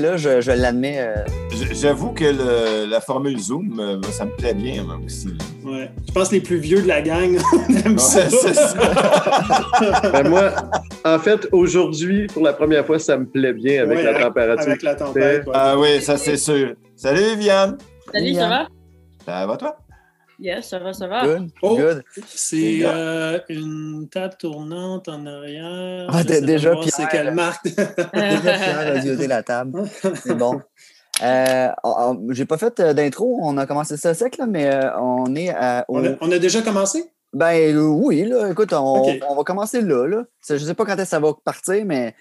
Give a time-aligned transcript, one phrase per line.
[0.00, 0.98] Là, je, je l'admets.
[1.00, 1.14] euh,
[1.72, 5.28] J'avoue que le- la formule Zoom, euh, ça me plaît bien moi aussi.
[5.64, 5.90] Ouais.
[6.06, 7.36] Je pense que les plus vieux de la gang
[7.84, 8.28] aiment ça.
[8.30, 8.74] C'est ça.
[10.12, 10.52] Ben, moi,
[11.04, 14.68] en fait, aujourd'hui, pour la première fois, ça me plaît bien avec Ouais, la température.
[14.68, 15.46] Avec la tempête.
[15.46, 15.52] ouais.
[15.54, 16.74] Ah oui, ça c'est sûr.
[16.96, 17.76] Salut Viviane.
[18.12, 18.66] Salut, ça va?
[19.26, 19.76] Ça va toi?
[20.40, 21.26] Yes, ça va, ça va.
[21.26, 21.76] good, Oh.
[21.76, 22.02] good.
[22.26, 26.06] C'est euh, une table tournante en arrière.
[26.08, 27.08] Ah, de déjà, voir C'est Pierre.
[27.10, 27.64] quelle marque?
[28.14, 29.82] Déjà, Pierre a la table.
[30.24, 30.60] C'est bon.
[31.22, 31.68] Euh,
[32.30, 35.50] J'ai pas fait euh, d'intro, on a commencé ça sec, là, mais euh, on est
[35.50, 37.04] à, au- on, a, on a déjà commencé?
[37.34, 39.02] Ben oui, là, écoute, on,
[39.36, 40.24] va commencer là, là.
[40.48, 42.14] Je sais pas quand est-ce que ça va partir, mais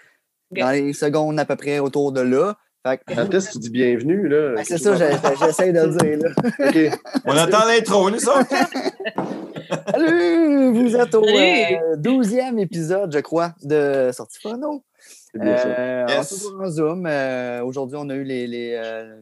[0.52, 2.58] dans les secondes à peu près autour de là.
[2.86, 4.54] Fait que- tu dis bienvenue, là?
[4.56, 6.30] Ben, c'est ça, j'essaie de le dire, là.
[6.70, 7.00] OK.
[7.26, 8.48] On attend l'intro, nous autres.
[9.92, 10.72] Salut!
[10.74, 14.84] Vous êtes au euh, 12e épisode, je crois, de Sortie Phono.
[15.32, 15.68] C'est bien ça.
[15.68, 16.30] Euh, on est Yes.
[16.30, 17.06] toujours en Zoom.
[17.06, 19.16] Euh, Aujourd'hui, on a eu les, les, euh,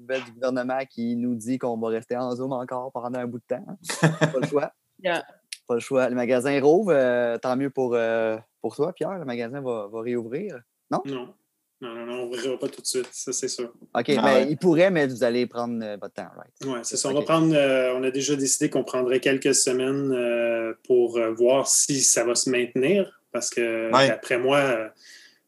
[0.00, 3.38] nouvelles du gouvernement qui nous dit qu'on va rester en Zoom encore pendant un bout
[3.38, 3.64] de temps.
[4.00, 4.72] Pas le choix.
[5.02, 5.22] Yeah.
[5.68, 6.08] Pas le choix.
[6.08, 6.92] Le magasin rouvre.
[6.94, 9.18] euh, tant mieux pour, euh, pour toi, Pierre.
[9.18, 10.58] Le magasin va, va réouvrir.
[10.90, 11.02] Non?
[11.06, 11.34] Non,
[11.92, 13.64] non, non, on ne verra pas tout de suite, ça c'est sûr.
[13.64, 14.46] OK, Ah mais ouais.
[14.50, 16.52] il pourrait, mais vous allez prendre euh, votre temps, right?
[16.64, 17.08] Oui, c'est ça.
[17.08, 17.52] On va prendre.
[17.54, 22.24] euh, on a déjà décidé qu'on prendrait quelques semaines euh, pour euh, voir si ça
[22.24, 23.20] va se maintenir.
[23.32, 24.06] Parce que Ouais.
[24.08, 24.88] d'après moi, euh,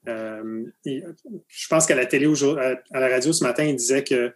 [0.08, 4.04] euh, je pense qu'à la télé aujourd'hui- à, à la radio ce matin, il disait
[4.04, 4.32] que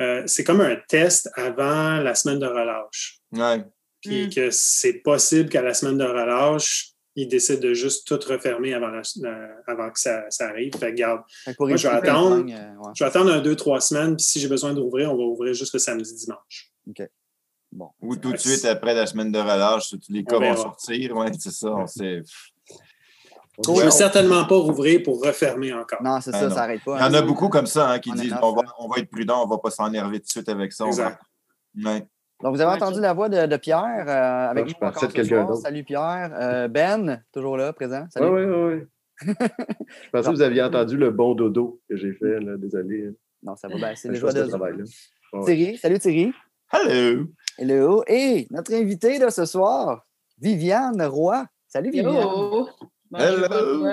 [0.00, 3.18] euh, c'est comme un test avant la semaine de relâche.
[3.32, 3.64] Ouais.
[4.02, 4.30] Puis Mm.
[4.30, 8.88] que c'est possible qu'à la semaine de relâche, ils décident de juste tout refermer avant,
[8.88, 10.76] la- euh, avant que ça, ça arrive.
[10.76, 11.22] Fait que, garde,
[11.58, 12.36] Moi, je vais attendre.
[12.36, 12.92] euh, ouais.
[12.94, 14.16] je vais attendre un, deux, trois semaines.
[14.16, 16.70] Puis si j'ai besoin d'ouvrir, on va ouvrir juste le samedi, dimanche.
[17.72, 17.90] Bon.
[18.00, 20.56] Ou tout de suite après la semaine de relâche, tous les cas On vont verra.
[20.56, 21.16] sortir.
[21.16, 21.68] Ouais, c'est ça.
[21.72, 22.22] On sait.
[23.64, 26.02] Je ne veux certainement pas rouvrir pour refermer encore.
[26.02, 26.54] Non, c'est Ah, ça, non.
[26.54, 26.96] ça n'arrête pas.
[26.96, 27.14] Il y en hein.
[27.14, 28.72] a beaucoup comme ça hein, qui On disent on va, hein.
[28.78, 30.84] on va être prudent, on ne va pas s'énerver tout de suite avec ça.
[30.84, 31.22] on va- Exact.
[31.84, 32.06] Ouais.
[32.42, 35.54] Donc, vous avez Ouais, entendu la voix de, de Pierre euh, avec Ah, je quelqu'un.
[35.56, 36.30] Salut Pierre.
[36.34, 38.02] Euh, ben, toujours là, présent.
[38.02, 38.28] Oui, Salut.
[38.28, 38.82] oui, oui.
[39.26, 42.56] Je pensais que vous aviez entendu le bon dodo que j'ai fait, là.
[42.58, 43.10] Désolé.
[43.42, 43.94] Non, ça va bien.
[43.96, 44.84] C'est Je les joies de ce travail-là.
[45.32, 45.44] Ouais.
[45.44, 45.78] Thierry.
[45.78, 46.32] Salut Thierry.
[46.72, 47.24] Hello!
[47.58, 48.04] Hello.
[48.06, 50.04] Et notre invité de ce soir,
[50.38, 51.46] Viviane Roy.
[51.66, 52.14] Salut Viviane.
[52.14, 52.68] Hello.
[53.10, 53.86] Bonjour.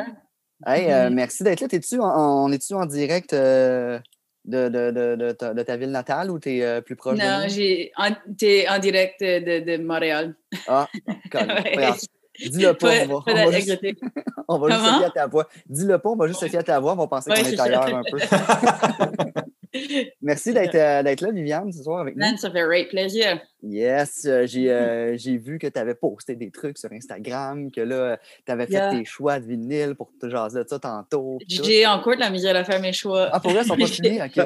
[0.66, 1.16] Hey, euh, Mhm.
[1.16, 1.68] merci d'être là.
[1.70, 4.00] T'es-tu en, en- es-tu en direct euh,
[4.46, 7.24] de, de, de, de ta, de ta ville natale ou t'es euh, plus proche de
[7.24, 7.50] Non, nous?
[7.50, 10.36] j'ai en, t'es en direct de, de Montréal.
[10.68, 10.88] Ah,
[11.34, 11.92] Ouais.
[12.40, 14.00] Dis-le pas, on va, pas on va juste, d'exotique.
[14.48, 15.48] on va juste se fier à ta voix.
[15.68, 17.50] Dis-le pas, on va juste se fier à ta voix, on va penser Ouais, qu'on
[17.50, 17.64] est ça.
[17.64, 18.18] ailleurs un peu.
[20.22, 22.22] Merci d'être euh, d'être là, Viviane, ce soir avec nous.
[22.22, 23.40] Man, ça fait great plaisir.
[23.64, 27.82] Yes, euh, j'ai euh, j'ai vu que tu avais posté des trucs sur Instagram, que
[27.82, 28.92] là, tu avais fait Yeah.
[28.92, 31.38] tes choix de vinyle pour te jaser de ça tantôt.
[31.48, 33.30] J'ai encore de la misère à faire mes choix.
[33.32, 34.20] Ah, pour vrai, ils sont pas finis?
[34.22, 34.46] OK.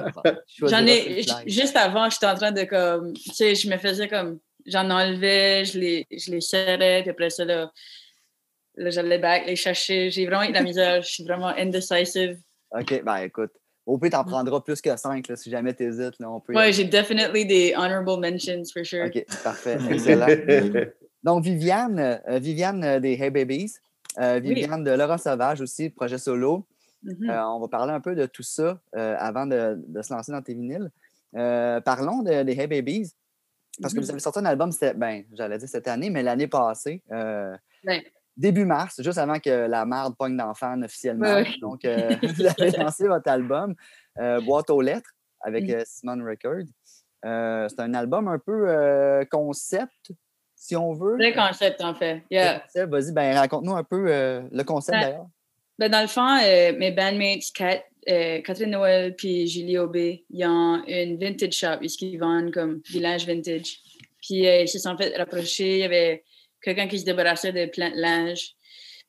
[0.63, 4.39] J'en ai, juste avant, j'étais en train de comme, tu sais, je me faisais comme,
[4.67, 7.72] j'en enlevais, je les, je les serrais, puis après ça, là,
[8.75, 10.11] là j'allais back, les chercher.
[10.11, 12.38] J'ai vraiment eu de la misère, je suis vraiment indecisive.
[12.72, 13.51] OK, ben écoute,
[13.85, 16.53] au pire, t'en prendras plus que cinq, là, si jamais t'hésites, là, on peut...
[16.53, 19.05] Ouais, j'ai definitely des honorable mentions, for sure.
[19.05, 20.28] OK, parfait, excellent.
[21.23, 23.73] Donc, Viviane, euh, Viviane euh, des Hey Babies,
[24.19, 24.53] euh, Oui.
[24.53, 26.67] Viviane de Laurent Sauvage aussi, projet solo.
[27.03, 27.29] Mhm.
[27.29, 30.31] Euh, on va parler un peu de tout ça euh, avant de, de se lancer
[30.31, 30.89] dans tes vinyles.
[31.35, 33.11] Euh, parlons de- des Hey Babies.
[33.81, 34.05] Parce que Mhm.
[34.05, 37.01] vous avez sorti un album, ben, j'allais dire cette année, mais l'année passée.
[37.11, 37.55] euh,
[37.85, 38.05] Ouais.
[38.35, 41.25] Début mars, juste avant que la merde pogne dans Fan officiellement.
[41.35, 41.47] Ouais.
[41.61, 43.75] Donc, euh, vous avez lancé votre album,
[44.19, 45.09] euh, Boîte aux lettres,
[45.41, 45.83] avec Mhm.
[45.85, 46.66] Simon Record.
[47.23, 50.11] C'est un album un peu concept,
[50.55, 51.16] si on veut.
[51.16, 52.23] Vrai concept, en fait.
[52.29, 52.63] Yeah.
[52.85, 54.05] Vas-y, ben, raconte-nous un peu
[54.52, 55.03] le concept Ouais.
[55.03, 55.28] d'ailleurs.
[55.79, 56.35] Ben, dans le fond,
[56.79, 62.17] mes bandmates, Kat, euh, Catherine Noël puis Julie Aubé, ils ont une vintage shop, ils
[62.17, 63.79] vendent comme du linge vintage.
[64.21, 66.23] Puis euh, ils se sont fait rapprocher, il y avait
[66.61, 68.53] quelqu'un qui se débarrassait de plein de linge.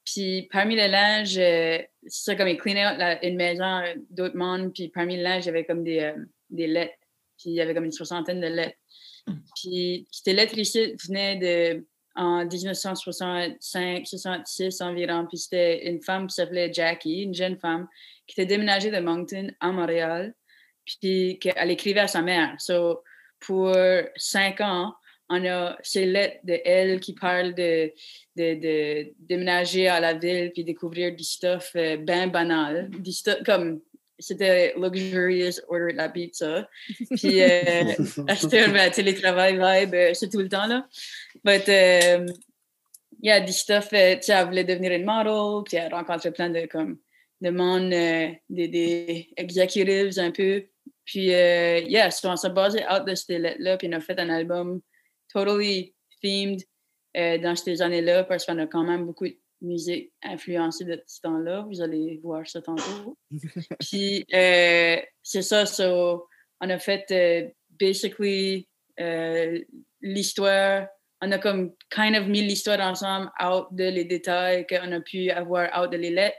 [0.04, 4.88] Puis parmi le linge, euh, c'est comme ils cleanaient une maison euh, d'autres mondes, puis
[4.88, 6.12] parmi le linge, il y avait comme des,
[6.50, 6.94] des lettres.
[7.38, 8.78] Puis il y avait comme une soixantaine de lettres.
[9.56, 11.84] Puis ces lettres ici venaient de
[12.18, 15.26] en 1965-66 environ.
[15.28, 17.86] Puis c'était une femme qui s'appelait Jackie, une jeune femme,
[18.28, 20.34] qui était déménagée de Moncton à Montréal.
[20.84, 22.54] Puis qu'elle écrivait à sa mère.
[22.58, 23.02] So,
[23.40, 23.74] pour
[24.16, 24.94] cinq ans,
[25.28, 27.92] on a ces lettres de elle qui parlent de,
[28.36, 32.88] de, de déménager à la ville puis découvrir du stuff euh, ben banal.
[32.90, 33.80] Du stuff comme
[34.18, 36.68] c'était luxurious order de la pizza.
[37.16, 37.92] Puis euh,
[38.28, 40.86] acheter un ben, télétravail vibe, euh, c'est tout le temps là.
[41.44, 42.26] But um,
[43.22, 46.32] yeah, du stuff, euh, tu sais, elle voulait devenir une model, puis elle a rencontré
[46.32, 46.98] plein de comme
[47.40, 50.64] demande euh, des, des executives un peu.
[51.04, 54.18] Puis, euh, yeah, so on s'est basé out de ces lettres-là, puis on a fait
[54.20, 54.80] un album
[55.32, 56.60] totally themed
[57.16, 61.20] euh, dans ces années-là, parce qu'on a quand même beaucoup de musique influencée de ce
[61.22, 61.64] temps-là.
[61.68, 63.16] Vous allez voir ça tantôt.
[63.80, 66.26] puis, euh, c'est ça, so,
[66.60, 68.68] on a fait basically
[70.02, 70.88] l'histoire
[71.20, 75.30] on a comme kind of mis l'histoire ensemble out de les détails qu'on a pu
[75.30, 76.36] avoir out de les lettres.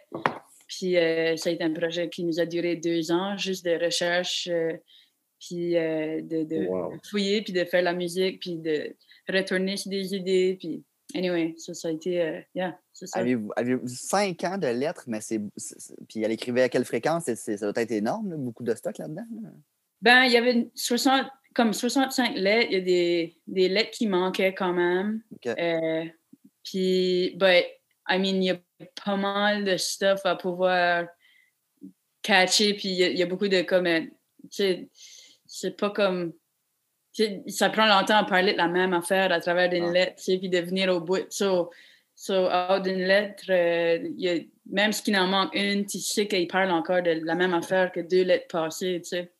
[0.69, 3.71] Puis euh, ça a été un projet qui nous a duré deux ans, juste de
[3.83, 4.73] recherche, euh,
[5.39, 6.93] puis euh, de, de Wow.
[7.09, 8.95] fouiller, puis de faire la musique, puis de
[9.27, 10.55] retourner sur des idées.
[10.59, 10.83] Puis
[11.15, 13.05] anyway, ça, ça a été, yeah, ça.
[13.19, 15.41] Avez-vous avez cinq ans de lettres, mais c'est.
[16.07, 17.33] Puis elle écrivait à quelle fréquence?
[17.33, 19.25] Ça doit être énorme, là, beaucoup de stock là-dedans.
[19.41, 19.49] là.
[20.01, 21.25] Ben, il y avait 60,
[21.55, 22.67] comme 65 lettres.
[22.69, 25.21] Il y a des, des lettres qui manquaient quand même.
[26.63, 27.65] Puis, but,
[28.07, 28.59] I mean, il y a
[29.05, 31.05] pas mal de stuff à pouvoir
[32.21, 32.73] catcher.
[32.73, 34.89] Puis, il y a, il y a beaucoup de comme, euh, tu sais,
[35.45, 36.33] c'est pas comme.
[37.13, 39.93] tu sais, ça prend longtemps à parler de la même affaire à travers une Ouais.
[39.93, 41.25] lettre, tu sais, puis de venir au bout.
[41.31, 41.71] So,
[42.15, 44.39] so out d'une lettre, euh, il y a,
[44.69, 48.01] même s'il en manque une, tu sais qu'il parle encore de la même affaire que
[48.01, 49.31] deux lettres passées, tu sais.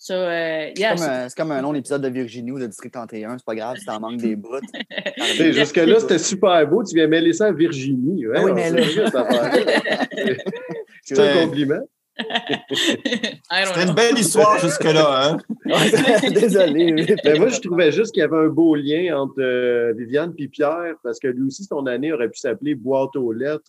[0.00, 2.66] So, euh, yeah, C'est comme, un- c'est comme un long épisode de Virginie ou de
[2.66, 3.36] District 31.
[3.36, 4.60] C'est pas grave si t'en manques des bouts.
[5.36, 6.84] Jusque-là, c'était super beau.
[6.84, 8.26] Tu viens mêler ça à Virginie.
[8.28, 8.82] Ouais, Ah oui, mais là-.
[11.02, 11.80] C'est un compliment.
[12.72, 15.36] C'était une belle histoire jusque-là, hein?
[16.32, 16.92] Désolé.
[16.92, 17.14] oui.
[17.24, 20.48] Ben, moi, je trouvais juste qu'il y avait un beau lien entre euh, Viviane et
[20.48, 23.62] Pierre, parce que lui aussi, son année aurait pu s'appeler Boîte aux lettres.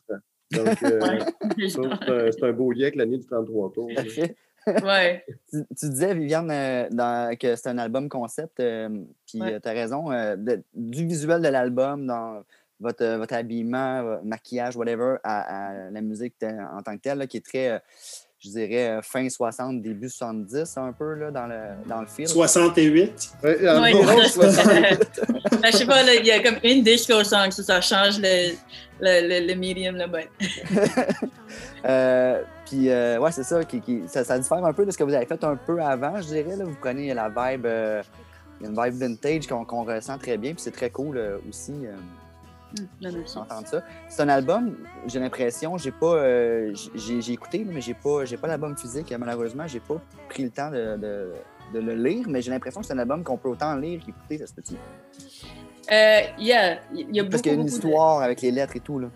[0.51, 3.89] Donc, euh, ça, c'est un, c'est un beau lien avec l'année du 33 tours.
[4.67, 5.25] Ouais.
[5.51, 8.89] Tu, tu disais, Viviane, euh, dans- que c'est un album concept, euh,
[9.27, 9.59] puis Ouais.
[9.59, 12.43] tu as raison, euh, de- du visuel de l'album, dans
[12.79, 17.17] votre, euh, votre habillement, votre maquillage, whatever, à, à la musique en tant que telle,
[17.17, 17.79] là, qui est très, euh,
[18.39, 22.27] je dirais, euh, fin 60, début 70, un peu, là, dans le, dans le film.
[22.27, 23.31] 68.
[23.43, 24.45] Ouais, en Ouais, gros, ça, soit-
[25.61, 28.19] Ben, je sais pas, là, il y a comme une disco song, ça, ça change
[28.19, 28.51] le,
[29.01, 30.25] le, le, le medium, là, ben.
[32.69, 35.03] Puis, euh, ouais, c'est ça, qui, qui- ça, ça diffère un peu de ce que
[35.03, 36.55] vous avez fait un peu avant, je dirais.
[36.55, 36.65] Là.
[36.65, 38.03] Vous prenez la vibe, euh,
[38.59, 41.37] il y a une vibe vintage qu'on ressent très bien, puis c'est très cool euh,
[41.49, 41.73] aussi
[43.01, 43.81] d'entendre ça.
[44.07, 44.75] C'est un album,
[45.07, 46.23] j'ai l'impression, j'ai pas,
[46.93, 49.99] j'ai écouté, mais j'ai pas, pas l'album physique, malheureusement, j'ai pas
[50.29, 51.33] pris le temps de, de-
[51.73, 54.37] de le lire, mais j'ai l'impression que c'est un album qu'on peut autant lire qu'écouter,
[54.37, 54.61] ça se peut
[55.91, 58.51] Euh, yeah, il y a beaucoup, Parce qu'il y a une de- histoire avec les
[58.51, 59.07] lettres et tout, là.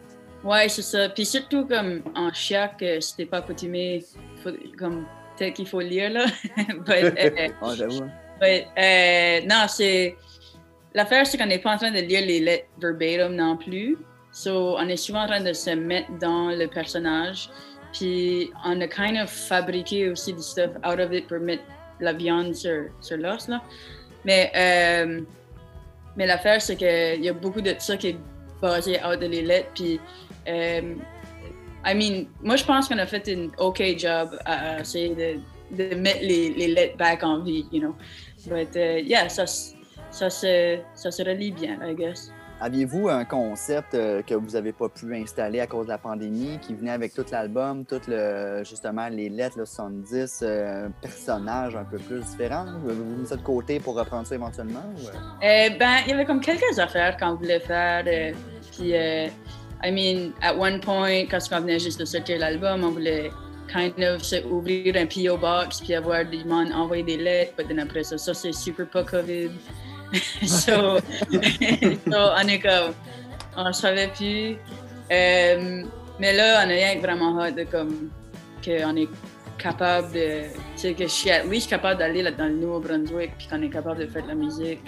[0.44, 1.10] Ouais, c'est ça.
[1.10, 4.04] Puis surtout, comme en chiac, euh, si t'es pas accoutumé,
[4.44, 5.06] faut- comme
[5.38, 6.25] peut-être qu'il faut lire, là.
[6.86, 8.01] But, euh, Ouais, j'avoue.
[8.42, 10.16] but, euh, non, c'est...
[10.94, 13.98] L'affaire, c'est qu'on n'est pas en train de lire les lettres verbatim non plus.
[14.31, 17.50] So, on est souvent en train de se mettre dans le personnage.
[17.94, 21.63] Puis, on a kind of fabriqué aussi du stuff out of it pour mettre
[22.00, 23.62] la viande sur, sur l'os, là.
[24.25, 25.22] Mais, euh,
[26.16, 28.18] mais l'affaire, c'est qu'il y a beaucoup de ça qui est
[28.62, 29.69] basé out de les lettres.
[29.75, 30.00] Puis,
[30.48, 30.95] euh,
[31.86, 35.40] I mean, moi, je pense qu'on a fait un OK job à, essayer de,
[35.76, 37.95] de mettre les, les lettres back en vie, you know.
[38.47, 42.31] But, uh, yeah, ça, ça, se, ça se relie bien, I guess.
[42.62, 46.59] Aviez-vous un concept euh, que vous n'avez pas pu installer à cause de la pandémie,
[46.62, 51.83] qui venait avec tout l'album, tout le justement les lettres, le 70, euh, personnages un
[51.83, 52.66] peu plus différents?
[52.85, 54.83] Avez-vous mis ça de côté pour reprendre ça éventuellement?
[54.95, 55.12] ou, euh?
[55.44, 58.06] Euh, ben, il y avait comme quelques affaires qu'on voulait faire.
[58.71, 58.94] puis,
[59.83, 63.31] I mean, at one point, quand on venait juste de sortir l'album, on voulait
[63.68, 65.37] kind of ouvrir un P.O.
[65.37, 67.54] Box puis avoir des gens envoyer des lettres.
[67.57, 69.52] Puis après ça, c'est super pas COVID.
[70.45, 70.99] so, so,
[72.11, 72.94] on est comme,
[73.57, 74.57] on savait plus.
[75.11, 75.83] Euh,
[76.19, 78.09] mais là, on a rien que vraiment hâte de comme,
[78.63, 79.09] qu'on est
[79.57, 83.47] capable de, tu sais, que je suis at least capable d'aller dans le Nouveau-Brunswick puis
[83.47, 84.81] qu'on est capable de faire de la musique.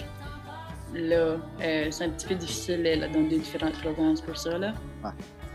[0.96, 4.58] Là, euh, c'est un petit peu difficile là, dans deux différentes provinces pour ça.
[4.58, 4.72] Là.
[5.04, 5.10] Ouais,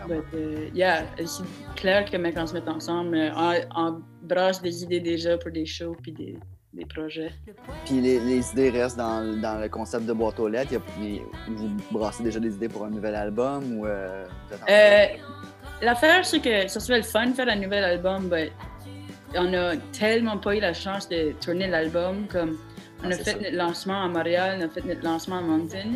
[0.07, 1.43] But, euh, yeah, c'est
[1.75, 5.51] clair que mec, on se met ensemble, euh, on, on brasse des idées déjà pour
[5.51, 6.37] des shows puis des,
[6.73, 7.31] des projets.
[7.85, 10.73] Puis les, les idées restent dans, dans le concept de boîte aux lettres.
[11.47, 14.25] Vous brassez déjà des idées pour un nouvel album ou euh,
[14.69, 15.05] Euh,
[15.83, 18.51] L'affaire, c'est que ça serait le fun de faire un nouvel album, mais
[19.35, 22.27] on a tellement pas eu la chance de tourner l'album.
[22.27, 22.57] Comme
[23.03, 23.37] on Ah, a c'est fait ça.
[23.37, 25.93] notre lancement à Montréal, on a fait notre lancement à Moncton.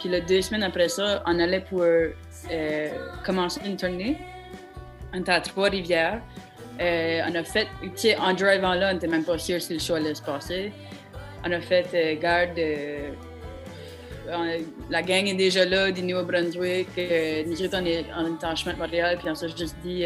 [0.00, 2.88] Puis le deux semaines après ça, on allait pour euh,
[3.24, 4.18] commencer une tournée.
[5.14, 6.20] On était à Trois-Rivières.
[6.80, 9.74] Euh, on a fait, tu sais, en drivant là, on n'était même pas sûr si
[9.74, 10.72] le show allait se passer.
[11.46, 12.58] On a fait euh, garde.
[12.58, 13.10] euh,
[14.32, 16.88] on- la gang est déjà là, du Nouveau-Brunswick.
[17.46, 20.04] Nous autres, on est, on est en chemin de Montréal, puis on s'est juste dit,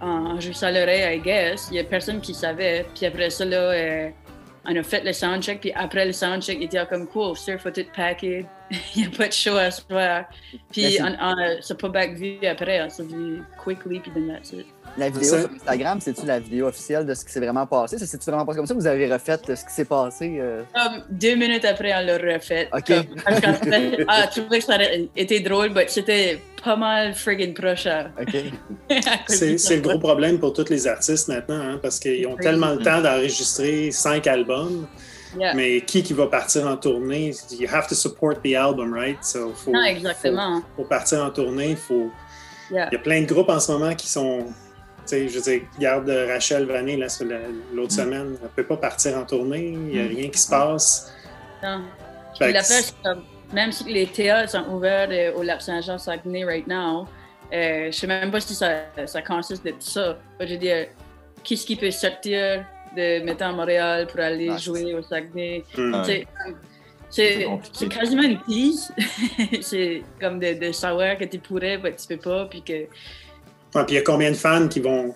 [0.00, 1.68] en, en juste à l'oreille, I guess.
[1.70, 2.86] Il y a personne qui savait.
[2.94, 3.72] Puis après ça, là,
[4.66, 5.60] on a fait le soundcheck.
[5.60, 8.46] Puis après le soundcheck, il était comme cool, sir, faut tout packer.
[8.96, 10.24] il n'y a pas de show à soir.
[10.72, 12.82] Puis on, on s'est pas back vu après.
[12.82, 14.66] On s'est vu quickly, puis then that's it.
[14.96, 17.98] La vidéo sur Instagram, c'est-tu la vidéo officielle de ce qui s'est vraiment passé?
[17.98, 18.74] Ça, c'est-tu vraiment passé comme ça?
[18.74, 20.36] Vous avez refait ce qui s'est passé?
[20.38, 20.62] euh?
[20.72, 22.68] Comme deux minutes après, on l'a refait.
[22.72, 22.86] OK.
[22.86, 27.88] Comme, ah, je trouvais que ça aurait été drôle, mais c'était pas mal friggin' proche
[28.20, 28.36] OK.
[29.26, 32.78] C'est le gros problème pour tous les artistes maintenant, hein, parce qu'ils ont tellement le
[32.78, 34.86] temps d'enregistrer cinq albums.
[35.36, 35.54] Yeah.
[35.54, 37.32] Mais qui qui va partir en tournée?
[37.50, 39.18] You have to support the album, right?
[39.24, 40.60] So, faut, Non, exactement.
[40.60, 42.10] Faut, pour partir en tournée, il faut...
[42.70, 42.88] Yeah.
[42.90, 44.46] il y a plein de groupes en ce moment qui sont...
[45.10, 47.90] Je veux dire, regarde euh, Rachel Vanet l'autre Mm.
[47.90, 48.36] semaine.
[48.38, 49.68] Elle ne peut pas partir en tournée.
[49.68, 51.12] Il n'y a rien qui se passe.
[51.62, 51.82] Non.
[52.38, 57.06] Fait que même si les théâtres sont ouverts euh, au Lac Saint-Jean Saguenay right now,
[57.52, 60.18] euh, je sais même pas si ça, ça consiste de tout ça.
[60.40, 60.86] Je veux dire,
[61.44, 62.64] qu'est-ce qui peut sortir
[62.96, 65.62] de mettons à Montréal pour aller jouer au Saguenay?
[65.76, 66.26] Ouais.
[67.10, 67.46] C'est-
[67.88, 68.92] quasiment une tease.
[69.60, 72.86] c'est comme de, de savoir que tu pourrais, mais tu peux pas, puis que
[73.74, 75.14] Ouais, puis il y a combien de fans qui vont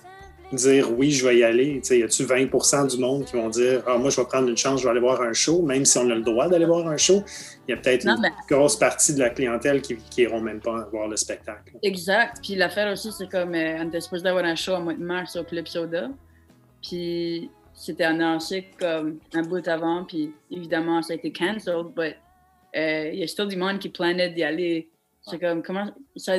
[0.52, 1.74] dire oui, je vais y aller?
[1.82, 4.48] Tu sais, y a-tu 20% du monde qui vont dire ah, moi, je vais prendre
[4.48, 6.64] une chance, je vais aller voir un show, même si on a le droit d'aller
[6.64, 7.22] voir un show?
[7.66, 8.16] Il y a peut-être une
[8.48, 11.74] grosse partie de la clientèle qui n'iront même pas voir le spectacle.
[11.82, 12.38] Exact.
[12.42, 15.02] Puis l'affaire aussi, c'est comme euh, on était supposé d'avoir un show en mois de
[15.04, 16.08] mars au Club Soda.
[16.82, 20.04] Puis c'était annoncé comme un bout avant.
[20.04, 21.88] Puis évidemment, ça a été cancelled.
[21.96, 22.16] Mais
[22.76, 24.88] euh, il y a still du monde qui planait d'y aller.
[25.20, 25.92] C'est comme, comment.
[26.16, 26.38] ça-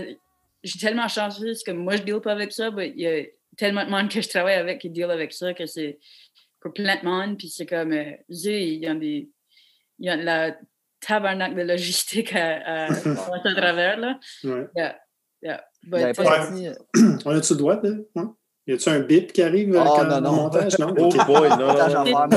[0.64, 1.54] J'ai tellement chanceux.
[1.54, 2.72] C'est comme, moi, je deal pas avec ça.
[2.72, 3.24] Mais il y a
[3.58, 6.00] tellement de monde que je travaille avec qui deal avec ça que c'est
[6.60, 7.38] pour plein de monde.
[7.38, 9.30] Puis c'est comme, euh, il y a des.
[10.00, 10.58] Il y a de la
[11.02, 14.20] tabarnak de logistique à, à, à travers, là.
[14.44, 14.66] Ouais.
[14.76, 15.00] Yeah,
[15.42, 15.66] yeah.
[15.84, 18.10] Vous But, avez pas uh, sorti- On a-tu le droit de.
[18.16, 18.24] ouais?
[18.70, 20.32] Y a-tu un bip qui arrive Oh, quand, non, non.
[20.34, 20.78] montage?
[20.78, 20.94] Non?
[20.98, 21.26] Oh Ok.
[21.26, 21.74] boy, non.
[21.74, 22.28] Moi,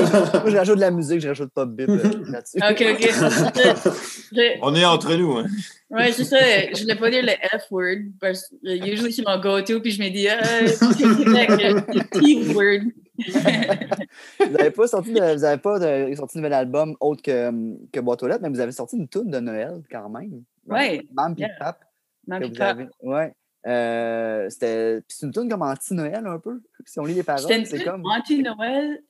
[0.47, 2.57] je rajoute de la musique, je rajoute pas de bip euh, là-dessus.
[2.57, 3.83] OK, OK.
[4.35, 5.37] Je- On est entre nous.
[5.37, 5.45] Hein.
[5.91, 6.37] Ouais, c'est ça.
[6.39, 10.01] Je voulais pas dire le F-word parce que euh, usually c'est mon go-to, puis je
[10.01, 10.79] me dis, ah, c'est
[11.23, 12.01] correct, le
[12.45, 12.91] T-word.
[14.39, 17.51] Vous n'avez pas sorti de, vous avez pas de- sorti de nouvel album autre que,
[17.91, 20.41] que Boîte aux lettres, mais vous avez sorti une tune de Noël quand même.
[20.67, 21.49] Ouais, Mam yeah.
[21.59, 21.79] Pap.
[22.25, 22.87] Ma que petite vous avez.
[23.03, 23.33] Ouais.
[23.65, 26.61] Euh, c'était c'est une tune comme anti-Noël un peu.
[26.85, 28.05] Si on lit les paroles, c'est comme.
[28.05, 29.03] anti-Noël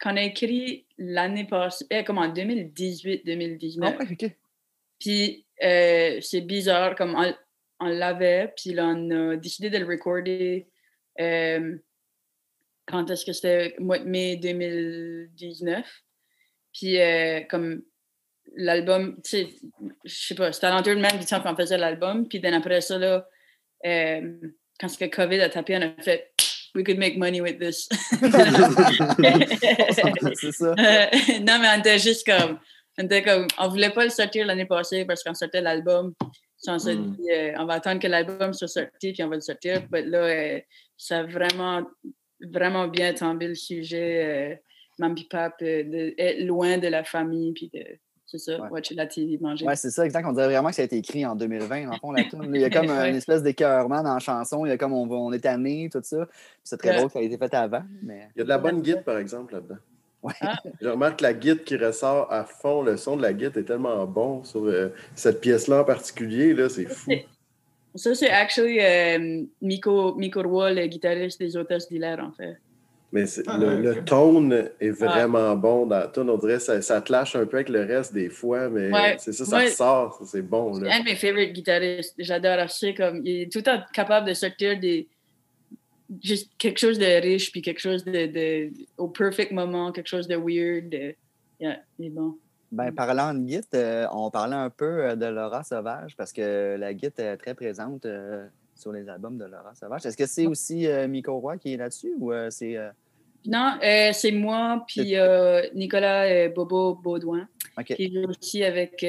[0.00, 3.78] qu'on a écrit l'année passée, eh, comme en 2018-2019.
[3.82, 4.36] Ah ouais, ok.
[4.98, 7.32] Puis euh, c'est bizarre, comme on,
[7.78, 10.68] on l'avait, puis là, on a décidé de le recorder.
[11.20, 11.76] euh,
[12.86, 13.76] quand est-ce que c'était?
[13.78, 15.86] Mois de mai 2019.
[16.72, 16.98] Puis
[17.48, 17.82] comme
[18.56, 19.48] l'album, tu sais,
[20.04, 22.26] je sais pas, c'était à l'entour de même du temps qu'on faisait l'album.
[22.26, 23.26] Puis après ça, là,
[23.86, 24.32] euh,
[24.80, 26.32] quand que COVID a tapé, on a fait
[26.74, 27.88] «We could make money with this».
[30.34, 30.70] c'est ça.
[30.70, 31.06] Euh,
[31.40, 32.58] non, mais on était juste comme.
[32.98, 33.46] On était comme.
[33.58, 36.14] On voulait pas le sortir l'année passée parce qu'on sortait l'album.
[36.66, 37.16] On Mm.
[37.16, 39.82] dit, euh, on va attendre que l'album soit sorti puis on va le sortir.
[39.90, 40.60] Mais là, euh,
[40.96, 41.82] ça a vraiment,
[42.40, 44.62] vraiment bien tombé le sujet.
[44.98, 47.84] Mamie Pap, de être loin de la famille puis de.
[48.32, 48.68] C'est ça, Ouais.
[48.70, 49.66] watcher la TV, manger.
[49.66, 50.24] Ouais, c'est ça, exact.
[50.26, 52.50] On dirait vraiment que ça a été écrit en 2020, dans le fond, la tune.
[52.54, 53.10] Il y a comme Ouais.
[53.10, 54.64] une espèce d'écœurement dans la chanson.
[54.64, 56.24] Il y a comme on, va- on est tanné, tout ça.
[56.24, 56.34] Puis
[56.64, 56.96] C'est très Ouais.
[56.96, 57.82] drôle que ça a été fait avant.
[58.02, 58.28] Mais...
[58.34, 59.76] Il y a de la bonne guide, par exemple, là-dedans.
[60.22, 60.32] Ouais.
[60.40, 60.56] Ah.
[60.80, 63.64] Je remarque que la guide qui ressort à fond, le son de la guide est
[63.64, 67.10] tellement bon sur euh, cette pièce-là en particulier, là, c'est fou.
[67.94, 72.56] Ça, c'est actually euh, Miko, Miko Roy, le guitariste des Hôtesses d'Hilaire, en fait.
[73.12, 73.96] Mais Ah, le, ok.
[73.96, 76.10] le tone est vraiment bon dans la.
[76.16, 78.90] On dirait que ça, ça te lâche un peu avec le reste des fois, mais
[78.90, 79.16] Ouais.
[79.18, 79.64] c'est ça, ça Ouais.
[79.66, 80.72] ressort, c'est bon.
[80.74, 82.14] C'est un de mes favorite guitaristes.
[82.18, 85.08] J'adore assez comme il est tout le temps capable de sortir des
[86.22, 90.26] juste quelque chose de riche puis quelque chose de, de au perfect moment, quelque chose
[90.28, 90.88] de weird.
[90.90, 91.14] De,
[91.60, 92.36] yeah, il est bon.
[92.70, 96.76] Ben, parlant de Git, euh, on parlait un peu euh, de Laura Sauvage parce que
[96.78, 98.46] la Git est très présente euh,
[98.82, 100.04] sur les albums de Laura Sauvage.
[100.04, 102.76] Est-ce que c'est aussi euh, Miko Roy qui est là-dessus ou euh, c'est.
[102.76, 102.90] euh,
[103.46, 105.14] Non, euh, c'est moi puis
[105.74, 107.48] Nicolas Bobo Baudouin
[107.96, 109.06] qui joue aussi avec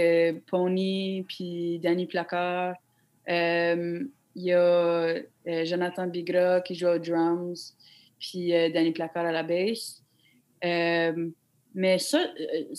[0.48, 2.76] Pony puis Danny Placard.
[3.28, 5.16] Il y a
[5.66, 7.76] Jonathan Bigra qui joue aux drums
[8.20, 10.02] puis Danny Placard à la basse.
[11.76, 12.74] Euh, mais ça, euh,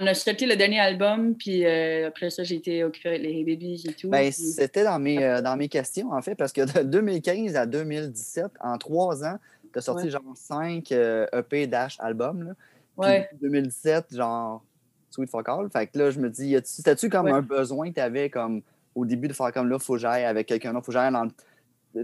[0.00, 3.30] on a sorti le dernier album, puis euh, après ça, j'ai été occupée avec les
[3.32, 4.08] Hey Babies et tout.
[4.08, 7.56] Ben, puis- c'était dans mes, euh, dans mes questions, en fait, parce que de 2015
[7.56, 9.38] à 2017, en trois ans,
[9.72, 10.10] tu as sorti Ouais.
[10.10, 12.42] genre cinq euh, EP dash albums.
[12.42, 12.52] Là.
[12.98, 13.28] Puis ouais.
[13.40, 14.64] 2017, genre
[15.10, 15.68] Sweet Fuck All.
[15.72, 17.32] Fait que là, je me dis, c'était-tu comme Ouais.
[17.32, 18.62] un besoin que tu avais comme
[18.94, 21.12] au début de faire comme là, faut que j'aille avec quelqu'un d'autre, faut que j'aille
[21.12, 21.30] dans le-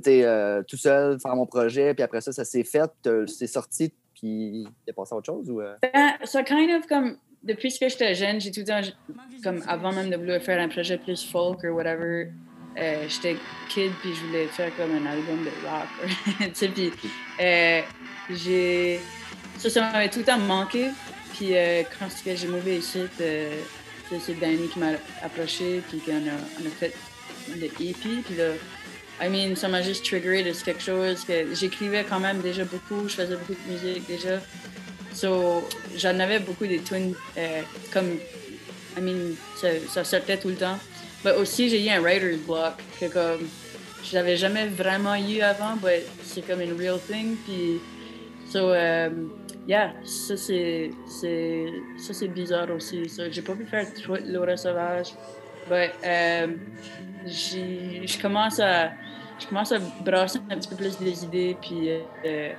[0.07, 2.91] euh, tout seul faire mon projet, puis après ça, ça s'est fait,
[3.27, 5.51] c'est sorti, puis t'es passé à autre chose?
[5.51, 5.77] Ou, euh?
[5.83, 8.81] ben, ça, kind of comme, depuis que j'étais jeune, j'ai tout le temps,
[9.43, 12.31] comme avant même de vouloir faire un projet plus folk ou whatever,
[12.79, 13.37] euh, j'étais
[13.69, 15.89] kid, puis je voulais faire comme un album de rock.
[16.39, 16.93] tu sais, puis
[18.31, 19.01] j'ai.
[19.59, 20.91] Ça, ça m'avait tout le temps manqué.
[21.33, 21.53] Puis
[21.99, 24.93] quand j'ai mauvais ici, c'est Danny qui m'a
[25.23, 26.95] approché, puis qu'on a, on a fait
[27.55, 28.53] le EP, puis là,
[29.21, 33.09] I mean, ça m'a juste triggeré de quelque chose que j'écrivais quand même déjà beaucoup,
[33.09, 34.41] je faisais beaucoup de musique déjà.
[35.15, 38.19] So, j'en avais beaucoup des tunes euh, comme,
[38.99, 39.35] I mean,
[39.89, 40.79] ça, sortait tout le temps.
[41.25, 43.49] Mais aussi, j'ai eu un writer's block que comme,
[44.05, 47.37] j'avais jamais vraiment eu avant, mais c'est comme une real thing.
[47.47, 47.81] Puis,
[48.53, 49.33] so, um,
[49.67, 53.09] yeah, ça c'est, ça c'est bizarre aussi.
[53.09, 53.87] So, j'ai pas pu faire
[54.27, 55.15] Laura Sauvage,
[55.71, 55.93] mais
[56.47, 56.59] um,
[57.27, 58.91] je commence à
[59.39, 62.53] je commence à brasser un petit peu plus des idées, puis euh,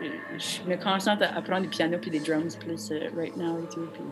[0.00, 3.74] je me concentre à apprendre du piano puis des drums plus euh, right now et
[3.74, 3.88] tout.
[3.92, 4.02] Puis,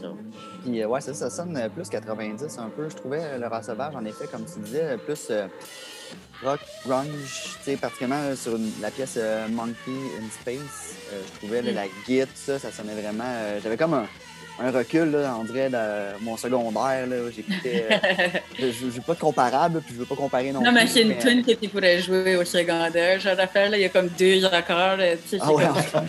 [0.00, 0.16] so.
[0.62, 2.88] puis euh, ouais, ça, ça sonne plus 90 un peu.
[2.88, 5.32] Je trouvais le Sauvage, en effet, comme tu disais, plus
[6.44, 9.18] rock, grunge, tu sais, particulièrement sur la pièce
[9.50, 10.96] Monkey in Space.
[11.10, 11.74] je trouvais mm.
[11.74, 13.58] la guitare, ça, ça sonnait vraiment.
[13.60, 14.06] J'avais comme un
[14.58, 17.06] un recul, là, on dirait, de mon secondaire.
[17.34, 17.86] J'écoutais.
[17.90, 17.96] Euh,
[18.58, 20.66] je n'ai pas de comparable, puis je veux pas comparer non, non plus.
[20.66, 23.20] Non, mais c'est une tune que tu pourrais jouer au secondaire.
[23.20, 24.96] Genre d'affaire, là, il y a comme deux accords.
[24.96, 26.08] Tu sais, ah ouais, comme...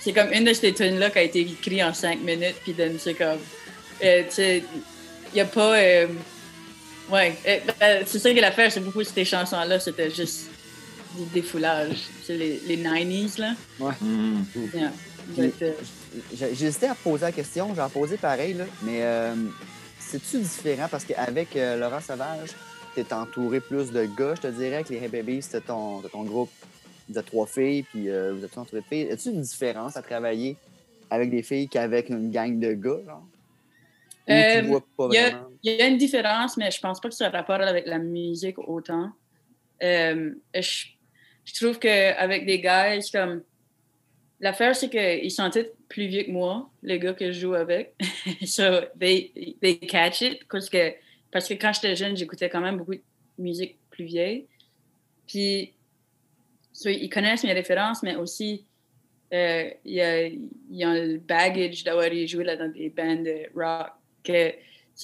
[0.00, 3.14] c'est comme une de ces tunes-là qui a été écrite en cinq minutes, puis c'est
[3.14, 3.38] comme.
[4.02, 4.64] Euh, tu sais,
[5.32, 5.78] il n'y a pas.
[5.78, 6.06] Euh...
[7.10, 10.48] Ouais, euh, ben, c'est ça que l'affaire, c'est beaucoup de ces chansons-là, c'était juste
[11.16, 12.08] du défoulage.
[12.24, 13.54] C'est les, les 90s, là.
[13.80, 13.94] Ouais.
[14.00, 14.44] Mm.
[16.32, 19.34] J'hésitais à poser la question, j'en posé pareil, là, mais euh,
[19.98, 20.88] c'est-tu différent?
[20.90, 22.50] Parce qu'avec euh, Laurent Sauvage,
[22.94, 26.00] tu es entouré plus de gars, je te dirais, que les Hey Babies, c'était ton,
[26.02, 26.50] ton, groupe
[27.08, 29.12] de trois filles, puis euh, vous êtes entouré de filles.
[29.12, 30.56] As-tu une différence à travailler
[31.10, 33.00] avec des filles qu'avec une gang de gars?
[33.06, 33.22] Genre?
[34.26, 34.36] Il
[35.62, 37.98] y, y, a une différence, mais je pense pas que ça a rapport avec la
[37.98, 39.10] musique autant.
[39.80, 43.42] je, je trouve qu'avec des gars, comme
[44.40, 47.94] L'affaire, c'est qu'ils sont tous plus vieux que moi, les gars que je joue avec.
[48.46, 48.62] so,
[48.98, 50.40] they, they catch it.
[50.50, 50.94] Parce que,
[51.30, 53.02] parce que quand j'étais jeune, j'écoutais quand même beaucoup de
[53.38, 54.46] musique plus vieille.
[55.26, 55.74] Puis,
[56.86, 58.64] ils connaissent mes références, mais aussi,
[59.32, 63.46] euh, il y, a, y, a, le baggage d'avoir joué là, dans des bands de
[63.54, 63.92] rock.
[64.24, 64.52] Que,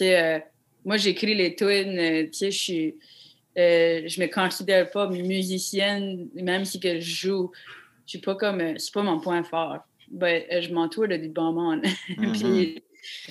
[0.03, 0.41] euh,
[0.85, 2.95] moi, j'écris les tunes, euh, je suis.
[3.55, 7.53] je me considère pas musicienne, même si que je joue
[8.07, 9.79] suis pas comme, euh, c'est pas mon point fort.
[10.11, 11.85] mais euh, je m'entoure de du bon monde.
[12.35, 12.83] puis,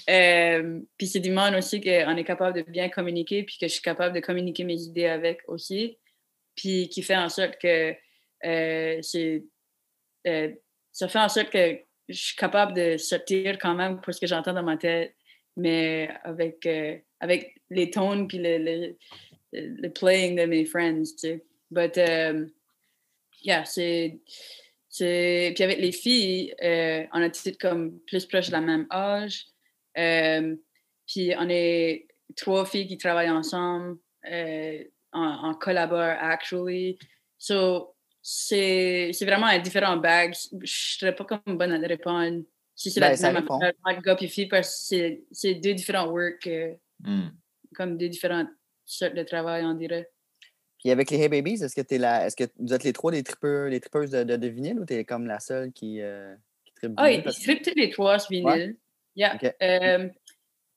[0.09, 3.73] euh, puis c'est du monde aussi qu'on est capable de bien communiquer, puis que je
[3.73, 5.97] suis capable de communiquer mes idées avec aussi.
[6.55, 7.95] Puis qui fait en sorte que
[9.01, 9.43] c'est.
[10.91, 14.27] ça fait en sorte que je suis capable de sortir quand même pour ce que
[14.27, 15.15] j'entends dans ma tête,
[15.57, 16.67] mais avec,
[17.19, 18.95] avec les tones puis le,
[19.51, 21.45] le, playing de mes friends, tu sais.
[21.71, 21.97] But,
[23.41, 24.19] yeah, c'est
[24.97, 29.45] puis avec les filles, euh, on est comme plus proche de la même âge.
[29.97, 30.55] Euh,
[31.07, 33.97] puis on est trois filles qui travaillent ensemble,
[34.29, 36.97] euh, en, collaborent actually.
[37.37, 40.33] So, c'est vraiment un différent bag.
[40.51, 44.17] Je ne serais pas comme bonne à répondre si c'est la ben, même affaire, gars
[44.19, 46.49] et filles, parce que c'est deux différents work,
[46.99, 47.29] hmm.
[47.73, 48.49] comme deux différentes
[48.85, 50.09] sortes de travail, on dirait.
[50.85, 52.27] Et avec les Hey Babies, est-ce que, es la...
[52.27, 54.93] est-ce que vous êtes les trois les, tripeurs, les tripeuses de, de, vinyle ou tu
[54.93, 58.29] es comme la seule qui, euh, qui tripe Ah, ils trippent tous les trois ce
[58.29, 58.77] vinyle.
[59.15, 59.39] Yeah.
[59.63, 60.07] Euh,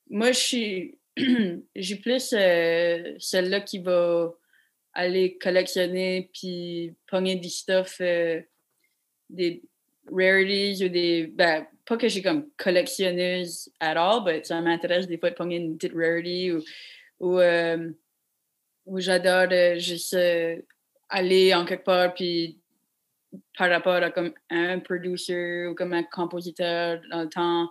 [0.09, 0.97] moi, je suis
[1.75, 4.33] j'ai plus euh, celle-là qui va
[4.93, 7.99] aller collectionner puis pogner du stuff,
[9.29, 9.61] des
[10.11, 11.27] rarities ou des.
[11.27, 15.57] Ben, pas que j'ai comme collectionneuse at all, mais ça m'intéresse des fois de pogner
[15.57, 16.63] une petite rarity ou.
[17.19, 17.39] ou
[18.89, 20.57] où j'adore juste euh,
[21.09, 22.59] aller en quelque part, puis
[23.57, 27.69] par rapport à comme un producer ou comme un compositeur dans le temps,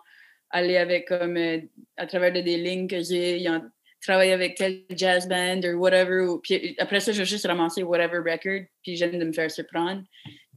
[0.50, 1.60] aller avec comme euh,
[1.96, 3.44] à travers des lignes que j'ai,
[4.00, 6.20] travailler avec tel jazz band ou whatever.
[6.20, 9.50] Ou, puis après ça, je vais juste ramasser whatever record, puis j'aime de me faire
[9.50, 10.02] surprendre.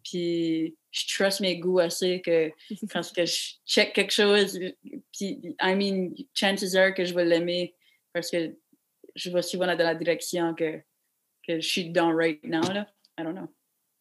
[0.04, 2.52] Puis je trust mes goûts assez que
[2.92, 4.60] quand que je check quelque chose,
[5.12, 7.74] puis I mean, chances are que je vais l'aimer
[8.14, 8.54] parce que
[9.16, 10.78] je vais souvent dans la direction que,
[11.48, 12.62] que je suis dans right now.
[12.62, 12.88] Là.
[13.18, 13.48] I don't know.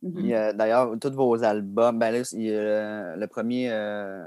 [0.03, 0.57] Mm-hmm.
[0.57, 4.27] D'ailleurs, tous vos albums, ben le premier, euh,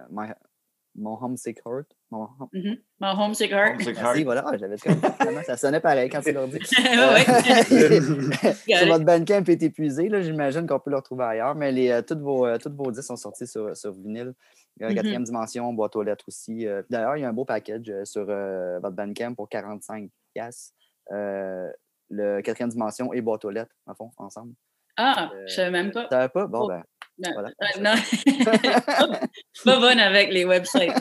[0.95, 1.87] Mon Homesick Heart.
[2.11, 2.77] Mon Mhm.
[2.99, 3.73] Mon homesick heart.
[3.75, 4.23] Homesick Merci, Heart.
[4.25, 4.99] voilà, ah, j'avais comme
[5.45, 6.33] ça sonnait pareil quand tu
[8.77, 12.01] sur votre Bandcamp est épuisé, là, j'imagine qu'on peut le retrouver ailleurs, mais les, euh,
[12.01, 14.33] toutes, vos, euh, toutes vos disques sont sortis sur, sur vinyle.
[14.81, 14.95] Euh, Mhm.
[14.95, 16.67] Quatrième dimension, boîte aux lettres aussi.
[16.67, 20.09] Euh, D'ailleurs, il y a un beau package euh, sur euh, votre Bandcamp pour 45
[20.33, 20.73] piastres.
[21.11, 21.69] Euh,
[22.09, 24.53] le quatrième dimension et boîte aux lettres, en fond, ensemble.
[24.97, 26.03] Ah, Euh, je savais même pas.
[26.03, 26.45] Tu savais pas?
[26.47, 26.67] Bon, Oh.
[26.67, 26.83] ben,
[27.19, 27.49] Non, voilà.
[27.61, 27.93] euh, non.
[29.65, 30.91] Pas bonne avec les websites.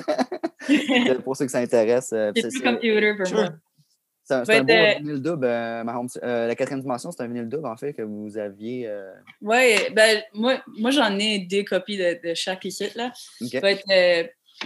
[1.24, 3.38] pour ceux qui s'intéressent, euh, C'est plus computer pour Sure.
[3.40, 3.50] moi.
[4.24, 5.44] c'est un, beau euh, vinyle double.
[5.46, 6.08] euh, Mahomes.
[6.22, 8.90] Euh, la quatrième dimension, c'est un vinyle double, en fait, que vous aviez.
[9.40, 13.10] Ouais, ben, moi, moi j'en ai deux copies de, de chaque site, là.
[13.40, 13.60] OK.
[13.60, 13.82] But,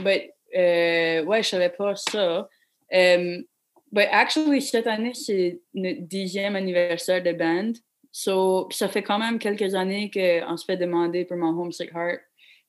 [0.00, 2.48] but, euh, ouais, je savais pas ça.
[2.92, 3.42] Um,
[3.92, 7.72] but actually, cette année, c'est notre dixième anniversaire de band.
[8.18, 12.20] So, ça fait quand même quelques années qu'on se fait demander pour mon Homesick Heart.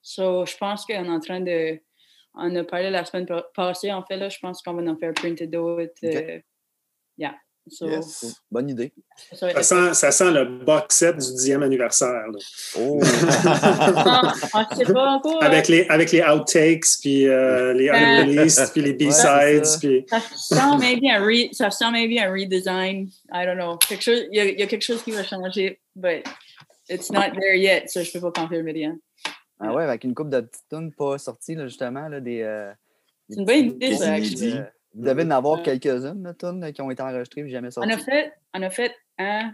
[0.01, 1.79] So, je pense qu'on est en train de.
[2.33, 4.27] On a parlé la semaine pa- passée, en fait, là.
[4.27, 5.93] Je pense qu'on va en faire printer d'autres.
[6.03, 6.41] euh,
[7.17, 7.33] yeah.
[7.69, 8.36] So, Yes.
[8.51, 8.93] Bonne idée.
[9.34, 12.27] ça sent, ça sent le box set du dixième anniversaire.
[12.27, 12.39] là.
[12.80, 12.99] Oh!
[14.53, 15.43] Ah, sait pas encore.
[15.43, 18.21] Avec les, avec les outtakes, puis euh, les Ah.
[18.21, 19.65] unreleased, puis les B-sides.
[19.65, 19.77] ça.
[19.80, 20.06] puis...
[20.10, 23.10] Ça sent maybe un, re, ça sent maybe un redesign.
[23.34, 23.77] I don't know.
[23.77, 26.23] Quelque chose, il y, a, il y a quelque chose qui va changer, but
[26.89, 28.97] it's not there yet, so je peux pas confirmer rien.
[29.60, 32.41] Ah ouais, avec une coupe de petites tunes pas sorties, là, justement, là, des.
[32.41, 32.71] euh,
[33.30, 34.56] des C'est une bonne idée, ça, actually.
[34.95, 35.63] Euh, Vous devez en avoir Ouais.
[35.80, 36.23] quelques-unes,
[36.60, 37.91] là, qui ont été enregistrées et jamais On sorties.
[37.93, 39.54] a fait, on a fait un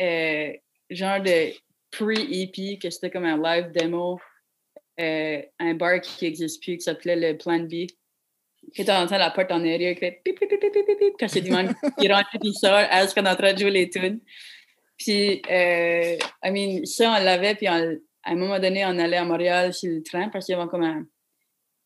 [0.00, 0.52] euh,
[0.90, 1.52] genre de
[1.90, 4.18] pre-EP, que c'était comme un live démo,
[5.00, 7.86] euh, un bar qui n'existe plus, qui s'appelait le Plan B.
[8.74, 11.28] Qui t'entends la porte en arrière, qui fait pip, pip, pip, pip, pip, pip, quand
[11.28, 11.68] c'est du monde
[11.98, 14.20] qui rentre et qui sort, à ce qu'on est en train de jouer les tunes.
[14.96, 19.18] Puis, euh, I mean, ça, on l'avait, puis on- à un moment donné, on allait
[19.18, 21.04] à Montréal sur le train parce qu'il y avait comme un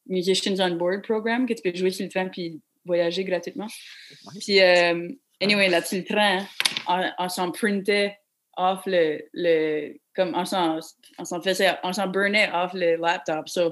[0.07, 3.69] Musicians on Board programme que tu peux jouer sur le train puis voyager gratuitement.
[4.41, 5.09] Puis, euh,
[5.41, 6.45] anyway, là, sur le train,
[6.89, 8.19] on, on s'en printait
[8.57, 10.81] off le, le comme on s'en,
[11.19, 13.49] on s'en faisait, on s'en burnait off le laptop.
[13.49, 13.71] So,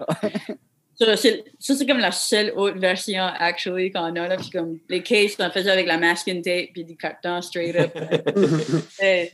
[0.95, 4.37] so, c'est, ça, c'est comme la seule autre version, actually, qu'on a là.
[4.37, 7.93] Puis comme les cases, on faisait avec la masking tape puis du carton straight up.
[8.91, 9.33] C'était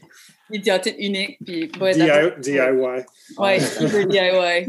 [0.51, 1.39] idiotique unique.
[1.45, 2.41] Puis, ouais, DIY.
[2.41, 3.05] DIY.
[3.39, 4.31] Ouais, super DIY.
[4.31, 4.67] Ouais,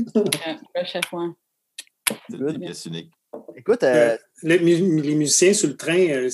[0.76, 1.36] à foin.
[2.30, 2.58] C'est Good.
[2.58, 3.12] des pièces uniques.
[3.56, 6.30] Écoute, euh, Euh, les, mu- les musiciens sur le train, il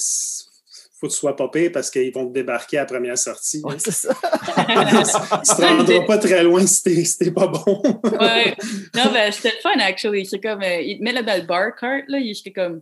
[0.99, 3.61] faut que tu sois pire parce qu'ils vont te débarquer à la première sortie.
[3.63, 4.13] ouais, c'est ça.
[4.21, 7.81] tu te rendras pas très loin si t'es si t'es pas bon.
[8.19, 8.55] ouais.
[8.95, 10.25] Non, ben, c'était le fun, actually.
[10.25, 12.81] C'est comme, euh, ils te mettent là dans le bar cart, là, il est comme,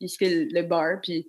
[0.00, 1.28] il est le bar, puis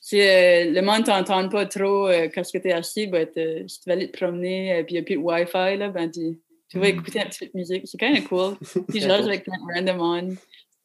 [0.00, 3.80] c'est, euh, le monde t'entend pas trop euh, quand tu es assis, ben, euh, si
[3.80, 6.10] tu vas aller te promener, euh, puis il n'y a plus de Wi-Fi, là, ben,
[6.10, 6.38] tu,
[6.70, 7.82] tu vas écouter un petit peu de musique.
[7.86, 8.56] C'est quand même cool.
[8.88, 10.36] Puis je reste avec plein de random on.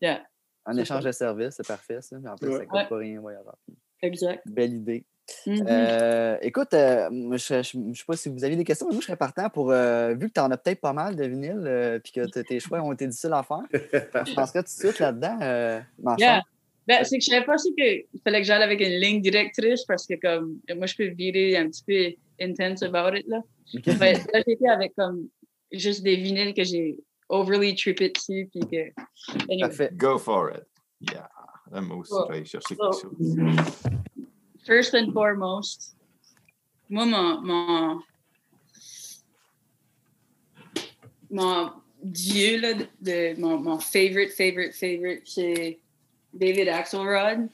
[0.02, 0.22] Yeah,
[0.65, 2.15] Un échange de services, c'est parfait, ça.
[2.26, 2.58] En plus, Ouais.
[2.60, 2.88] ça coûte Ouais.
[2.88, 3.19] pas rien.
[3.19, 3.56] voyageur.
[4.02, 4.43] exact.
[4.45, 5.06] Belle idée.
[5.47, 5.65] Mhm.
[5.69, 9.06] Euh, écoute, euh, je ne sais pas si vous avez des questions, mais moi, je
[9.08, 11.99] serais partant pour, euh, vu que tu en as peut-être pas mal de vinyles, euh,
[11.99, 15.38] puis que tes choix ont été difficiles à faire, je penserais tout de suite là-dedans,
[15.41, 15.80] euh.
[16.17, 16.41] Yeah.
[16.86, 19.21] Ben, c'est que je savais pas si que il fallait que j'aille avec une ligne
[19.21, 23.41] directrice parce que comme moi je peux virer un petit peu intense about it là.
[23.73, 23.97] Ok.
[23.97, 25.30] Ben, là j'étais avec comme
[25.71, 26.97] juste des vinyles que j'ai
[27.30, 28.92] overly trippé dessus puis que
[29.50, 29.90] anyway.
[29.96, 30.64] Go for it.
[31.00, 31.28] Yeah.
[31.72, 32.26] Là, moi aussi, Oh.
[32.28, 32.92] je vais aller chercher Oh.
[32.92, 33.84] quelque chose.
[34.66, 35.96] First and foremost,
[36.90, 38.02] moi mon mon
[41.30, 41.72] mon
[42.04, 45.80] dieu là, de, mon, mon favorite favorite favorite c'est
[46.34, 47.50] David Axelrod.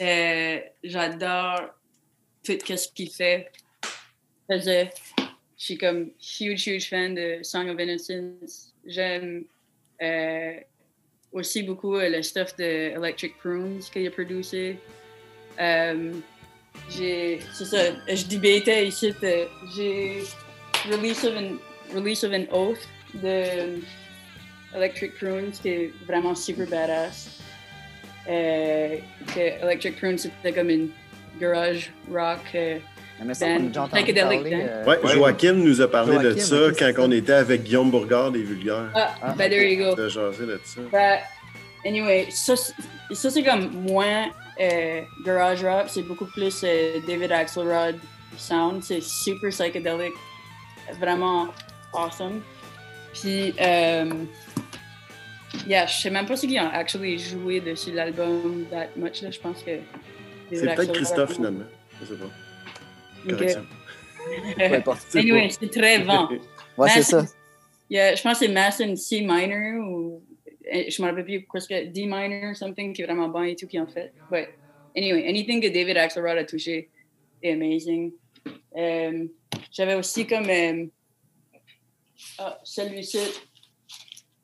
[0.00, 1.60] Euh, J'adore
[2.42, 3.50] tout ce qu'il fait.
[4.50, 4.90] Faisait.
[5.60, 8.72] Je suis comme huge, huge fan de Song of Innocence.
[8.86, 9.44] J'aime
[10.00, 10.54] euh,
[11.32, 14.78] aussi beaucoup euh, le stuff de Electric Prunes qu'il a produit.
[15.60, 16.12] Euh,
[16.88, 17.76] j'ai, c'est ça,
[18.08, 19.44] je débattais ici, euh,
[19.76, 20.22] j'ai
[20.90, 21.58] Release of an,
[21.94, 22.88] Release of an Oath
[23.22, 23.80] de
[24.74, 27.38] Electric Prunes qui est vraiment super badass.
[28.26, 30.88] Electric Prunes c'était comme une
[31.38, 32.56] garage rock.
[33.24, 33.92] Mais ça, on a Ben, dance.
[33.92, 34.98] euh, Ouais.
[35.12, 37.00] Joachim nous a parlé de ça quand ça.
[37.02, 38.90] on était avec Guillaume Bourgard des Vulgaires.
[38.94, 39.94] ah, Ah, ben there you go.
[39.94, 40.80] De jaser de ça.
[40.90, 41.18] Ben,
[41.84, 42.72] anyway, ça, c'est-
[43.12, 44.26] ça c'est comme moins
[44.60, 47.96] euh, garage rock, c'est beaucoup plus euh, David Axelrod
[48.36, 50.12] sound, c'est super psychedelic,
[50.98, 51.48] vraiment
[51.92, 52.40] awesome.
[53.12, 54.10] Puis, euh,
[55.66, 59.30] yeah, je sais même pas si ils ont actually joué dessus l'album that much, là,
[59.30, 59.72] je pense que.
[60.52, 61.64] C'est peut-être Christophe finalement.
[62.00, 62.26] Je sais pas.
[65.14, 66.28] Anyway, c'est très vent.
[66.76, 67.24] Ouais, c'est ça.
[67.88, 70.22] Il y a- je pense que c'est Mass in C minor ou
[70.64, 73.78] je me rappelle plus, presque D minor, something, qui est vraiment bon et tout, qui
[73.80, 74.12] en fait.
[74.30, 74.48] But
[74.96, 76.90] anyway, anything que David Axelrod a touché
[77.42, 78.12] est amazing.
[78.76, 79.26] Euh,
[79.72, 80.48] J'avais aussi comme
[82.38, 83.18] ah, celui-ci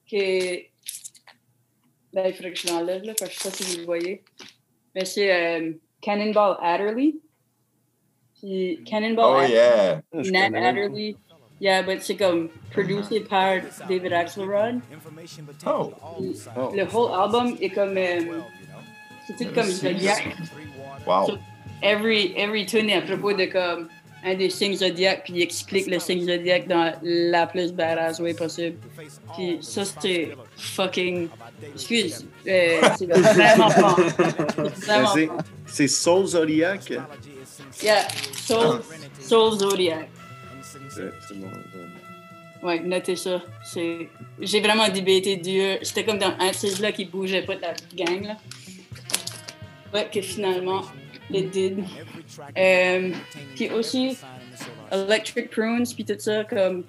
[0.07, 0.67] qui
[2.13, 3.85] ben, il faudrait que je l'enlève là, parce que je sais pas si vous le
[3.85, 4.23] voyez.
[4.95, 7.17] Mais c'est euh, Cannonball Adderley.
[8.47, 10.03] Puis Cannonball Oh, Adderley.
[10.23, 10.51] yeah.
[10.51, 10.69] Nat.
[10.69, 11.17] Adderley.
[11.59, 13.57] Yeah, but c'est comme producé par
[13.89, 14.81] David Axelrod.
[15.67, 15.93] Oh.
[16.57, 16.71] Oh.
[16.73, 17.97] Le whole album est comme.
[17.97, 18.21] euh,
[19.27, 20.37] c'est tout comme Zodiac.
[21.07, 21.27] Wow.
[21.27, 21.39] So,
[21.83, 23.89] every, every tune est à propos de comme
[24.25, 28.35] un des signes zodiac, puis il explique le signe zodiac dans la plus badass way
[28.35, 28.77] possible.
[29.37, 31.29] Puis ça, c'était fucking.
[31.75, 33.99] Excuse, euh, c'est vraiment fort.
[34.77, 35.39] C'est Ben, fort.
[35.67, 36.93] C'est Soul Zodiac.
[37.83, 38.81] Yeah, Soul,
[39.21, 40.09] Soul Zodiac.
[42.63, 43.43] Ouais, notez ça.
[43.65, 44.09] C'est...
[44.41, 45.79] J'ai vraiment débatté dur.
[45.83, 48.37] C'était comme dans un de là qui bougeait pas de la gang, là.
[49.93, 50.83] Ouais, que finalement,
[51.31, 51.85] it did.
[52.57, 53.13] Euh,
[53.55, 54.17] puis aussi,
[54.91, 56.85] Electric Prunes, puis tout ça, comme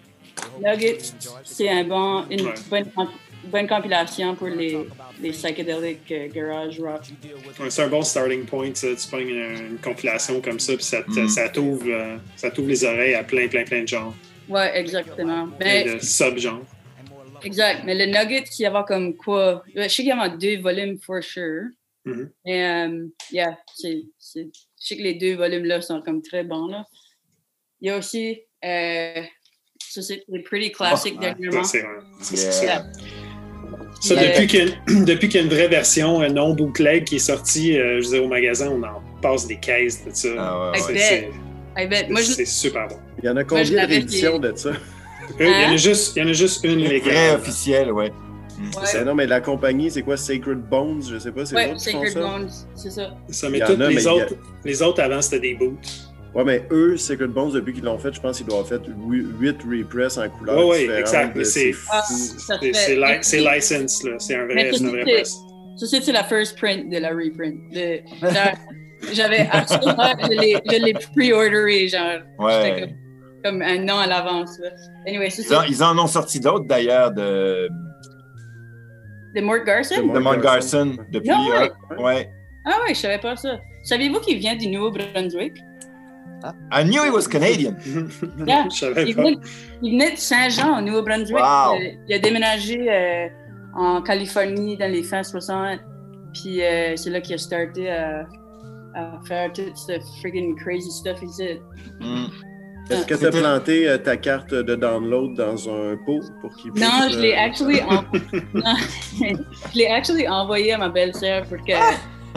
[0.62, 2.54] Nuggets, c'est un bon, une Ouais.
[2.70, 2.90] bonne,
[3.48, 4.78] bonne compilation pour les,
[5.22, 7.02] les psychedelic euh, garage rock.
[7.60, 8.88] Ouais, c'est un bon starting point, ça.
[8.96, 11.28] Tu prends une, une compilation comme ça, puis ça, Mm.
[11.28, 14.14] ça t'ouvre euh, ça t'ouvre les oreilles à plein, plein, plein de genres.
[14.50, 15.50] Ouais, exactement.
[15.60, 16.62] Mais, de sub-genres.
[17.44, 17.82] exact.
[17.86, 19.64] Mais le Nugget, il y avait comme quoi?
[19.76, 21.66] Je sais qu'il y avait deux volumes, for sure.
[22.06, 22.32] Mhm.
[22.46, 24.48] Mais, euh, yeah, c'est, c'est-
[24.80, 26.86] je sais que les deux volumes-là sont comme très bons, là.
[27.82, 29.22] Il y a aussi, euh,
[29.80, 31.64] ça c'est les Pretty Classic Oh, dernièrement.
[31.64, 31.80] Ça,
[32.22, 32.64] c'est vrai.
[32.64, 32.64] Yeah.
[32.64, 32.86] Yeah.
[34.00, 36.54] Ça, Puis, depuis qu'il y, a- depuis qu'il y a une vraie version euh, non
[36.54, 40.06] bootleg qui est sortie, euh, je veux dire, au magasin, on en passe des caisses
[40.06, 40.28] de ça.
[40.38, 40.98] Ah, ouais, C'est- ouais.
[41.00, 41.30] c'est-
[41.84, 42.08] I bet.
[42.10, 42.96] Moi, je, C'est super bon.
[43.22, 44.70] Il y en a Moi, combien de l'avais rééditions de ça?
[44.70, 44.74] Euh,
[45.40, 45.74] Il y, en Hein?
[45.74, 47.36] a juste, il y en a juste une Vrai légale.
[47.40, 48.12] officiel, ouais.
[48.60, 50.16] ouais, non, mais la compagnie, c'est quoi?
[50.18, 51.04] Sacred Bones?
[51.12, 52.20] Je sais pas, c'est ouais, Sacred ça?
[52.20, 53.16] Bones, c'est ça.
[53.30, 54.34] Ça, mais Il y en toutes a, les, a- autres,
[54.66, 55.78] les autres avant, c'était des boots.
[56.38, 59.58] Ouais, mais eux, Sacred Bones, depuis qu'ils l'ont fait, je pense qu'ils doivent fait 8
[59.64, 61.36] repress en couleur ouais, différentes.
[61.36, 61.74] exact, c'est-.
[61.92, 62.04] Ah,
[62.62, 64.12] li- license, là.
[64.20, 65.36] C'est un vrai, une vraie presse.
[65.78, 67.56] Ça, c'est la first print de la reprint.
[67.74, 68.02] De-
[69.14, 72.88] J'avais absolument, je l'ai, pre-orderé, genre, Ouais.
[73.44, 74.60] comme, comme un an à l'avance.
[75.08, 75.66] Anyway, Ils en, ça.
[75.68, 77.68] ils en ont sorti d'autres d'ailleurs de,
[79.36, 80.08] De Mort Garson?
[80.08, 81.30] De Mont Garson depuis.
[81.30, 81.72] Non, ouais.
[81.92, 82.30] euh, ouais.
[82.66, 83.60] Ah ouais, je savais pas ça.
[83.84, 85.54] Saviez-vous qu'il vient du Nouveau-Brunswick?
[86.72, 87.76] I knew he was Canadian.
[88.46, 88.68] Yeah.
[88.70, 89.38] Je savais Il venait,
[89.82, 91.38] il venait de Saint-Jean, au Nouveau-Brunswick.
[91.38, 91.76] Wow.
[91.76, 93.28] Euh, Il a déménagé euh,
[93.76, 95.80] en Californie dans les fins 60.
[96.34, 98.28] Puis euh, c'est là qu'il a starté à,
[98.96, 101.60] à faire tout ce freaking crazy stuff ici.
[102.00, 102.26] Mm.
[102.90, 106.72] Est-ce que tu as planté euh, ta carte de download dans un pot pour qu'il
[106.72, 106.86] puisse...
[106.86, 108.06] Non, je l'ai euh, actually, en-
[110.42, 111.74] envoyé à ma belle-sœur pour que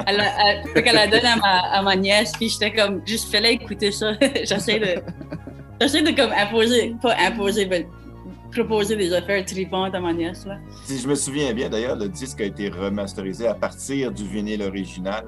[0.06, 2.32] elle, a- elle- la donne à ma, à ma nièce.
[2.32, 4.12] Puis j'étais comme, juste fais-la écouter ça.
[4.44, 5.02] j'essaie de,
[5.80, 7.86] j'essaie de comme imposer, pas imposer, mais
[8.52, 10.56] proposer des affaires tripantes à ma nièce là.
[10.84, 14.62] Si je me souviens bien, d'ailleurs, le disque a été remasterisé à partir du vinyle
[14.62, 15.24] original.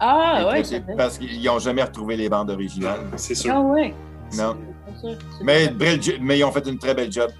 [0.00, 0.62] Ah vrai.
[0.96, 3.00] Parce qu'ils n'ont jamais retrouvé les bandes originales.
[3.16, 3.52] C'est sûr.
[3.54, 3.94] Ah ouais.
[4.36, 4.56] Non.
[5.00, 5.72] C'est ça, c'est Mais,
[6.20, 7.30] mais ils ont fait une très belle job.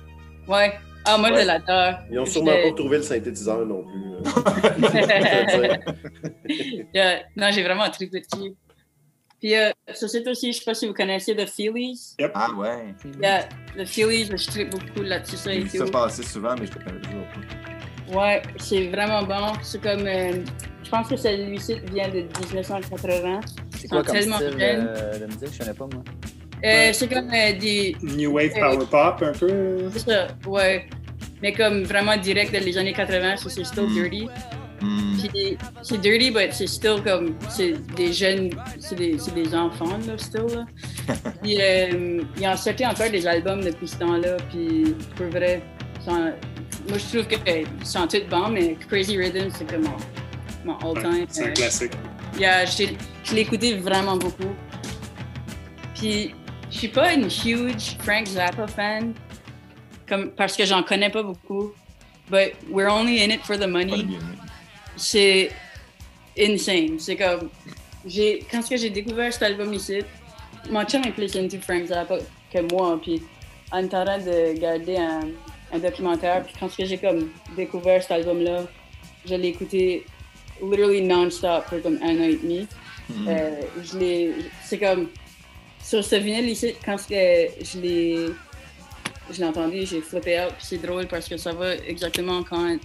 [0.47, 0.73] Ouais.
[1.05, 1.43] Ah, moi, Ouais.
[1.43, 2.01] je l'adore.
[2.11, 4.03] Ils n'ont sûrement pas trouvé le synthétiseur non plus.
[6.95, 7.21] Yeah.
[7.37, 8.55] Non, j'ai vraiment trippé dessus.
[9.41, 12.17] Puis, euh, ça, c'est aussi, je sais pas si vous connaissez The Feelies.
[12.35, 12.95] Ah ouais.
[13.23, 16.79] Yeah, The Feelies, je trippe beaucoup là-dessus, ça et ça passer souvent, mais je te
[16.83, 18.19] connais toujours pas.
[18.19, 19.53] Ouais, c'est vraiment bon.
[19.63, 20.33] C'est comme, euh,
[20.83, 23.41] je pense que celui-ci vient de 1980.
[23.79, 25.53] C'est quoi comme tellement style euh, de musique?
[25.53, 26.03] Je connais pas, moi?
[26.65, 29.91] Euh, c'est comme euh, des, New Wave Power Pop, un peu.
[29.93, 30.87] c'est ça, ouais.
[31.43, 33.95] Mais comme vraiment direct dans les années 80, ça, c'est still Mm.
[33.95, 34.29] dirty.
[34.81, 35.17] Mm.
[35.33, 37.35] Puis c'est dirty, mais c'est still comme.
[37.49, 38.51] C'est des jeunes.
[38.81, 40.47] C'est des, c'est des enfants, là, still.
[40.55, 40.67] Là.
[41.43, 44.37] puis euh, ils ont sorti encore des albums depuis ce temps-là.
[44.51, 45.63] Puis pour vrai,
[46.07, 46.33] moi
[46.89, 49.97] je trouve qu'ils sont tous bons, mais Crazy Rhythm, c'est comme mon,
[50.65, 51.27] mon all-time.
[51.29, 51.93] C'est un euh, classique.
[52.39, 54.55] Yeah, je l'ai écouté vraiment beaucoup.
[55.95, 56.35] Puis,
[56.71, 59.15] je suis pas une huge Frank Zappa fan,
[60.09, 61.73] comme, parce que j'en connais pas beaucoup.
[62.31, 64.07] But we're only in it for the money.
[64.97, 65.51] C'est
[66.39, 66.99] insane.
[66.99, 67.49] C'est comme,
[68.07, 70.01] j'ai, quand j'ai découvert cet album ici,
[70.71, 72.19] mon chum est plus into Frank Zappa
[72.53, 72.99] que moi.
[73.03, 73.23] Puis,
[73.73, 75.29] en train de regarder un,
[75.73, 78.65] un documentaire, puis quand j'ai comme découvert cet album-là,
[79.27, 80.05] je l'ai écouté
[80.63, 82.67] literally non-stop pour comme un an et demi.
[83.09, 83.29] Mm.
[83.29, 84.35] Euh, je l'ai.
[84.65, 85.09] C'est comme.
[85.89, 88.29] Sur ce vinyle ici, quand je l'ai.
[89.31, 90.53] Je l'ai entendu, j'ai flippé out.
[90.59, 92.77] C'est drôle parce que ça va exactement quand.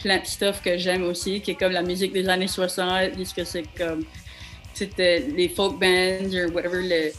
[0.00, 3.44] plein de stuff que j'aime aussi, qui est comme la musique des années 60, puisque
[3.44, 4.04] c'est comme
[4.74, 7.10] c'était les folk bands ou whatever, le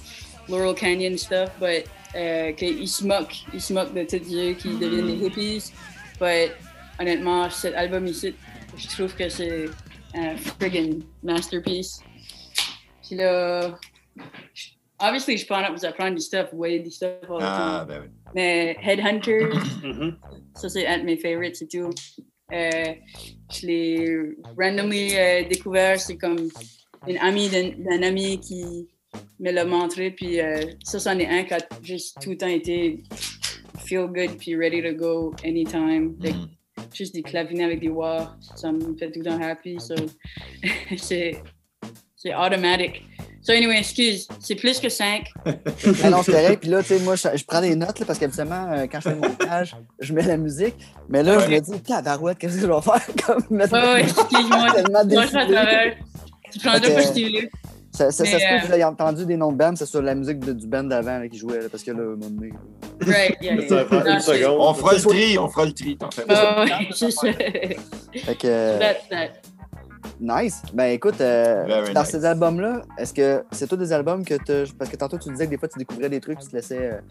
[0.47, 1.83] Laurel Canyon stuff, but
[2.15, 5.73] euh, qu'ils se moquent, ils se moquent de tous Dieu qui deviennent des hippies.
[6.21, 6.53] But
[6.97, 8.33] honnêtement, cet album ici,
[8.77, 9.65] je trouve que c'est
[10.15, 11.99] un friggin' masterpiece.
[13.05, 13.77] Puis là,
[15.01, 17.95] obviously, je prends vous apprendre du stuff, voyez du stuff all the Ah, time.
[17.95, 18.09] ben oui.
[18.35, 20.17] Mais Headhunters, Mhm.
[20.55, 21.89] ça c'est un de mes favorites, c'est tout.
[22.53, 22.93] Euh,
[23.53, 26.49] je l'ai randomly euh, découvert, c'est comme
[27.07, 28.87] une amie d'un ami qui
[29.39, 32.47] me l'a montré, puis euh, ça, c'en est un qui a juste tout le temps
[32.47, 33.03] été
[33.85, 36.15] feel good, puis ready to go anytime.
[36.21, 36.47] Like, Mhm.
[36.93, 39.95] juste des clavinets avec des wah, ça me fait tout le temps happy, so
[40.97, 41.41] c'est
[42.21, 43.01] c'est automatic.
[43.43, 45.23] So anyway, excuse, c'est plus que 5.
[46.03, 46.59] Ah non, c'est correct.
[46.61, 48.99] Puis là, tu sais, moi, je, je prends des notes là, parce qu'habituellement, euh, quand
[48.99, 50.75] je fais le montage, je mets la musique.
[51.09, 53.01] Mais là, je me dis, tabarouette, qu'est-ce que je vais faire?
[53.25, 54.57] Comme mettre Ouais, ouais, excuse-moi,
[54.91, 55.95] moi je suis à travers.
[56.51, 56.93] Tu prendras Ok.
[56.93, 57.49] pas ce que tu veux.
[57.93, 59.85] Ça, ça, ça se peut euh, que vous ayez entendu des noms de bands, c'est
[59.87, 62.05] sur la musique de- du band d'avant qui jouait, là, parce que là, à un
[62.05, 62.53] moment donné,
[63.05, 63.67] Right, yeah, yeah.
[63.67, 64.57] Ça Non, une seconde.
[64.59, 66.63] On fera le tri, on fera le tri, t'en fais pas.
[66.63, 67.27] Ouais, c'est ça.
[67.33, 69.27] Fait que, euh, That's that.
[70.21, 70.61] Nice.
[70.73, 72.09] Ben écoute, euh, dans nice.
[72.09, 74.73] ces albums-là, est-ce que c'est tous des albums que tu.
[74.73, 76.91] Parce que tantôt, tu disais que des fois, tu découvrais des trucs, tu te laissais
[76.93, 77.01] euh,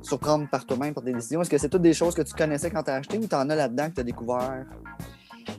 [0.00, 1.42] surprendre par toi-même, par tes décisions.
[1.42, 3.48] Est-ce que c'est toutes des choses que tu connaissais quand tu as acheté ou t'en
[3.50, 4.64] as là-dedans que tu as découvert?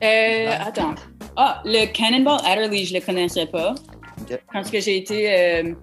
[0.02, 0.94] Euh, attends.
[1.36, 3.74] Ah, le Cannonball Adderley, je le connaissais pas.
[4.22, 4.38] Ok.
[4.52, 5.32] Quand que j'ai été.
[5.32, 5.74] euh,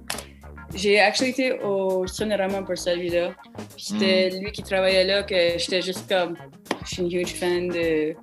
[0.73, 3.31] j'ai actually été au Sonorama pour celui-là.
[3.75, 6.35] Puis C'était lui qui travaillait là que j'étais juste comme.
[6.85, 8.15] Je suis une huge fan de,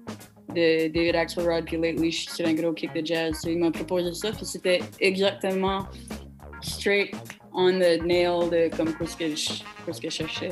[0.55, 3.39] de David Axelrod, puis lately, je suis un gros kick de jazz.
[3.43, 5.87] So, il m'a proposé ça, puis c'était exactement
[6.61, 7.15] straight
[7.53, 10.51] on the nail de comme quoi ce que je, quoi ce que je cherchais.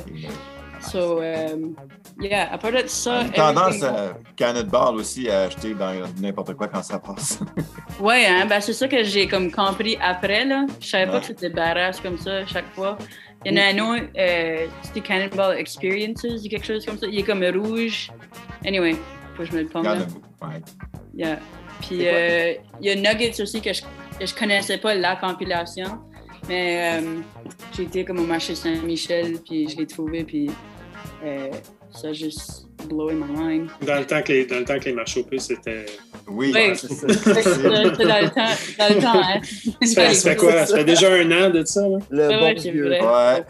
[0.79, 1.75] So, um,
[2.19, 3.23] yeah, à part de ça.
[3.23, 7.39] Une tendance à Cannonball aussi à acheter dans n'importe quoi quand ça passe.
[7.99, 10.67] Ouais, hein, ben c'est ça que j'ai comme compris après, là.
[10.79, 11.19] Je savais pas Ouais.
[11.21, 12.95] que c'était badass comme ça chaque fois.
[13.43, 17.07] Il y en a un autre, euh, c'était Cannonball Experiences, ou quelque chose comme ça.
[17.07, 18.11] Il est comme rouge.
[18.63, 18.95] Anyway,
[19.37, 20.21] faut que je me le Il beaucoup.
[20.41, 20.61] Ouais.
[21.15, 21.39] Yeah.
[21.81, 22.07] Puis quoi?
[22.07, 23.81] euh, il y a Nuggets aussi que je,
[24.19, 25.99] que je connaissais pas la compilation.
[26.47, 27.19] Mais euh,
[27.75, 30.49] j'ai été comme au marché Saint-Michel, puis je l'ai trouvé, puis
[31.25, 31.49] euh,
[31.93, 33.69] ça a juste blowé ma mind.
[33.85, 35.85] Dans le temps que les, dans le temps que les marchés aux puces, c'était.
[36.27, 36.75] Oui, Oui.
[36.75, 37.07] c'est ça.
[37.07, 38.43] Dans le temps,
[38.77, 39.41] dans le temps, hein.
[39.85, 40.65] Ça fait, ça fait quoi?
[40.65, 41.97] Ça fait déjà un an de ça, là?
[42.09, 43.01] Le Ouais, bon vrai.
[43.01, 43.43] Ouais.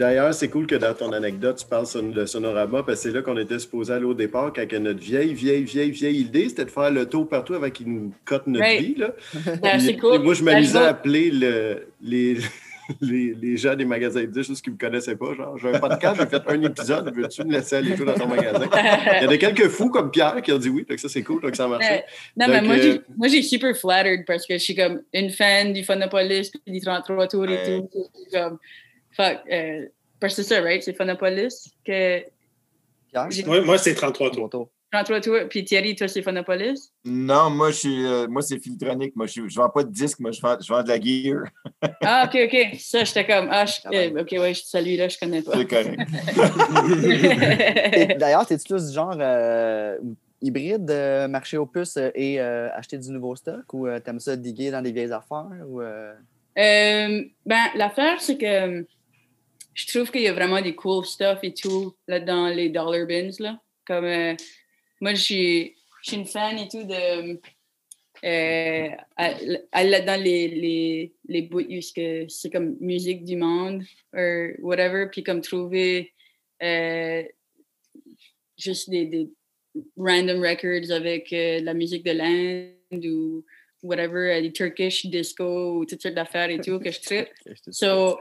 [0.00, 1.84] D'ailleurs, c'est cool que dans ton anecdote, tu parles
[2.14, 5.34] de Sonorama, parce que c'est là qu'on était supposé aller au départ, quand notre vieille,
[5.34, 8.64] vieille, vieille, vieille idée, c'était de faire le tour partout avant qu'ils nous cotent notre
[8.64, 8.80] Right.
[8.80, 8.94] vie.
[8.94, 9.10] Là.
[9.78, 10.20] Puis- cool.
[10.20, 12.38] moi, je m'amusais à appeler le- les,
[13.02, 15.34] les, les gens des magasins de disques, qu'ils ne me connaissaient pas.
[15.34, 18.26] Genre, j'ai un podcast, j'ai fait un épisode, veux-tu me laisser aller jouer dans ton
[18.26, 18.70] magasin?
[19.20, 21.22] Il y en a quelques fous comme Pierre qui ont dit oui, donc ça c'est
[21.22, 22.04] cool, donc ça a marché.
[22.38, 25.02] Non, Donc, mais moi, euh, j'ai, moi, j'ai super flattered parce que je suis comme
[25.12, 27.80] une fan du Phonopolis puis du 33 tours et Ouais.
[27.92, 28.08] tout.
[28.32, 28.58] Comme,
[29.12, 29.86] fuck, euh,
[30.20, 30.82] parce que c'est ça, right?
[30.82, 32.22] C'est Phonopolis que.
[33.46, 34.48] Moi, moi c'est 33 tours.
[34.50, 34.70] Ton tour.
[34.92, 36.92] 33 tours, puis Thierry, toi, c'est Phonopolis?
[37.04, 39.14] Non, moi, je suis, euh, moi c'est Filtronic.
[39.14, 41.44] Moi, je ne vends pas de disques, moi, je vends, je vends de la gear.
[42.02, 42.76] Ah, ok, ok.
[42.78, 45.52] Ça, j'étais comme, ah, je- euh, ok, ouais, celui-là, je connais pas.
[45.56, 45.96] C'est correct.
[48.18, 49.98] D'ailleurs, t'es-tu plus du genre euh,
[50.40, 54.20] hybride, euh, marcher aux puces euh, et euh, acheter du nouveau stock ou euh, t'aimes
[54.20, 55.46] ça diguer dans des vieilles affaires?
[55.66, 56.12] Ou, euh,
[56.58, 58.86] Euh, ben, l'affaire, c'est que
[59.74, 63.06] je trouve qu'il y a vraiment des cool stuff et tout là dans les dollar
[63.06, 63.30] bins.
[63.38, 63.60] Là.
[63.86, 64.34] Comme, euh,
[65.00, 65.76] moi, je suis
[66.12, 67.40] une fan et tout de.
[68.22, 69.34] Euh, à-
[69.72, 71.62] à- dans les, les, les bouts
[71.96, 76.12] que c'est comme musique du monde ou whatever, puis comme trouver
[76.62, 77.22] euh,
[78.58, 79.30] juste des, des
[79.96, 83.42] random records avec euh, la musique de l'Inde ou
[83.82, 87.28] whatever, les Turkish disco ou toutes sortes d'affaires et tout que je tripe.
[87.70, 88.18] So,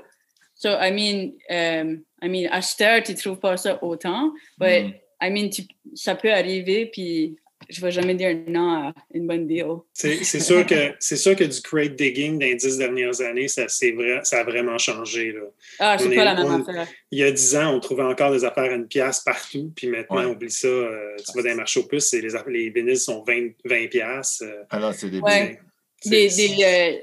[0.61, 2.47] so I mean, um, I mean,
[2.81, 4.93] heure, tu trouves pas ça autant, but Mm.
[5.21, 7.35] I mean, tu- ça peut arriver, puis
[7.69, 9.65] je vais jamais dire non à une bonne deal.
[9.93, 13.67] C'est sûr, que- c'est sûr que du crate digging dans les dix dernières années, ça,
[13.67, 15.33] c'est vrai, ça a vraiment changé.
[15.33, 15.41] Là.
[15.79, 16.87] Ah, c'est est- pas la même on- affaire.
[17.11, 19.87] Il y a dix ans, on trouvait encore des affaires à une pièce partout, puis
[19.87, 20.25] maintenant, Ouais.
[20.25, 20.67] oublie ça.
[20.67, 23.87] euh, tu vas dans les marchés aux puces, et les, les vinyles sont 20, 20
[23.89, 24.43] piastres.
[24.45, 25.59] euh, Alors, c'est des Ouais.
[26.05, 26.97] Des, des, euh,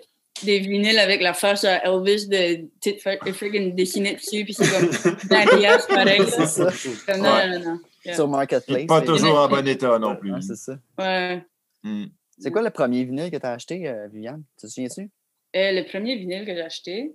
[0.45, 3.01] des vinyles avec la face à Elvis de petite
[3.35, 4.89] friggin' dessinée dessus, puis c'est comme
[5.31, 6.21] 20 piastres, pareil.
[6.29, 6.71] C'est ça.
[7.07, 7.59] Comme, non, Ouais.
[7.59, 7.81] non, non.
[8.05, 8.15] Yeah.
[8.15, 8.87] Sur Marketplace.
[8.87, 10.33] Pas c'est- toujours en bon état non plus.
[10.33, 10.79] Ouais, c'est ça.
[10.99, 11.45] Ouais.
[11.83, 12.07] Mm.
[12.39, 14.43] C'est quoi le premier vinyle que t'as acheté, euh, Viviane?
[14.59, 15.11] Tu te souviens-tu?
[15.57, 17.13] Euh, le premier vinyle que j'ai acheté.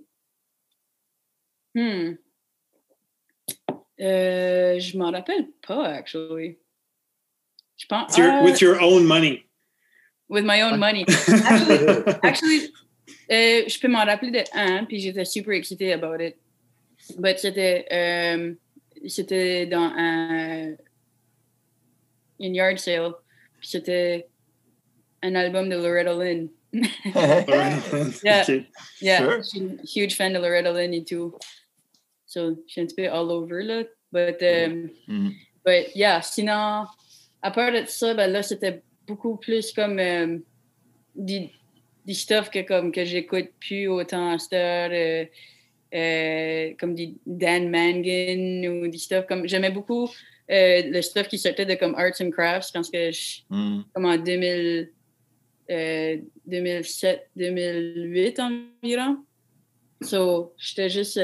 [1.74, 2.14] Hmm.
[4.00, 6.58] Euh, je m'en rappelle pas, actually.
[7.76, 8.08] Je pense.
[8.10, 9.44] With your, ah, with your own money.
[10.28, 11.04] with my own money.
[11.08, 12.72] Actually, actually
[13.32, 16.36] euh, je peux m'en rappeler de un, puis j'étais super excitée about it.
[17.18, 18.54] But c'était, euh,
[19.08, 20.74] c'était dans un
[22.40, 23.12] une yard sale,
[23.60, 24.28] puis c'était
[25.22, 26.48] un album de Loretta Lynn.
[28.24, 28.44] Yeah.
[29.00, 29.36] Yeah, Sure.
[29.38, 31.34] je suis une huge fan de Loretta Lynn et tout.
[32.26, 33.84] So, je suis un petit peu all over, là.
[34.10, 34.90] But, um,
[35.64, 36.86] but yeah, sinon,
[37.42, 40.42] à part de ça, ben là, c'était beaucoup plus comme um,
[41.14, 41.50] des,
[42.04, 45.24] des stuff que, comme, que j'écoute plus autant à euh,
[45.94, 49.46] euh, comme des Dan Mangan ou des stuff comme...
[49.46, 50.08] J'aimais beaucoup
[50.50, 53.84] euh, le stuff qui sortait de comme Arts and Crafts, je pense que je, Mhm.
[53.94, 54.90] comme en 2000,
[55.70, 59.18] euh, 2007, 2008 environ.
[60.02, 61.20] So, j'étais juste.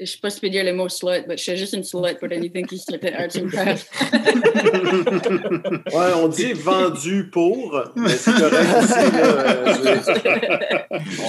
[0.00, 2.14] Je sais pas si je peux dire le mot slut, mais j'étais juste une slut
[2.18, 3.88] pour anything qui sortait Arts and Crafts.
[5.94, 8.68] Ouais, on dit vendu pour, mais c'est correct
[9.14, 9.74] euh,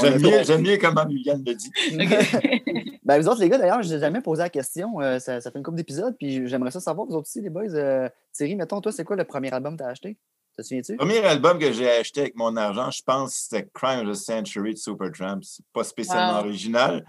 [0.01, 1.71] J'aime mieux, j'aime mieux comment Viviane le dit.
[3.05, 4.99] Ben, vous autres, les gars, d'ailleurs, je n'ai jamais posé la question.
[4.99, 7.51] euh, ça, ça fait une couple d'épisodes, puis j'aimerais ça savoir, vous autres aussi, les
[7.51, 7.69] boys.
[7.75, 10.17] Euh, Thierry, mettons, toi, c'est quoi le premier album que tu as acheté?
[10.57, 10.93] Te souviens-tu?
[10.93, 14.17] Le premier album que j'ai acheté avec mon argent, je pense que c'était Crime of
[14.17, 15.41] the Century de Supertramp.
[15.43, 16.45] C'est pas spécialement Wow.
[16.47, 17.05] original.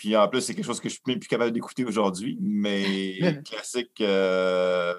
[0.00, 3.18] Puis en plus, c'est quelque chose que je suis même plus capable d'écouter aujourd'hui, mais
[3.44, 4.94] classique euh,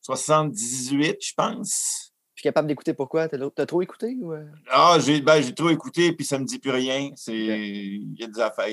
[0.00, 2.12] 78, je pense.
[2.34, 3.28] Je suis capable d'écouter pourquoi?
[3.28, 4.16] T'as trop écouté?
[4.20, 4.32] Ou...
[4.32, 4.44] euh?
[4.68, 7.10] Ah, j'ai ben, j'ai trop écouté, puis ça me dit plus rien.
[7.28, 8.66] Il y a des affaires.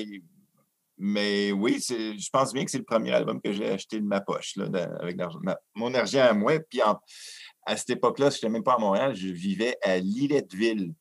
[0.98, 4.20] Mais oui, je pense bien que c'est le premier album que j'ai acheté de ma
[4.20, 4.66] poche, là,
[4.98, 6.58] avec ma- mon argent à moi.
[6.68, 6.98] Puis en-
[7.64, 10.94] à cette époque-là, je n'étais même pas à Montréal, je vivais à Lilletteville.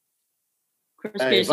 [1.20, 1.52] Hey, Y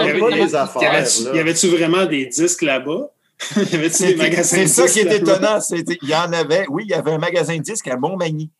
[0.86, 1.34] avait-tu- là.
[1.34, 3.10] y avait-tu vraiment des disques là-bas?
[3.92, 5.58] C'est ça qui est étonnant.
[5.70, 8.50] Il y en avait, oui, il y avait un magasin de disques à Montmagny.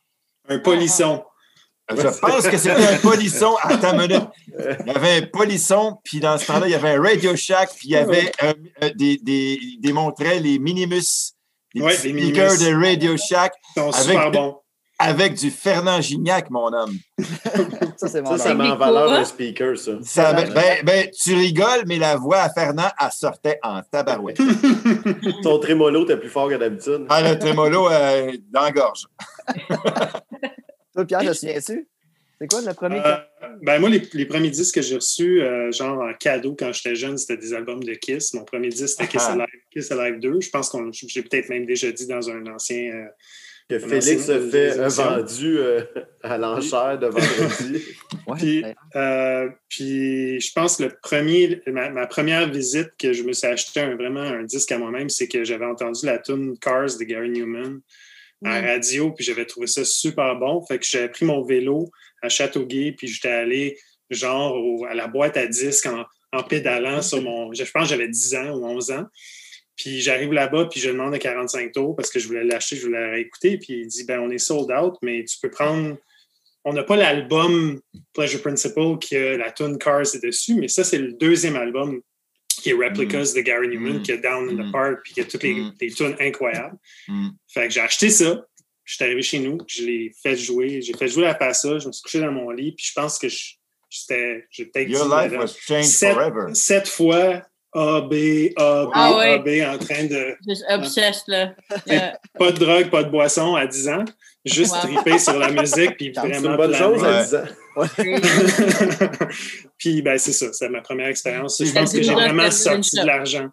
[0.49, 1.23] Un polisson.
[1.89, 3.55] Je pense que c'était un polisson.
[3.63, 4.27] Attends une minute.
[4.85, 7.69] Il y avait un polisson, puis dans ce temps-là, il y avait un Radio Shack,
[7.77, 11.33] puis il y avait euh, euh, des, des, les Minimus,
[11.73, 14.57] les Ouais, speakers de Radio Shack Ils sont Avec- super bons.
[14.99, 16.97] Avec du Fernand Gignac, mon homme.
[17.97, 19.91] Ça, c'est mon Ça, ça met en valeur un speaker, ça.
[20.01, 24.39] Ça, ben, ben, ben, tu rigoles, mais la voix à Fernand, elle sortait en tabarouette.
[25.43, 27.05] Ton trémolo était plus fort que d'habitude.
[27.09, 29.05] Ah, le trémolo euh, dans la gorge.
[30.93, 31.87] Toi, Pierre, te souviens-tu?
[32.39, 32.99] C'est quoi le premier?
[33.03, 33.17] Euh,
[33.63, 36.93] ben moi, les, les premiers disques que j'ai reçus, euh, genre en cadeau quand j'étais
[36.93, 38.35] jeune, c'était des albums de Kiss.
[38.35, 39.31] Mon premier disque, c'était Kiss Ah.
[39.33, 40.41] Alive, Kiss Alive 2.
[40.41, 43.07] Je pense qu'on j'ai peut-être même déjà dit dans un ancien.
[43.69, 44.69] Que Comment Félix se fait
[45.03, 45.81] vendu euh,
[46.23, 47.83] à l'enchère de vendredi.
[48.25, 48.63] Ouais, Puis,
[48.95, 53.45] euh, puis je pense que le premier, ma, ma première visite que je me suis
[53.47, 57.03] acheté un, vraiment un disque à moi-même, c'est que j'avais entendu la tune Cars de
[57.03, 57.81] Gary Newman
[58.45, 60.63] à la radio, puis j'avais trouvé ça super bon.
[60.65, 61.89] Fait que j'avais pris mon vélo
[62.21, 63.77] à Châteauguay, puis j'étais allé
[64.09, 67.51] genre au- à la boîte à disques en, en pédalant sur mon.
[67.53, 69.05] Je pense que j'avais 10 ans ou 11 ans.
[69.77, 72.87] Puis j'arrive là-bas, puis je demande à 45 tours parce que je voulais l'acheter, je
[72.87, 73.57] voulais la réécouter.
[73.57, 75.95] Puis il dit ben on est sold out, mais tu peux prendre.
[76.65, 77.79] On n'a pas l'album
[78.13, 82.01] Pleasure Principle qui a la tune Cars est dessus, mais ça, c'est le deuxième album
[82.61, 84.01] qui est Replicas de Gary Newman, Mm.
[84.01, 84.71] qui a Down in the Mm.
[84.71, 85.73] Park, puis qui a toutes les, Mm.
[85.79, 86.75] les tunes incroyables.
[87.07, 87.29] Mm.
[87.53, 88.43] Fait que j'ai acheté ça.
[88.83, 90.81] Je suis arrivé chez nous, je l'ai fait jouer.
[90.81, 93.19] J'ai fait jouer la passa, je me suis couché dans mon lit, puis je pense
[93.19, 93.53] que je-
[93.89, 94.45] j'étais.
[94.49, 96.53] J'ai peut-être Your life was changed sept, forever.
[96.55, 98.13] sept fois A, B,
[98.55, 99.19] A, B, Ah.
[99.21, 100.35] A, B en train de.
[100.47, 101.53] Juste obsessed, là.
[101.85, 102.17] Yeah.
[102.39, 104.05] Pas de drogue, pas de boisson à 10 ans.
[104.45, 104.93] Juste Wow.
[104.95, 106.51] triper sur la musique, puis C'est C'est vraiment.
[106.51, 106.95] une bonne planer.
[106.95, 107.45] chose à 10 ans.
[109.77, 111.61] puis ben c'est ça, c'est ma première expérience.
[111.63, 113.49] Je pense que j'ai vraiment sorti de l'argent.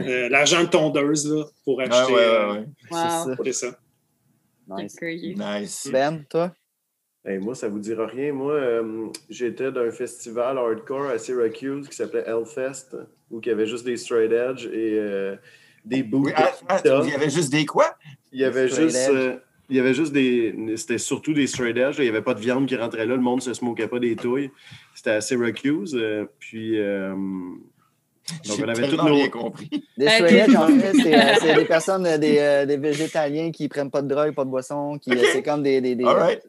[0.00, 2.12] Euh, l'argent de tondeuse là, pour acheter.
[2.12, 2.66] ouais, euh, ouais, ouais.
[2.90, 3.34] Wow.
[3.44, 3.78] C'est ça.
[4.68, 4.94] Nice.
[4.96, 5.34] crazy.
[5.36, 5.88] Nice.
[5.90, 6.52] Ben, toi?
[7.24, 8.32] Hey, moi, ça vous dira rien.
[8.32, 12.96] Moi, euh, j'étais d'un festival hardcore à Syracuse qui s'appelait Hellfest,
[13.30, 15.36] où il y avait juste des straight edge et euh,
[15.84, 16.26] des boots.
[16.26, 17.96] Oui, ah, ah, il y avait juste des quoi?
[18.32, 19.10] Il y avait Straight juste.
[19.10, 19.36] euh,
[19.68, 20.54] il y avait juste des.
[20.76, 21.96] C'était surtout des straight edge.
[21.98, 22.04] là.
[22.04, 23.14] Il n'y avait pas de viande qui rentrait là.
[23.14, 24.50] Le monde ne se smokait pas des touilles.
[24.94, 25.94] C'était à Syracuse.
[25.96, 26.78] euh, puis.
[26.78, 27.14] euh,
[28.46, 29.14] donc, J'ai on avait tellement nos.
[29.14, 29.68] rien compris.
[29.96, 30.92] Des straight edge, en fait,
[31.40, 34.98] c'est des personnes, des, euh, des végétaliens qui prennent pas de drogue, pas de boisson,
[34.98, 36.42] qui c'est comme des, des, des, All right,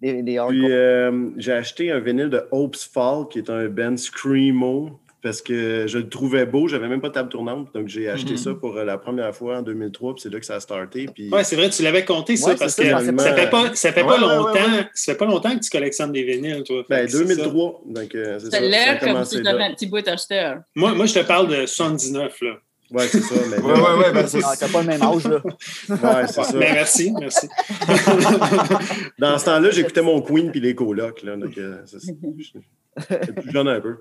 [0.00, 3.96] des, des Puis euh, j'ai acheté un vinyle de Hope's Fall, qui est un band
[3.98, 6.66] Screamo, parce que je le trouvais beau.
[6.68, 7.68] J'avais même pas de table tournante.
[7.74, 8.36] Donc, j'ai acheté Mhm.
[8.38, 10.14] ça pour euh, la première fois en 2003.
[10.14, 11.06] Puis c'est là que ça a starté.
[11.14, 13.92] Puis Ouais, c'est vrai, tu l'avais compté ça Ouais, parce que ça, fait pas, ça
[13.92, 14.52] fait Ouais, pas ouais, longtemps.
[14.52, 14.86] ouais, ouais.
[14.94, 16.84] Ça fait pas longtemps que tu collectionnes des vinyles, toi.
[16.90, 17.24] Ben, que c'est ça.
[17.24, 17.82] 2003.
[17.86, 18.50] Donc, euh, c'est ça.
[18.50, 19.50] Ça a Ça comme si là.
[19.52, 20.58] t'avais un petit bout heure.
[20.74, 22.50] Moi, moi, je te parle de 79, là.
[22.90, 23.34] Ouais, c'est ça.
[23.48, 25.40] Mais Ouais, ouais, ouais, ben, Ah, T'as pas le même âge, là.
[25.88, 26.50] Ouais, c'est ça.
[26.58, 27.48] Mais merci, merci.
[29.18, 31.22] Dans ce temps-là, j'écoutais mon Queen puis les colocs.
[31.22, 32.52] Là, donc, euh, c'est- plus
[33.52, 33.96] jeune un peu.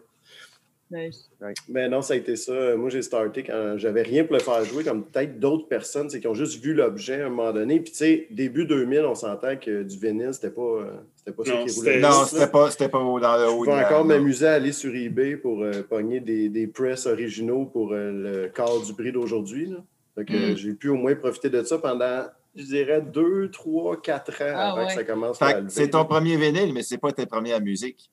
[0.92, 1.30] Nice.
[1.70, 2.76] Mais non, ça a été ça.
[2.76, 6.20] Moi, j'ai starté quand j'avais rien pour le faire jouer, comme peut-être d'autres personnes c'est
[6.20, 7.80] qui ont juste vu l'objet à un moment donné.
[7.80, 11.46] Puis, tu sais, début 2000, on s'entend que du vinyle, c'était pas, euh, c'était pas
[11.46, 11.94] ça Non, qui roulait.
[11.94, 13.64] c'était- le Non, c'était pas, c'était pas au- dans le haut.
[13.66, 17.66] Je vais encore m'amuser à aller sur eBay pour euh, pogner des, des press originaux
[17.66, 19.68] pour euh, le quart du prix d'aujourd'hui.
[19.68, 19.78] là.
[20.16, 20.58] Fait que, euh, Mm.
[20.58, 24.72] J'ai pu au moins profiter de ça pendant, je dirais, deux, trois, quatre ans Ah
[24.74, 27.62] avant que ça commence Fait à c'est ton premier vinyle, mais c'est pas tes premières
[27.62, 28.10] musiques.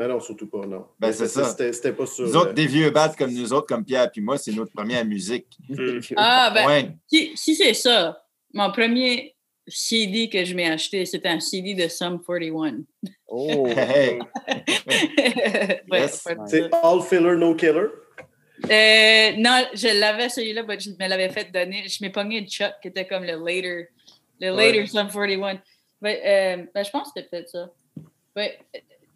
[0.00, 0.86] Ben non, surtout pas, non.
[0.98, 1.44] Ben, Mais c'est ça.
[1.44, 2.24] C'était pas sur.
[2.26, 4.72] Nous autres, euh, des vieux bats comme nous autres, comme Pierre et moi, c'est notre
[4.72, 5.58] première musique.
[6.16, 6.90] Ah, ben, Ouais.
[7.06, 8.24] si, si c'est ça,
[8.54, 9.36] mon premier
[9.66, 12.78] CD que je m'ai acheté, c'était un CD de Sum 41.
[13.28, 16.08] Oh, Hey, Ouais, ouais,
[16.46, 17.88] C'est All Filler, No Killer?
[18.70, 21.86] Euh, non, je l'avais celui-là, mais je me l'avais fait donner.
[21.86, 23.88] Je m'ai pogné Chuck qui était comme le later,
[24.40, 24.72] le Ouais.
[24.72, 25.60] later Sum 41.
[26.00, 27.70] Ben, euh, ben, je pense que c'était peut-être ça.
[28.34, 28.50] Ben,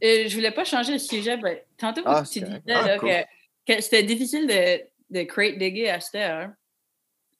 [0.04, 1.36] euh, je voulais pas changer le sujet.
[1.36, 2.60] Ben, tantôt, Ah, tu disais.
[2.68, 3.08] Ah, là, cool.
[3.66, 4.80] que, que c'était difficile de,
[5.10, 6.50] de crate digger à cette heure.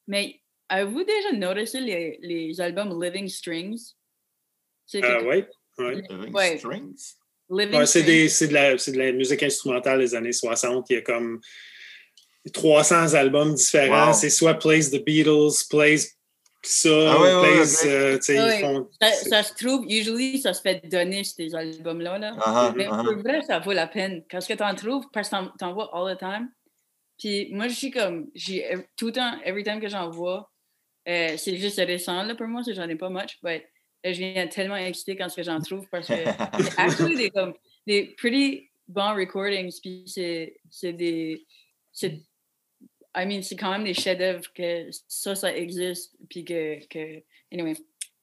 [0.07, 3.93] Mais avez-vous déjà noté les, les albums Living Strings?
[4.87, 5.49] C'est Ah ouais.
[5.79, 6.59] Ouais.
[6.59, 7.15] Strings?
[7.51, 8.07] Living Ouais, c'est Strings.
[8.07, 10.87] des- c'est de, la- c'est de la musique instrumentale des années 60.
[10.91, 11.41] Il y a comme
[12.53, 14.09] 300 albums différents.
[14.09, 14.15] Wow.
[14.15, 16.14] C'est soit Plays the Beatles, Plays
[16.65, 17.87] ça, Ah ouais, ouais, Plays.
[17.87, 17.93] ouais.
[17.93, 18.61] euh, tu sais, Ah ils ouais.
[18.61, 22.19] font- Ça, ça se trouve, usually, ça se fait donner ces albums-là.
[22.19, 22.37] Là.
[22.41, 24.23] Ah, Mais ah, pour vrai, ça vaut la peine.
[24.31, 26.51] Parce que t'en trouves, parce que t'en- vois all the time.
[27.19, 30.51] Puis moi, je suis comme, j'ai tout le temps, every time que j'en vois,
[31.09, 33.63] euh, c'est juste récent là, pour moi, c'est que j'en ai pas much, but
[34.07, 36.25] euh, je viens tellement excité quand ce que j'en trouve parce que c'est
[36.79, 37.55] actually des, comme,
[37.87, 41.47] des pretty bons recordings, puis c'est c'est des,
[43.17, 47.75] I mean, c'est quand même des chefs-d'œuvre que ça, ça existe, puis que, que, anyway.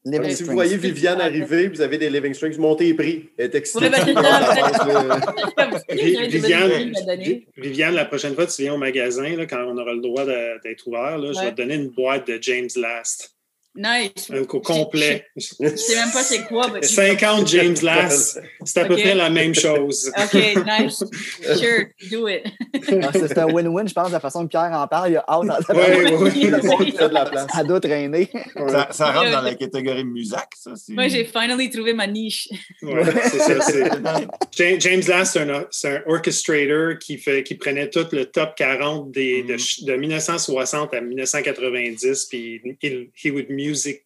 [0.04, 3.30] Si vous voyez Viviane arriver, vous avez des Living Strings, montez les prix.
[3.38, 3.86] Elle est excitée.
[7.56, 10.26] Viviane, la prochaine fois que tu viens au magasin, là, quand on aura le droit
[10.26, 13.36] d'être ouvert, là, je vais te donner une boîte de James Last.
[13.74, 14.30] Nice.
[14.30, 15.26] Un co- complet.
[15.38, 15.44] Je
[15.78, 16.68] sais même pas c'est quoi.
[16.74, 18.40] mais- 50 James Last.
[18.66, 19.00] C'est à peu Ok.
[19.02, 20.12] près la même chose.
[20.18, 20.34] OK,
[20.80, 21.04] nice.
[21.58, 22.44] Sure, do it.
[23.02, 25.12] Ah, c'est un win-win, je pense, de la façon que Pierre en parle.
[25.12, 27.48] Il a hâte monde fait de la place.
[27.54, 28.30] Ça doit traîner.
[28.70, 30.72] Ça, ça rentre dans la catégorie Musac, ça.
[30.90, 32.50] Moi, j'ai finally trouvé ma niche.
[32.82, 34.22] Ouais, c'est ça.
[34.80, 35.38] James Last,
[35.72, 39.60] c'est un, orchestrator qui, fait, qui prenait tout le top 40 des, de, Mhm.
[39.60, 44.04] ch- de 1960 à 1990, puis il, he would music.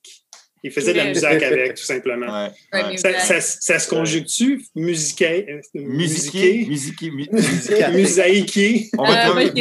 [0.66, 2.26] Il faisait de la musique avec, tout simplement.
[2.26, 2.98] Ouais, ouais.
[2.98, 4.66] Ça, ça, ça se conjugue-tu?
[4.76, 5.46] Musiqué?
[5.48, 7.28] euh, Musiqué, musiqué, mu-
[7.94, 8.90] Musaïqué?
[8.98, 9.54] On va music.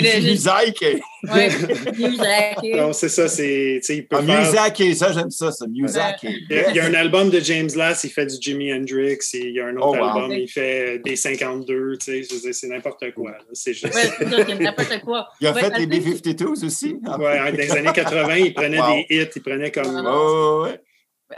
[2.77, 3.81] Non, c'est ça, c'est.
[3.81, 4.97] tu sais, Il peut Ah, faire.
[4.97, 5.67] ça, j'aime ça, ça.
[5.67, 6.17] Musaïque.
[6.23, 8.73] Il y, a, il y a un album de James Last, il fait du Jimi
[8.73, 10.05] Hendrix, et il y a un autre Oh, wow.
[10.05, 13.33] album, il fait des 52, tu sais, je veux dire, c'est n'importe quoi.
[13.53, 13.95] C'est juste.
[13.95, 15.29] Ouais, n'importe quoi.
[15.41, 16.97] Il a Ouais, fait think- B-52s aussi.
[17.07, 18.87] Ah, Ouais, dans les années 80, il prenait Wow.
[19.09, 19.95] des hits, il prenait comme.
[19.95, 20.81] Ouais, ouais.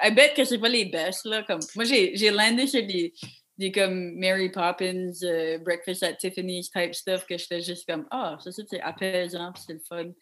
[0.03, 1.42] I bet que c'est pas les best, là.
[1.42, 3.12] Comme, moi, j'ai landé sur des,
[3.59, 8.36] des comme Mary Poppins, euh, Breakfast at Tiffany's type stuff que j'étais juste comme, ah,
[8.42, 10.12] ça, ça, c'est apaisant, c'est le fun.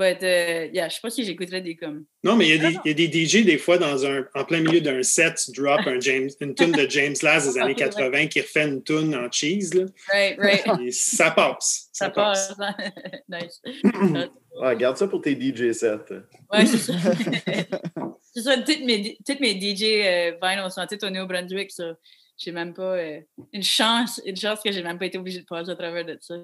[0.00, 2.06] But, euh, yeah, je sais pas si j'écouterais des comme.
[2.24, 4.24] Non, mais il y, a des, il y a des DJ, des fois, dans un,
[4.34, 7.60] en plein milieu d'un set, tu drop un James, une tune de James Last des
[7.60, 10.66] années 80 qui refait une tune en cheese, là, Right, right.
[10.82, 11.88] et ça passe.
[11.92, 12.54] Ça, Ça passe.
[12.56, 12.74] passe.
[13.28, 13.60] nice.
[14.58, 15.96] Ouais, garde ça pour tes DJ sets.
[16.50, 16.94] Ouais, c'est ça.
[18.32, 21.92] c'est ça, toutes mes, toutes mes DJ euh, vinyl sont toutes au Nouveau-Brunswick, ça.
[22.38, 22.94] J'ai même pas.
[22.96, 23.20] euh,
[23.52, 26.16] une chance, une chance que j'ai même pas été obligée de passer à travers de
[26.22, 26.36] ça.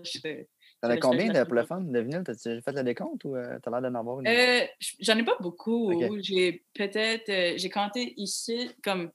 [0.83, 1.81] T'en as combien de, pour le fun?
[1.81, 2.22] De vinyle?
[2.24, 4.29] T'as-tu fait le décompte ou euh, t'as l'air d'en avoir une?
[4.29, 5.91] Euh, j- J'en ai pas beaucoup.
[6.22, 7.29] J'ai peut-être.
[7.29, 9.11] euh, j'ai compté ici, comme.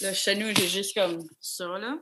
[0.00, 1.98] Là, chez nous, j'ai juste comme ça, là.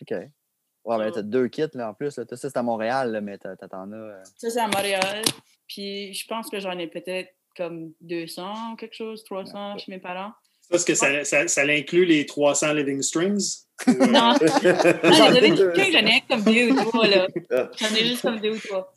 [0.00, 0.10] OK.
[0.10, 2.16] Ouais, mais t'as deux kits là, en plus.
[2.18, 2.24] Là.
[2.28, 3.50] Ça, c'est à Montréal, là, mais t'en
[3.92, 3.96] as.
[3.96, 5.22] euh, Ça, c'est à Montréal.
[5.66, 9.98] Puis je pense que j'en ai peut-être comme 200 ou quelque chose, 300 chez mes
[9.98, 10.32] parents.
[10.74, 13.64] Est-ce que ça, ça, ça inclut les 300 Living Strings?
[13.88, 17.26] Non, non j'en ai j'en ai comme deux ou trois, là.
[17.78, 18.92] J'en ai juste comme deux ou trois.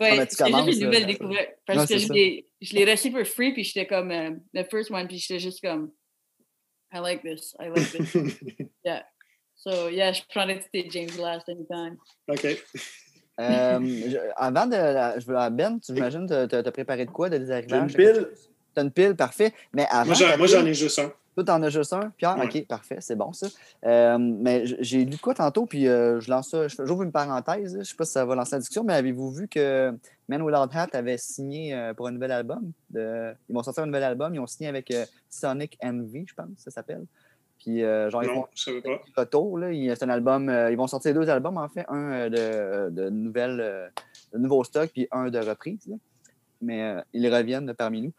[0.00, 1.48] Ouais, c'est juste une nouvelle découverte.
[1.68, 2.14] Non, Parce que je ça.
[2.14, 5.38] l'ai je l'ai reçu pour free, puis j'étais comme euh, the first one, puis j'étais
[5.38, 5.90] juste comme
[6.94, 8.14] I like this, I like this.
[8.84, 9.02] yeah.
[9.54, 11.96] So, yeah, je prendrais tous tes James Last anytime.
[12.28, 12.44] OK.
[13.40, 13.78] Euh,
[14.10, 14.72] je- avant de.
[14.76, 17.90] la- Je veux, ben, tu imagines, t'as préparé de quoi, de des J'ai arrivages?
[17.92, 18.28] une pile.
[18.74, 19.52] T'as une pile, parfait.
[19.74, 20.06] Mais avant.
[20.38, 21.12] Moi, j'en- ai juste un.
[21.34, 22.36] Toi, t'en as juste un, Pierre?
[22.36, 22.44] Ouais.
[22.44, 23.46] OK, parfait, c'est bon ça.
[23.86, 27.84] Euh, mais j'ai lu quoi tantôt, puis euh, je lance ça, j'ouvre une parenthèse, je
[27.84, 29.92] sais pas si ça va lancer la discussion, mais avez-vous vu que
[30.28, 32.72] Man Without Hat avait signé euh, pour un nouvel album?
[32.90, 34.92] de- Ils vont sortir un nouvel album, ils ont signé avec
[35.30, 37.04] Sonic Envy, je pense, ça s'appelle.
[37.58, 38.90] Puis, genre, ils font Non, je savais pas.
[38.90, 39.72] un retour, là.
[39.72, 43.90] Il- C'est un album, ils vont sortir deux albums, en fait, un de, de nouvelles,
[44.34, 45.96] de nouveaux stocks, puis un de reprise, là.
[46.60, 48.12] Mais ils reviennent parmi nous.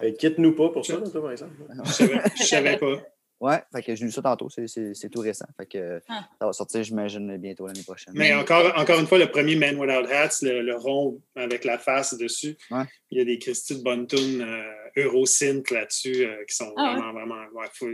[0.00, 1.52] Hey, Quitte-nous pas pour ça, là, toi, par exemple.
[1.84, 2.96] Je savais, je savais pas.
[3.40, 5.46] Ouais, fait que j'ai lu ça tantôt, c'est- tout récent.
[5.56, 6.28] Fait que Ah.
[6.40, 8.14] ça va sortir, j'imagine, bientôt l'année prochaine.
[8.16, 11.76] Mais encore, encore une fois, le premier Man Without Hats, le, le rond avec la
[11.76, 12.84] face dessus, Ouais.
[13.10, 17.00] il y a des Christy de tunes euh, Eurosynth là-dessus euh, qui sont Ah ouais?
[17.00, 17.34] vraiment, vraiment.
[17.54, 17.88] ouais, faut-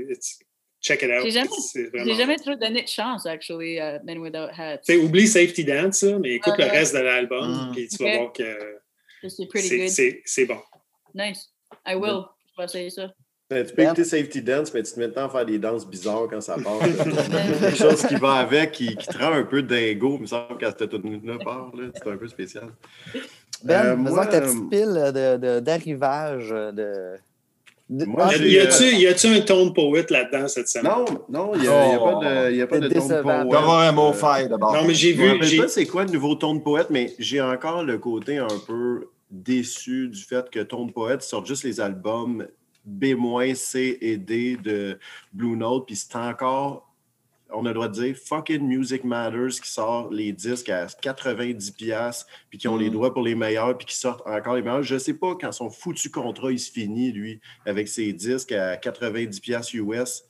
[0.82, 1.24] check it out.
[1.24, 1.48] J'ai jamais-
[1.94, 4.80] vraiment- jamais trop donné de chance, actually, à Men Without Hats.
[5.02, 7.72] Oublie Safety Dance, là, mais écoute Ouais, le reste de l'album, Mm.
[7.74, 8.42] puis tu vas voir que
[9.26, 9.88] C'est pretty c'est- good.
[9.88, 10.58] c'est c'est bon.
[11.14, 11.50] Nice.
[11.90, 12.24] I will.
[12.52, 13.08] Je vais essayer ça.
[13.50, 15.58] Ben, tu peux écouter Safety Dance, mais tu te mets le temps à faire des
[15.58, 16.80] danses bizarres quand ça part.
[17.60, 20.58] Quelque chose qui va avec, qui, qui te rend un peu dingo, il me semble,
[20.60, 21.70] quand cette tune-là part.
[21.74, 21.84] là.
[21.94, 22.68] C'est un peu spécial.
[23.64, 26.72] Ben, Euh, moi, ta euh, petite pile d'arrivage de,
[27.88, 28.04] de.
[28.04, 30.92] Moi, Ah, j'ai- Y a-tu y a-tu un tone poet là-dedans cette semaine?
[30.92, 33.44] Non, non, il n'y a, a pas de, il y a pas C'est de tone.
[33.46, 34.74] Il y avoir un mot Euh, faire d'abord.
[34.74, 35.26] Non, mais j'ai Je vu.
[35.30, 38.46] rappelle j'ai- pas c'est quoi le nouveau Tone Poète, mais j'ai encore le côté un
[38.66, 42.46] peu déçu du fait que Tone Poète sort juste les albums
[42.84, 44.98] B-, C et D de
[45.32, 46.90] Blue Note, puis c'est encore,
[47.50, 51.72] on a le droit de dire, fucking Music Matters qui sort les disques à 90$,
[51.72, 52.92] piastres, puis qui ont les Mm.
[52.92, 54.82] droits pour les meilleurs, puis qui sortent encore les meilleurs.
[54.82, 58.76] Je sais pas quand son foutu contrat il se finit, lui, avec ses disques à
[58.76, 60.24] 90$ piastres US.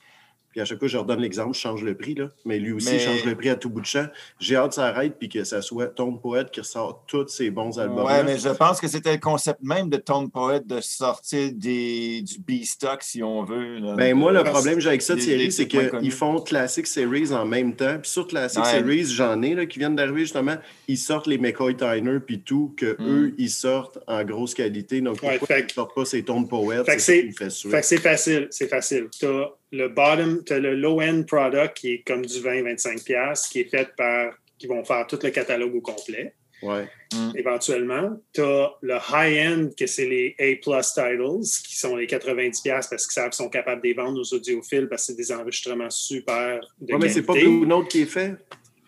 [0.58, 2.30] Puis à chaque fois, je redonne l'exemple, je change le prix, là.
[2.44, 4.08] mais lui aussi Mais- change le prix à tout bout de champ.
[4.40, 7.50] J'ai hâte que ça arrête puis que ça soit Tone Poète qui ressort tous ses
[7.50, 8.04] bons albums.
[8.04, 12.22] Ouais, mais je pense que c'était le concept même de Tone Poet de sortir des,
[12.22, 13.78] du B-Stock, si on veut.
[13.78, 13.94] là.
[13.94, 17.44] Ben, moi, le Parce- problème j'ai avec ça, Thierry, c'est qu'ils font Classic Series en
[17.46, 17.96] même temps.
[18.02, 18.70] Puis sur Classic Ouais.
[18.80, 20.56] Series, j'en ai là, qui viennent d'arriver justement.
[20.88, 23.06] Ils sortent les McCoy Tyner puis tout, que Mm.
[23.08, 25.00] eux, ils sortent en grosse qualité.
[25.02, 26.84] Donc, Ouais, pourquoi fait ils que- sortent pas ces Tone Poète?
[26.84, 29.06] Fait que C'est facile, c'est facile.
[29.16, 33.60] Tu as le bottom, tu as le low-end product qui est comme du 20-25$, qui
[33.60, 36.88] est fait par, qui vont faire tout le catalogue au complet, Ouais.
[37.36, 38.20] éventuellement.
[38.32, 43.12] Tu as le high-end, que c'est les A-plus titles, qui sont les 90$ parce qu'ils
[43.12, 46.60] savent qu'ils sont capables de les vendre aux audiophiles parce que c'est des enregistrements super
[46.80, 47.34] de Ouais, mais c'est pas.
[47.34, 48.34] Blue Note qui est fait.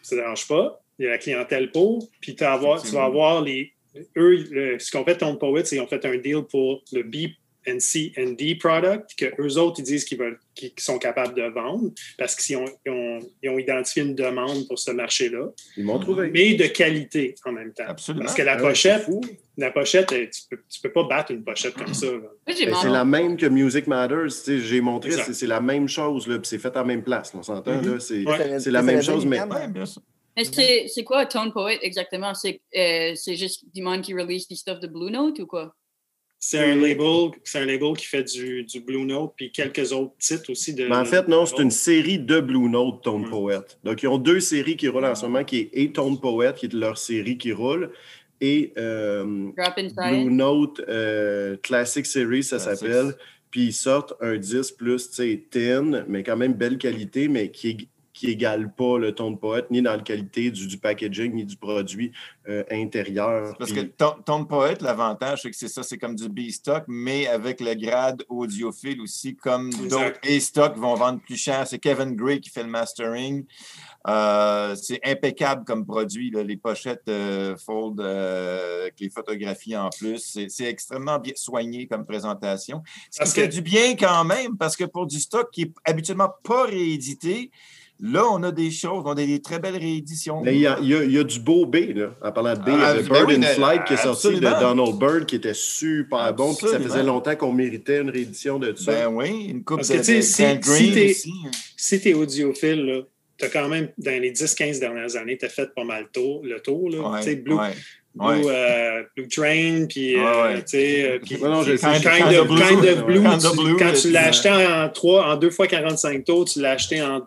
[0.02, 0.82] ça ne dérange pas.
[0.98, 2.08] Il y a la clientèle pour.
[2.20, 3.72] Puis tu vas avoir- tu vas avoir les.
[4.16, 7.02] Eux, le- ce qu'on fait, Tone Poet, c'est qu'ils ont fait un deal pour le
[7.02, 7.32] B
[7.68, 11.34] and C and D product, que eux autres, ils disent qu'ils veulent, qu'ils sont capables
[11.34, 15.48] de vendre parce qu'ils ont, ils ont, ils ont identifié une demande pour ce marché-là,
[15.76, 16.30] Ils m'ont trouvé.
[16.30, 17.84] mais de qualité en même temps.
[17.86, 18.24] Absolument.
[18.24, 19.06] Parce que la Ah ouais, pochette,
[19.56, 22.06] la pochette, eh, tu peux, tu peux pas battre une pochette comme ça.
[22.46, 24.24] Ben, c'est la même que Music Matters.
[24.26, 26.26] tu sais, J'ai montré, c'est c'est la même chose.
[26.28, 27.32] là, puis C'est fait en même place.
[27.34, 27.80] On s'entend?
[27.80, 28.58] Là, C'est Ouais.
[28.66, 29.38] la même chose, mais.
[30.36, 32.32] Mais c'est c'est quoi Tone Poet exactement?
[32.34, 35.74] C'est euh, c'est juste du monde qui release du stuff de Blue Note ou quoi?
[36.42, 40.14] C'est un label, c'est un label qui fait du, du Blue Note puis quelques autres
[40.18, 40.88] titres aussi de.
[40.88, 43.30] Mais en fait, non, c'est une série de Blue Note Tone Mm.
[43.30, 43.58] Poet.
[43.84, 46.54] Donc, ils ont deux séries qui roulent en ce moment, qui est A Tone Poet,
[46.56, 47.90] qui est leur série qui roule,
[48.40, 50.30] et euh, Drop Blue?
[50.30, 53.14] Note euh, Classic Series, ça s'appelle.
[53.50, 57.50] Puis ils sortent un 10 plus, tu sais, thin, mais quand même belle qualité, mais
[57.50, 57.76] qui est
[58.20, 61.46] qui égale pas le ton de poète, ni dans la qualité du, du packaging, ni
[61.46, 62.12] du produit
[62.50, 63.54] euh, intérieur.
[63.58, 66.84] Parce Puis- que ton, ton poète, l'avantage, c'est que c'est ça, c'est comme du B-stock,
[66.86, 70.18] mais avec le grade audiophile aussi, comme d'autres.
[70.22, 71.66] A-stock vont vendre plus cher.
[71.66, 73.46] C'est Kevin Gray qui fait le mastering.
[74.06, 76.30] Euh, c'est impeccable comme produit.
[76.30, 76.42] là.
[76.42, 80.18] Les pochettes euh, fold euh, avec les photographies en plus.
[80.48, 82.82] C'est- extrêmement bien soigné comme présentation.
[83.10, 85.72] Ce qui fait que- du bien quand même, parce que pour du stock qui est
[85.84, 87.50] habituellement pas réédité,
[88.02, 90.42] là, on a des choses, on a des très belles rééditions.
[90.42, 92.14] Mais il y, a, il y a- il y a du beau B, là.
[92.22, 93.92] En parlant de B, il y Ah, avait ben Bird oui, in mais- Flight qui
[93.94, 94.40] est sorti de.
[94.40, 98.74] Donald Bird, qui était super bon, puis ça faisait longtemps qu'on méritait une réédition de
[98.74, 98.92] ça.
[98.92, 101.50] Ben oui, une coupe Parce de, que, tu sais, de si- t'es- hein.
[101.76, 103.04] Si tu es audiophile,
[103.38, 106.08] tu as quand même, dans les 10-15 dernières années, tu as fait pas mal le
[106.10, 106.42] tour.
[106.44, 107.10] Le tour là.
[107.20, 107.70] Ouais, Blue, ouais,
[108.14, 108.44] Blue, ouais.
[108.48, 110.62] euh, Blue Train, puis Ouais, euh, ouais.
[110.62, 113.02] tu sais, euh, Ouais, Blue, kind of ouais.
[113.04, 116.44] Blue, Kind of tu- quand tu l'as acheté en, 3, en 2 fois 45 tours,
[116.44, 117.20] tu l'as acheté en,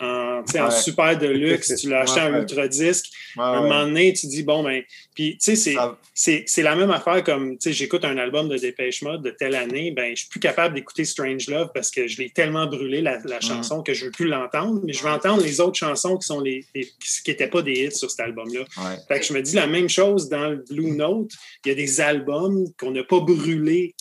[0.00, 0.70] en, tu sais, en Ouais.
[0.70, 2.38] super de luxe, tu l'as acheté Ouais, en ouais.
[2.40, 3.06] ultra disque.
[3.36, 3.68] Ouais, À un ouais.
[3.68, 4.82] moment donné, tu dis, bon, ben,
[5.14, 5.74] puis tu sais, c'est.
[5.74, 9.22] Ça- C'est c'est la même affaire comme, tu sais, j'écoute un album de Dépêche Mode
[9.22, 12.30] de telle année, ben, je suis plus capable d'écouter Strange Love parce que je l'ai
[12.30, 15.60] tellement brûlé, la, la chanson, que je veux plus l'entendre, mais je veux entendre les
[15.60, 18.60] autres chansons qui sont les, les- qui n'étaient pas des hits sur cet album-là.
[18.62, 18.96] ouais.
[19.06, 21.30] Fait que je me dis la même chose dans le Blue Note.
[21.64, 23.94] Il y a des albums qu'on n'a pas brûlés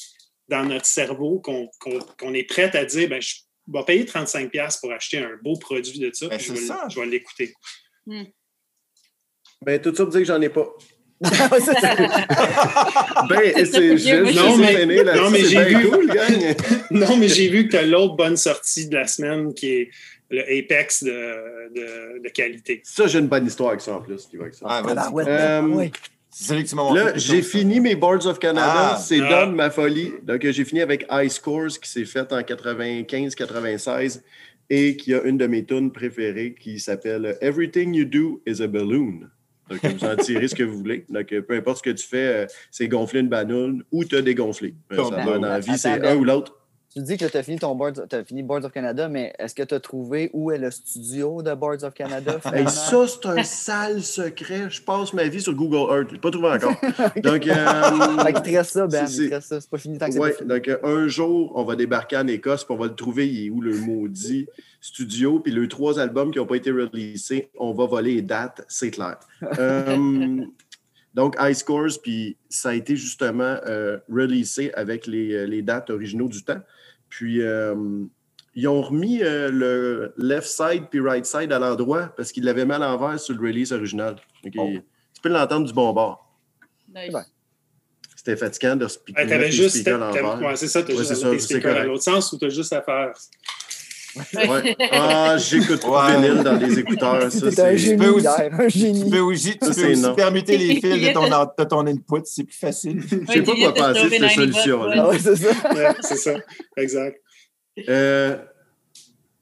[0.50, 3.36] dans notre cerveau qu'on est prêt à dire ben, je
[3.68, 6.66] vais payer 35$ pour acheter un beau produit de ça, Ben, puis je c'est vais,
[6.68, 6.88] ça.
[6.90, 7.54] je vais l'écouter.
[9.62, 10.68] Ben, tout ça pour dire que j'en ai pas.
[13.30, 16.12] Ben, c'est juste, Non, mais- non, mais j'ai vu- cool.
[16.92, 19.90] Non, mais j'ai vu que tu as l'autre bonne sortie de la semaine qui est
[20.30, 21.10] le Apex de,
[21.74, 22.82] de, de qualité.
[22.84, 24.66] Ça, j'ai une bonne histoire avec ça en plus, qui va avec ça.
[24.70, 24.84] Ah.
[24.86, 25.92] Ah, Euh, ouais.
[26.40, 27.04] C'est celui que tu m'as montré.
[27.04, 28.92] Là, j'ai fini mes Boards of Canada.
[28.92, 28.98] Ah.
[29.02, 29.46] c'est Ah.
[29.46, 30.14] Dom, ma folie.
[30.22, 34.22] Donc, j'ai fini avec High Scores qui s'est fait en 95-96
[34.70, 38.68] et qui a une de mes tunes préférées qui s'appelle Everything You Do is a
[38.68, 39.22] Balloon.
[39.68, 41.06] Donc, vous en tirez ce que vous voulez.
[41.10, 44.16] Donc, euh, peu importe ce que tu fais, euh, c'est gonfler une ballon ou te
[44.16, 44.76] dégonfler.
[44.92, 46.56] Euh, ça va dans la vie, c'est un ou l'autre.
[46.98, 49.54] Tu dis que tu as fini ton board, as fini Boards of Canada, mais est-ce
[49.54, 52.40] que tu as trouvé où est le studio de Boards of Canada?
[52.52, 54.68] Hey, ça, c'est un sale secret.
[54.72, 56.08] Je passe ma vie sur Google Earth.
[56.10, 56.72] Je l'ai pas trouvé encore.
[57.24, 59.06] Donc, euh, Fait qu'il te reste ça, Ben.
[59.06, 59.62] c'est- Il te reste ça.
[59.62, 60.50] C'est pas fini tant que Ouais, pas fini.
[60.50, 63.46] donc euh, un jour, on va débarquer en Écosse, puis on va le trouver, il
[63.46, 64.48] est où le maudit
[64.82, 68.66] studio, puis les trois albums qui n'ont pas été releasés, on va voler les dates,
[68.68, 69.18] c'est clair.
[69.60, 70.38] Euh,
[71.14, 73.56] donc, High Scores, puis ça a été justement
[74.10, 76.60] releasé avec les, les dates originaux du temps.
[77.10, 77.76] Puis, euh,
[78.56, 82.66] ils ont remis euh, le left side puis right side à l'endroit parce qu'ils l'avaient
[82.66, 84.16] mis à l'envers sur le release original.
[84.44, 84.68] Donc, Oh.
[84.72, 84.84] il-
[85.14, 86.32] Tu peux l'entendre du bon bord.
[86.94, 87.12] Nice.
[87.14, 87.22] Ouais.
[88.16, 89.76] C'était fatigant de se piquer Tu avais les juste.
[89.78, 90.50] speakers à t'as- l'envers.
[90.50, 91.16] ouais, c'est ça, tu as Ouais, juste
[91.48, 93.14] c'est à l'autre sens ou tu as juste à faire.
[94.16, 94.76] Ouais.
[94.92, 96.16] Ah, j'écoute Ouais.
[96.22, 97.32] vinyle dans les écouteurs.
[97.32, 97.78] Ça, T'es un c'est...
[97.78, 99.10] génie peux aussi- hier, un Tu génie.
[99.12, 101.28] peux aussi, tu Ça, peux c'est aussi permuter les fils de ton,
[101.58, 103.02] de ton input, c'est plus facile.
[103.02, 105.10] Je sais pas quoi penser de cette solution-là.
[105.10, 105.50] Ouais, c'est ça.
[105.74, 106.34] Ouais, c'est ça.
[106.78, 107.18] Exact.
[107.90, 108.38] Euh,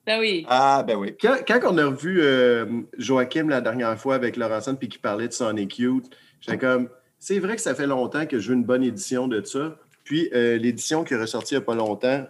[0.05, 0.45] Ben oui.
[0.49, 1.15] Ah, ben oui.
[1.19, 2.65] quand, quand on a revu euh,
[2.97, 6.05] Joachim la dernière fois avec Laurentine puis qu'il parlait de Sonic Youth,
[6.41, 9.41] j'étais comme, c'est vrai que ça fait longtemps que je veux une bonne édition de
[9.43, 9.77] ça.
[10.03, 12.25] Puis euh, l'édition qui est ressortie il n'y a pas longtemps,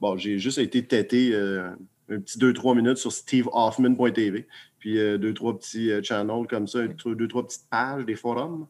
[0.00, 1.70] bon, j'ai juste été têté euh,
[2.10, 4.46] un petit 2-3 minutes sur stevehoffman.tv,
[4.78, 8.66] puis euh, deux, trois petits euh, channels comme ça, deux, trois petites pages des forums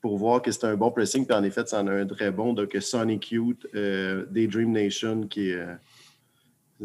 [0.00, 1.26] pour voir que c'est un bon pressing.
[1.26, 2.52] Puis en effet, ça en a un très bon.
[2.52, 5.66] Donc Sonic Youth, euh, Daydream Nation qui est.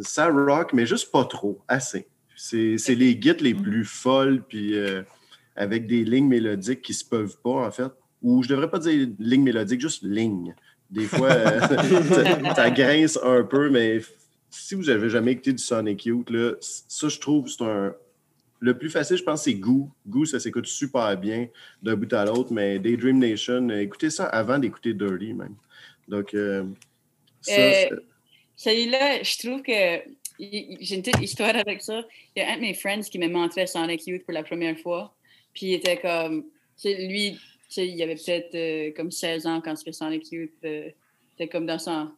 [0.02, 2.08] ça rock, mais juste pas trop, assez.
[2.36, 4.74] C'est c'est les guides les plus folles, puis
[5.58, 7.92] avec des lignes mélodiques qui se peuvent pas, en fait.
[8.22, 10.56] Ou je devrais pas dire lignes mélodiques, juste lignes.
[10.90, 11.60] Des fois, euh,
[12.50, 14.00] ça, ça grince un peu, mais
[14.50, 17.94] si vous avez jamais écouté du Sonic Youth, là, ça, je trouve, c'est un.
[18.62, 19.90] Le plus facile, je pense, c'est Goo.
[20.06, 21.48] Goo, ça s'écoute super bien
[21.82, 25.56] d'un bout à l'autre, mais Daydream Nation, euh, écoutez ça avant d'écouter Dirty, même.
[26.10, 26.66] Donc, euh,
[27.42, 27.90] ça, Euh, c'est-
[28.58, 29.72] Celui-là, je trouve que
[30.42, 32.02] j'ai une petite histoire avec ça.
[32.36, 34.78] Il y a un de mes friends qui m'a montré Sonic Youth pour la première
[34.80, 35.16] fois.
[35.54, 36.44] Puis il était comme.
[36.44, 36.50] tu
[36.90, 37.40] sais, Lui,
[37.76, 40.52] sais, il avait peut-être euh, comme 16 ans quand c'était Sonic Youth.
[40.66, 40.90] euh,
[41.32, 42.12] C'était comme dans son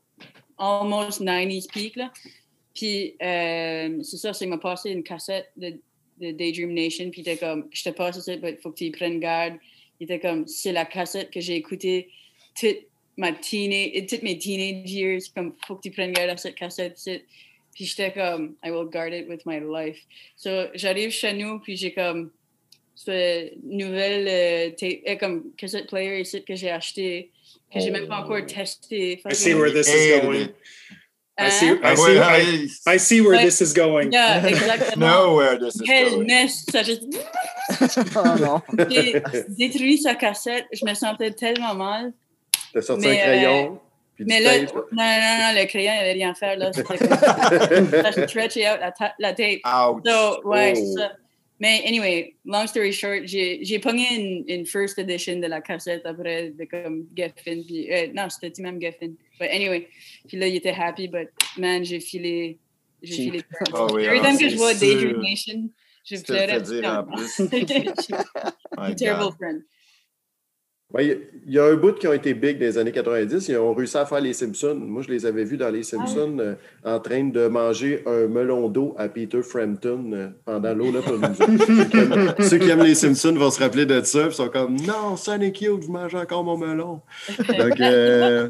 [0.58, 1.96] almost 90s peak.
[1.96, 2.12] Là.
[2.74, 5.80] Puis euh, c'est ça, c'est m'a passé une cassette de,
[6.20, 7.10] de Daydream Nation.
[7.10, 9.56] Puis il était comme, je te passe ça, il faut que tu y prennes garde.
[10.00, 12.10] Il était comme, c'est la cassette que j'ai écoutée
[12.60, 12.78] toute
[13.18, 15.22] ma teenage, toutes mes teenage years.
[15.36, 17.00] Comme, faut que tu prennes garde à cette cassette.
[17.74, 20.00] Puis j'étais comme, I will guard it with my life.
[20.36, 22.32] So j'arrive chez nous, puis j'ai comme,
[23.06, 27.32] cette nouvelle euh, tape- euh, comme cassette player ici que j'ai acheté,
[27.74, 29.22] que j'ai même pas encore testé.
[29.30, 30.48] I see where this is going.
[31.40, 31.50] I Hein?
[31.50, 34.12] see, I see, I, ah, I see where this is going.
[34.12, 34.98] Yeah, exactement.
[35.08, 36.28] Nowhere this is Quelle going.
[36.28, 36.66] messe!
[36.72, 37.04] Ça juste
[38.16, 38.62] Oh non.
[38.90, 40.66] j'ai détruit sa cassette.
[40.74, 42.14] Je me sentais tellement mal.
[42.74, 43.80] T'as sorti Mais, un crayon.
[44.16, 44.76] puis du Mais là, non, tape.
[44.92, 46.58] non, non, le crayon, il avait rien à faire.
[46.58, 49.62] Là, c'était comme, ça stretchait out la, ta- la tape.
[49.66, 50.02] Ouch.
[50.06, 50.76] So, ouais, Oh.
[50.76, 51.12] c'est ça.
[51.62, 56.04] Mais anyway, long story short, j'ai j'ai pogné une, une first edition de la cassette
[56.08, 57.64] après de comme Geffen.
[57.64, 59.16] Puis, euh, non, c'était même Geffen.
[59.40, 59.88] But anyway,
[60.28, 62.58] puis là, il était happy, but man, j'ai filé.
[63.04, 63.32] J'ai Cheap.
[63.32, 63.44] filé.
[63.74, 64.88] Ah oui, Every ah, time que c'est je vois sûr.
[64.88, 65.70] Daydream Nation,
[66.04, 66.62] je Tu te le fais pleurais.
[66.62, 68.96] dire en plus.
[68.96, 69.62] Terrible friend.
[71.00, 73.48] Il y a un bout qui ont été big dans les années 90.
[73.48, 74.76] Ils ont réussi à faire les Simpsons.
[74.76, 78.68] Moi, je les avais vus dans les Simpsons euh, en train de manger un melon
[78.68, 80.92] d'eau à Peter Frampton euh, pendant l'eau.
[80.92, 84.26] ceux, qui aiment, ceux qui aiment les Simpsons vont se rappeler de ça.
[84.26, 87.02] Ils sont comme Non, Sonic Youth, vous mangez encore mon melon.
[87.38, 88.50] Donc, euh,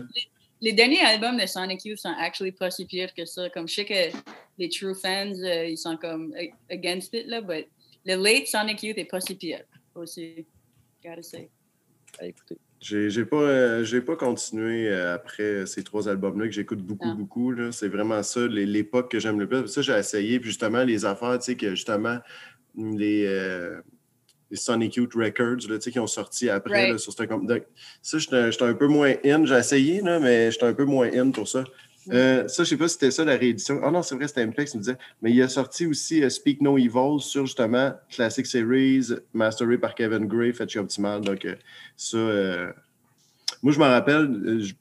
[0.62, 3.50] Les derniers albums de Sonic Youth sont actually pas si pires que ça.
[3.52, 4.18] Comme je sais que
[4.58, 6.34] les true fans, ils sont comme
[6.72, 7.68] against it, là, but
[8.04, 9.62] le late Sonic Youth est pas si pire
[9.94, 10.46] aussi.
[11.04, 11.50] Gotta say.
[12.22, 12.57] Écoutez.
[12.80, 17.16] j'ai pas, euh, j'ai pas continué euh, après ces trois albums-là que j'écoute beaucoup, Ah.
[17.16, 17.53] beaucoup.
[17.72, 19.68] C'est vraiment ça, l'époque que j'aime le plus.
[19.68, 20.39] Ça, j'ai essayé.
[20.39, 22.20] Puis justement, les affaires, tu sais, que justement,
[22.76, 23.26] les.
[23.28, 23.82] euh,
[24.49, 26.91] les Sonic Youth Records là, tu sais, qui ont sorti après Right.
[26.91, 27.24] là, sur ce
[28.01, 29.45] Ça, j'étais j'étais un peu moins in.
[29.45, 31.64] J'ai essayé, là, mais j'étais un peu moins in pour ça.
[32.12, 33.80] Euh, ça, je sais pas si c'était ça la réédition.
[33.84, 34.97] Ah non, c'est vrai, c'était MPEX qui me disait.
[35.22, 39.93] Mais il a sorti aussi euh, Speak No Evil sur justement Classic Series, masteré par
[39.93, 41.22] Kevin Gray, fait chez Optimal.
[41.22, 41.56] Donc, euh,
[41.95, 42.18] ça,
[43.62, 44.74] moi, je m'en rappelle, je-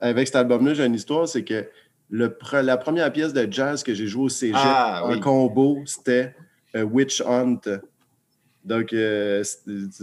[0.00, 1.66] avec cet album-là, j'ai une histoire, c'est que
[2.08, 5.20] le la première pièce de jazz que j'ai jouée au cégep Ah, en oui.
[5.20, 6.34] combo, c'était
[6.74, 7.60] Witch Hunt.
[8.66, 9.44] Donc, euh,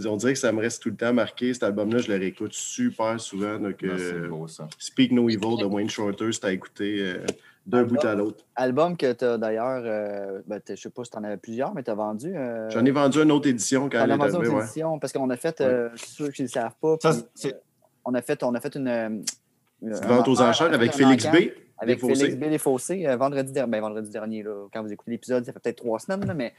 [0.06, 1.52] on dirait que ça me reste tout le temps marqué.
[1.52, 3.58] Cet album-là, je le réécoute super souvent.
[3.58, 4.66] Donc, Ah, c'est euh, beau, ça.
[4.78, 7.18] Speak No Evil de Wayne Shorter, c'est à écouter euh,
[7.66, 8.42] d'un bout à l'autre.
[8.56, 11.74] Album que tu as d'ailleurs, euh, ben, je sais pas si tu en avais plusieurs,
[11.74, 12.32] mais tu as vendu.
[12.34, 14.62] euh, J'en ai vendu une autre édition quand elle as est vendu une Ouais.
[14.64, 17.52] édition parce qu'on a fait, euh, ceux qui ne le savent pas, Ça, puis, c'est-
[17.54, 17.58] euh,
[18.06, 18.88] on, a fait, on a fait une.
[18.88, 19.08] euh,
[19.86, 21.36] un Vente aux enchère, enchères avec Félix B.
[21.76, 22.00] Avec.
[22.00, 22.44] Félix B.
[22.44, 25.58] Les Fossés, euh, vendredi, der- ben, vendredi dernier, là, quand vous écoutez l'épisode, ça fait
[25.60, 26.54] peut-être trois semaines, là, mais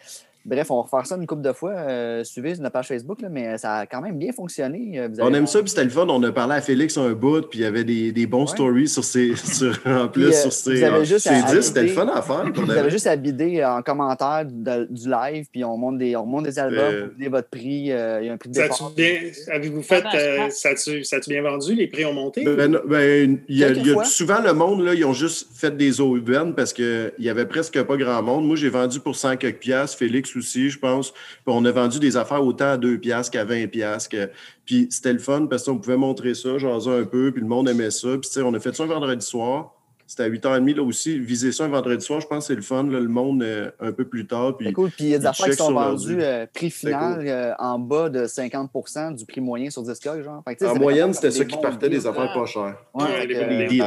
[0.45, 1.71] bref, on va refaire ça une couple de fois.
[1.71, 4.99] euh, suivez notre page Facebook, là, mais ça a quand même bien fonctionné.
[4.99, 6.05] euh, On aime ça, puis c'était le fun.
[6.07, 8.47] On a parlé à Félix un bout, puis il y avait des, des bons Ouais.
[8.47, 11.33] stories sur ses, sur, en plus Puis, euh, sur vous ses, avez en- juste ses
[11.33, 11.63] à disques.
[11.63, 12.45] C'était le fun à faire.
[12.55, 16.25] Vous avez juste à bider en commentaire de- du live, puis on monte des, on
[16.25, 18.55] monte des albums, Euh, vous donnez votre prix, euh, il y a un prix de
[18.55, 19.15] Ça bien,
[19.51, 21.73] avez-vous fait, Ah ben, euh, ça a-tu bien vendu?
[21.75, 22.43] Les prix ont monté?
[22.43, 25.47] Ben, ben, il y a, il y a souvent le monde, là, ils ont juste
[25.53, 28.45] fait des aubaines parce qu'il y avait presque pas grand monde.
[28.45, 31.11] Moi, j'ai vendu pour 100 quelques piastres, Félix aussi, je pense.
[31.11, 34.09] Puis on a vendu des affaires autant à 2 piastres qu'à 20 piastres.
[34.09, 34.29] que-
[34.65, 37.67] Puis c'était le fun parce qu'on pouvait montrer ça, jaser un peu, puis le monde
[37.69, 38.09] aimait ça.
[38.21, 39.71] Puis on a fait ça un vendredi soir.
[40.07, 41.17] C'était à 8h30 là aussi.
[41.19, 42.83] Viser ça un vendredi soir, je pense que c'est le fun.
[42.83, 44.55] là, le monde euh, un peu plus tard.
[44.55, 44.91] Puis C'est cool.
[44.91, 47.27] Puis il y a des affaires qui sont vendues euh, prix final cool.
[47.27, 50.43] euh, en bas de 50% du prix moyen sur Discog, genre.
[50.47, 52.77] Fait que, en moyenne, c'était ça qui partait des affaires pas chères.
[52.93, 53.03] Ouais,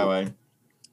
[0.08, 0.24] Ouais,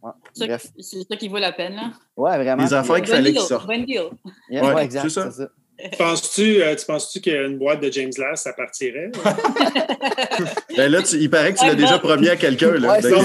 [0.05, 0.57] ouais.
[0.79, 1.91] C'est ça qui vaut la peine, là.
[2.17, 2.63] ouais, vraiment.
[2.63, 3.69] Les affaires qu'il fallait qu'ils sortent.
[3.69, 4.01] deal.
[4.49, 5.31] Yeah, Ouais, ouais, exact, c'est ça.
[5.31, 5.49] ça.
[5.97, 9.11] Penses-tu, euh, tu penses-tu qu'une boîte de James Last, ça partirait?
[10.77, 12.71] Ben là, tu- il paraît que tu l'as déjà promis à quelqu'un.
[12.71, 12.99] là.
[13.01, 13.23] J'en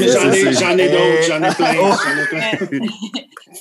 [0.79, 1.75] ai, d'autres, j'en ai plein.
[1.81, 1.93] Oh.
[2.07, 2.89] J'en ai plein.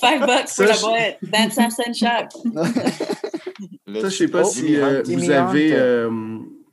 [0.00, 1.18] Five bucks Ça, pour la je- boîte.
[1.22, 2.32] 25 cents chaque.
[2.32, 6.10] Ça, je sais pas Oh, si euh, vous avez euh,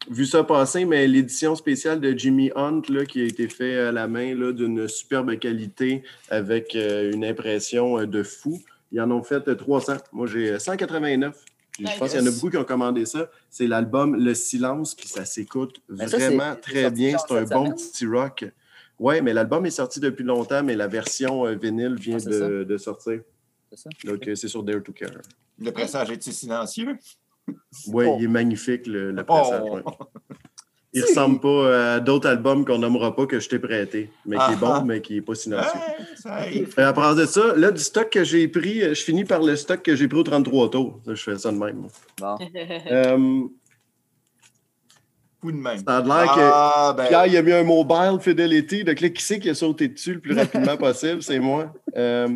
[0.10, 3.92] vu ça passer, mais l'édition spéciale de Jimmy Hunt là, qui a été fait à
[3.92, 8.62] la main là, d'une superbe qualité avec euh, une impression euh, de fou.
[8.92, 9.98] Ils en ont fait euh, 300.
[10.14, 11.36] Moi, j'ai euh, 189.
[11.74, 13.30] Puis Je pense qu'il y en a beaucoup qui ont commandé ça.
[13.50, 17.18] C'est l'album Le Silence, puis ça s'écoute ça, c'est- vraiment très bien.
[17.18, 17.76] C'est un bon semaine?
[17.76, 18.46] petit rock.
[19.00, 22.64] Oui, mais l'album est sorti depuis longtemps, mais la version euh, vinyle vient Ah, de,
[22.64, 23.20] de sortir.
[23.72, 23.90] C'est ça.
[24.06, 25.12] Donc, euh, c'est sur Dare to Care.
[25.60, 26.98] Le pressage est-il silencieux?
[27.88, 28.18] Oui, Oh.
[28.20, 29.26] il est magnifique, le, le Oh.
[29.26, 29.62] pressage.
[29.64, 29.82] ouais.
[30.94, 34.42] Il ressemble pas à d'autres albums qu'on nommera pas que je t'ai prêté, mais qui
[34.54, 34.80] est Ah.
[34.80, 35.80] bon, mais qui est pas silencieux.
[36.78, 39.44] Et à part de ça, là, du stock que j'ai pris, euh, je finis par
[39.44, 41.00] le stock que j'ai pris au 33 tours.
[41.06, 41.88] Je fais ça de même.
[42.20, 42.36] Bon.
[42.92, 43.44] Euh,
[45.44, 45.78] de main.
[45.78, 48.84] ça a l'air que Ah, ben, Pierre, il a mis un mobile fidelity.
[48.84, 51.22] Donc là, qui c'est qui a sauté dessus le plus rapidement possible?
[51.22, 51.74] C'est moi.
[51.96, 52.28] Euh,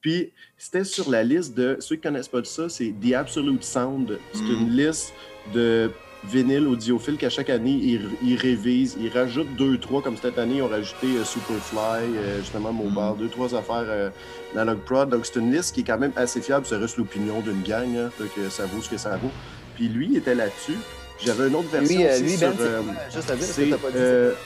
[0.00, 1.76] puis, c'était sur la liste de.
[1.80, 4.18] Ceux qui connaissent pas de ça, c'est The Absolute Sound.
[4.32, 4.50] C'est Mm.
[4.62, 5.12] une liste
[5.54, 5.90] de
[6.24, 8.96] vinyles audiophiles qu'à chaque année, ils, ils révisent.
[9.00, 11.78] Ils rajoutent deux, trois, comme cette année, ils ont rajouté euh, Superfly,
[12.16, 14.10] euh, justement Mobile, deux, trois affaires euh,
[14.54, 15.08] d'Analog Prod.
[15.08, 16.66] Donc, c'est une liste qui est quand même assez fiable.
[16.66, 17.94] Ça reste l'opinion d'une gang.
[17.96, 18.10] hein.
[18.18, 19.30] donc, euh, ça vaut ce que ça vaut.
[19.76, 20.78] Puis lui, il était là-dessus.
[21.24, 22.94] J'avais une autre version Lui, euh, aussi lui sur, Ben, c'est euh, quoi?
[23.14, 24.36] juste à dire, est-ce que c'est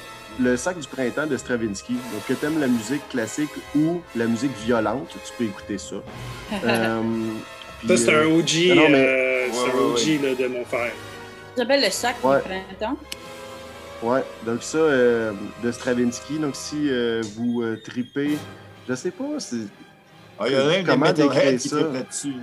[0.41, 1.95] euh, le sac du printemps de Stravinsky.
[1.95, 5.97] Donc, que tu aimes la musique classique ou la musique violente, tu peux écouter ça.
[6.65, 7.01] Euh,
[7.79, 10.23] puis, Ça, c'est euh, un OG, non, non, mais- euh, c'est Ouais, un ouais, OG
[10.23, 10.93] là, de mon frère.
[11.57, 12.37] Ça s'appelle le sac Ouais.
[12.37, 12.97] du printemps.
[14.03, 16.39] Ouais, donc ça, euh, de Stravinsky.
[16.39, 18.39] Donc, si euh, vous euh, tripez,
[18.89, 19.57] je sais pas, c'est.
[20.41, 21.77] Ah, il y a rien Comment décrire qui ça?
[21.77, 22.35] trippent là-dessus.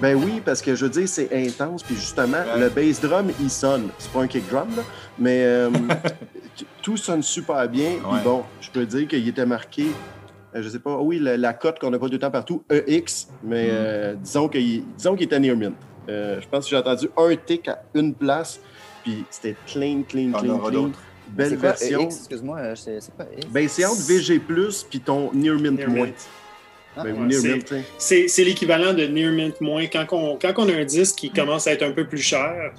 [0.00, 1.82] Ben oui, parce que je veux dire, c'est intense.
[1.82, 2.58] Puis justement, Ouais.
[2.60, 3.88] le bass drum, il sonne.
[3.98, 4.82] C'est pas un kick drum, là,
[5.18, 5.70] mais euh,
[6.82, 7.92] tout sonne super bien.
[8.02, 9.86] Puis bon, je peux dire qu'il était marqué,
[10.54, 12.62] euh, je sais pas, oui, la, la cote qu'on n'a pas tout le temps partout,
[12.70, 13.70] EX, mais Mm.
[13.72, 15.74] euh, disons qu'il disons qu'il était near mint.
[16.08, 18.60] Euh, je pense que j'ai entendu un tick à une place,
[19.02, 20.92] puis c'était clean, clean, y en clean, clean.
[21.28, 22.02] Belle version.
[22.02, 23.46] EX, excuse-moi, c'est quoi X?
[23.50, 24.40] Ben, c'est entre VG,
[24.88, 26.14] puis ton near mint Near mint.
[26.96, 27.58] Ah, Ben, ouais, near
[27.98, 29.86] c'est- l'équivalent de Near Mint moins.
[29.86, 32.72] Quand on, quand on a un disque qui commence à être un peu plus cher,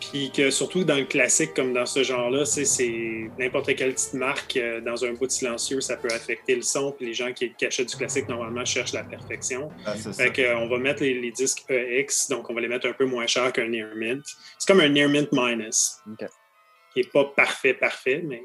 [0.00, 4.56] puis que surtout dans le classique comme dans ce genre-là, c'est- n'importe quelle petite marque
[4.56, 6.92] euh, dans un bout silencieux, ça peut affecter le son.
[6.92, 9.70] Puis les gens qui, qui achètent du classique normalement cherchent la perfection.
[9.86, 9.94] Ah.
[9.94, 12.86] Fait que, euh, on va mettre les, les disques EX, donc on va les mettre
[12.86, 14.24] un peu moins cher qu'un Near Mint.
[14.58, 16.28] C'est comme un Near Mint minus, Ok.
[16.94, 18.42] qui est pas parfait, parfait, mais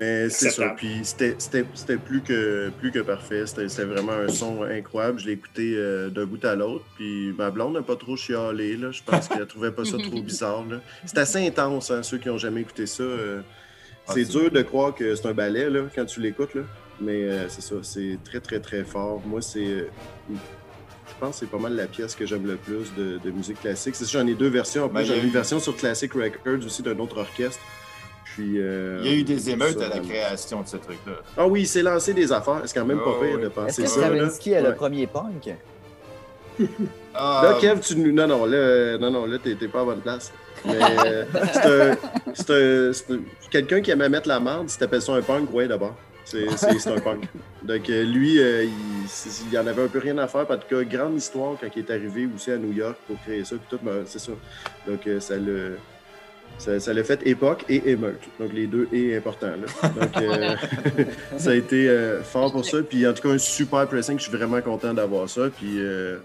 [0.00, 0.70] Mais c'est ça.
[0.70, 3.46] Puis c'était- c'était c'était plus que, plus que parfait.
[3.46, 5.20] C'était c'était vraiment un son incroyable.
[5.20, 6.84] Je l'ai écouté euh, d'un bout à l'autre.
[6.96, 8.76] Puis ma blonde n'a pas trop chialé.
[8.76, 8.90] Là.
[8.90, 10.64] Je pense qu'elle trouvait pas ça trop bizarre.
[11.06, 13.04] C'est assez intense, hein, ceux qui n'ont jamais écouté ça.
[13.04, 13.40] euh,
[14.08, 16.54] Ah, c'est dur de croire que c'est un ballet là, quand tu l'écoutes.
[16.54, 16.62] là.
[17.00, 19.22] Mais euh, c'est ça, c'est très, très, très fort.
[19.24, 19.64] Moi, c'est.
[19.64, 19.88] euh,
[20.30, 23.60] je pense que c'est pas mal la pièce que j'aime le plus de, de musique
[23.60, 23.94] classique.
[23.94, 24.84] C'est ça, j'en ai deux versions.
[24.84, 27.60] En plus, Ben, j'en ai une version sur Classic Records aussi d'un autre orchestre.
[28.34, 30.08] Puis, euh, Il y a eu des émeutes ça, à la vraiment.
[30.08, 31.12] création de ce truc-là.
[31.36, 32.62] Ah oui, il s'est lancé des affaires.
[32.64, 33.42] C'est quand même pas Oh, pire de oui.
[33.44, 34.00] Est-ce penser que ça.
[34.00, 34.06] là.
[34.08, 34.74] Stravinsky est le Ouais.
[34.74, 35.54] premier punk?
[37.14, 38.12] Ah, Là, Kev, tu nous.
[38.12, 40.32] Non, non, là, non, non, là, t'es t'es pas à bonne place.
[40.64, 41.96] Mais euh, c'est un-
[42.34, 43.20] c'est un- c'est un-
[43.50, 45.94] quelqu'un qui aimait mettre la marde, si t'appelles ça un punk, ouais, d'abord.
[46.24, 47.24] C'est c'est- c'est un punk.
[47.62, 48.72] Donc, euh, lui, euh, il,
[49.52, 50.46] il en avait un peu rien à faire.
[50.50, 53.44] En tout cas, grande histoire quand il est arrivé aussi à New York pour créer
[53.44, 53.56] ça.
[53.56, 54.32] Puis tout, ben, c'est ça.
[54.88, 55.76] Donc, ça le.
[56.58, 58.20] Ça, ça l'a fait époque et émeute.
[58.38, 59.48] Donc, les deux et importants.
[59.48, 59.88] Là.
[60.00, 60.54] Donc, euh,
[61.36, 62.78] ça a été euh, fort pour ça.
[62.82, 64.18] Puis, en tout cas, un super pressing.
[64.18, 65.48] Je suis vraiment content d'avoir ça.
[65.54, 66.18] Puis, euh,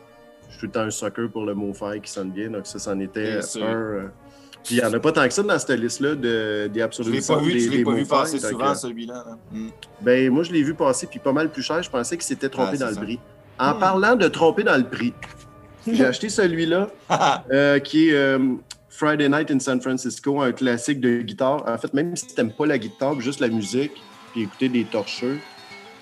[0.47, 2.49] je suis tout le temps un sucker pour le mot faire qui sonne bien.
[2.49, 4.11] Donc, ça, c'en était un.
[4.63, 6.83] Puis, il n'y en a pas tant que ça dans cette liste-là de, des je
[6.83, 9.23] Absolute l'ai pas vu, des- je l'ai des pas vu passer Donc, souvent, celui-là.
[9.25, 9.37] là.
[9.51, 9.69] Mm.
[10.01, 11.81] ben, moi, je l'ai vu passer, puis pas mal plus cher.
[11.81, 13.19] Je pensais qu'il s'était trompé Ah, dans le prix.
[13.57, 13.79] En Hmm.
[13.79, 15.13] parlant de tromper dans le prix,
[15.87, 16.89] j'ai acheté celui-là,
[17.83, 18.37] qui est
[18.89, 21.63] Friday Night in San Francisco, un classique de guitare.
[21.67, 23.91] En fait, même si tu n'aimes pas la guitare, juste la musique,
[24.31, 25.37] puis écouter des torcheux,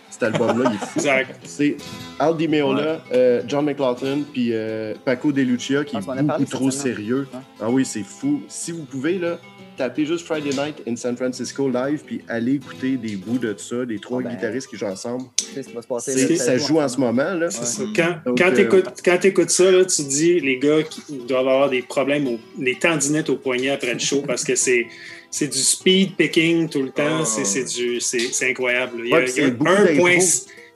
[0.10, 1.00] cet album-là, il est fou.
[1.00, 1.40] Exact.
[1.44, 1.78] C'est
[2.18, 6.46] Al Di Meola, euh, John McLaughlin, puis euh, Paco De Lucia, qui Ah, est beaucoup
[6.46, 7.28] trop sérieux.
[7.60, 8.42] Ah oui, c'est fou.
[8.48, 9.38] Si vous pouvez, là,
[9.78, 13.86] tapez juste Friday Night in San Francisco live, puis allez écouter des bouts de ça,
[13.86, 15.26] des trois Ah ben, guitaristes qui jouent ensemble.
[15.38, 16.12] Tu sais ce qui va se passer.
[16.14, 17.50] C'est- là, ça joue en ce moment, là.
[17.50, 17.84] Ça.
[17.96, 21.48] Quand, Donc, quand euh, tu écoutes, écoutes ça, là, tu dis, les gars qui doivent
[21.48, 24.88] avoir des problèmes, au, les tendinites au poignet après le show parce que c'est.
[25.30, 27.26] C'est du speed picking tout le temps, Oh.
[27.26, 28.94] c'est c'est du- c'est- c'est incroyable.
[29.04, 30.02] Il y a, Ouais, puis il y a c'est beaucoup un d'impro.
[30.04, 30.18] point-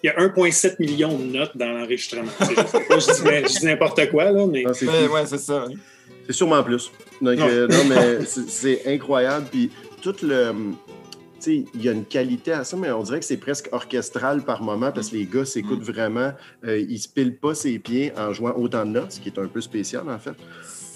[0.03, 2.31] il y a 1,7 million de notes dans l'enregistrement.
[2.41, 4.85] Je dis, ben, je dis n'importe quoi, là, mais Ah, fou.
[4.87, 5.65] ouais, c'est ça.
[6.31, 6.91] C'est sûrement plus.
[7.21, 7.45] Donc, Ouais.
[7.49, 9.47] euh, non, mais c'est- incroyable.
[9.51, 9.69] Puis
[10.01, 10.51] tout le.
[10.53, 13.67] Tu sais, il y a une qualité à ça, mais on dirait que c'est presque
[13.71, 16.31] orchestral par moment parce que les gars s'écoutent vraiment.
[16.65, 19.39] Euh, ils se pilent pas ses pieds en jouant autant de notes, ce qui est
[19.39, 20.35] un peu spécial en fait.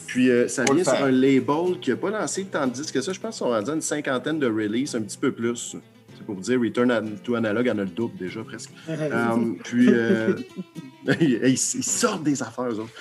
[0.07, 3.01] Puis euh, ça vient sur un label qui n'a pas lancé tant de disques que
[3.01, 3.11] ça.
[3.11, 5.75] Je pense sont rendus à une cinquantaine de releases, un petit peu plus.
[6.15, 8.69] C'est pour vous dire, Return to Analog en a le double déjà presque.
[8.89, 10.33] Euh, puis, euh,
[11.19, 12.93] ils, ils sortent des affaires, eux autres.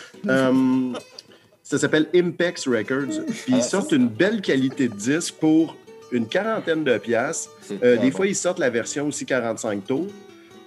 [1.65, 3.25] Ça s'appelle Impex Records.
[3.27, 5.77] Puis Ah, ils sortent une belle qualité de disque pour
[6.13, 7.51] une quarantaine de piastres.
[7.63, 8.19] C'est Euh, des bon.
[8.19, 10.07] fois, ils sortent la version aussi 45 tours.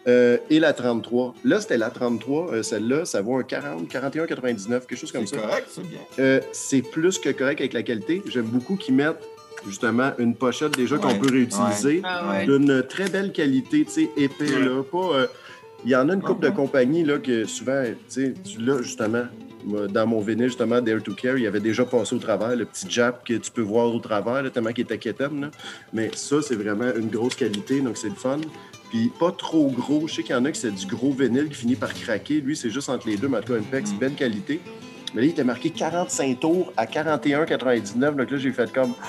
[0.08, 1.34] euh, et la 33.
[1.43, 2.54] Là, c'était la 33.
[2.54, 5.41] euh, Celle-là, ça vaut un 40, 41,99, quelque chose comme C'est ça.
[5.41, 6.00] correct, c'est bien.
[6.20, 8.22] Euh, c'est plus que correct avec la qualité.
[8.26, 9.22] J'aime beaucoup qu'ils mettent
[9.68, 12.45] justement une pochette déjà qu'on peut réutiliser Ah ouais.
[12.45, 14.60] d'une très belle qualité, tu sais, épais, Ouais.
[14.66, 14.82] là.
[14.89, 15.28] Pas, euh,
[15.84, 18.82] il y en a une couple de compagnies, là, que souvent, tu sais, tu l'as,
[18.82, 19.26] justement,
[19.89, 22.65] dans mon vinyle, justement, Dare to Care, il y avait déjà passé au travers, le
[22.65, 25.51] petit jab que tu peux voir au travers, là, tellement qu'il était quétaine, là.
[25.93, 28.39] Mais ça, c'est vraiment une grosse qualité, donc c'est le fun.
[28.89, 30.07] Puis pas trop gros.
[30.07, 32.36] Je sais qu'il y en a qui c'est du gros vinyle qui finit par craquer.
[32.39, 34.61] Lui, c'est juste entre les deux, mais en tout cas, Impex, belle qualité.
[35.13, 38.15] Mais là, il était marqué 45 tours à 41,99.
[38.15, 38.93] Donc là, j'ai fait comme.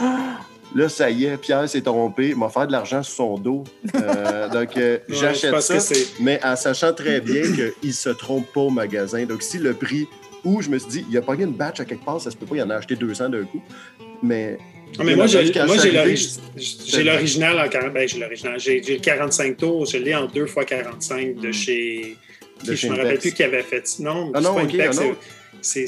[0.74, 2.28] Là, ça y est, Pierre s'est trompé.
[2.28, 3.64] Il m'a fait de l'argent sur son dos.
[3.94, 7.42] Euh, donc, euh, Ouais, j'achète ça, mais en sachant très bien
[7.80, 9.24] qu'il se trompe pas au magasin.
[9.24, 10.08] Donc, si le prix,
[10.44, 12.36] ou je me suis dit, il a pas une batch à quelque part, ça se
[12.36, 13.62] peut pas, il en a acheté 200 d'un coup.
[14.22, 14.58] Mais.
[14.98, 15.42] Ah, mais moi, j'ai
[17.04, 18.58] l'original en 40 ben, j'ai l'original.
[18.58, 21.52] J'ai j'ai le 45 tours, je l'ai en 2 x 45 de Mm.
[21.52, 22.16] chez.
[22.64, 23.84] De chez je me rappelle plus qui avait fait.
[24.00, 25.16] Non, Ah non, pas ok, Impex, ah non.
[25.60, 25.86] c'est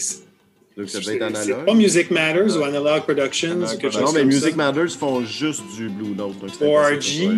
[0.80, 1.66] Donc, ça c'est- devait être c'est analogue.
[1.66, 2.62] pas Music Matters ou.
[2.64, 4.56] Analog Productions Analog ou quelque chose Non, mais comme Music ça.
[4.56, 6.38] Matters font juste du Blue Note.
[6.40, 6.66] donc c'est.
[6.66, 7.30] ORG.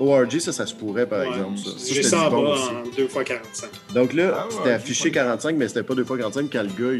[0.00, 1.28] ORG, ça, ça se pourrait, par Ouais.
[1.28, 1.58] exemple.
[1.58, 1.70] Ça.
[1.76, 3.70] Ça, J'ai ça en bas en 2 x 45.
[3.94, 5.10] Donc là, Ah c'était affiché ouais.
[5.10, 6.94] 45, mais c'était pas 2 fois 45 quand le gars,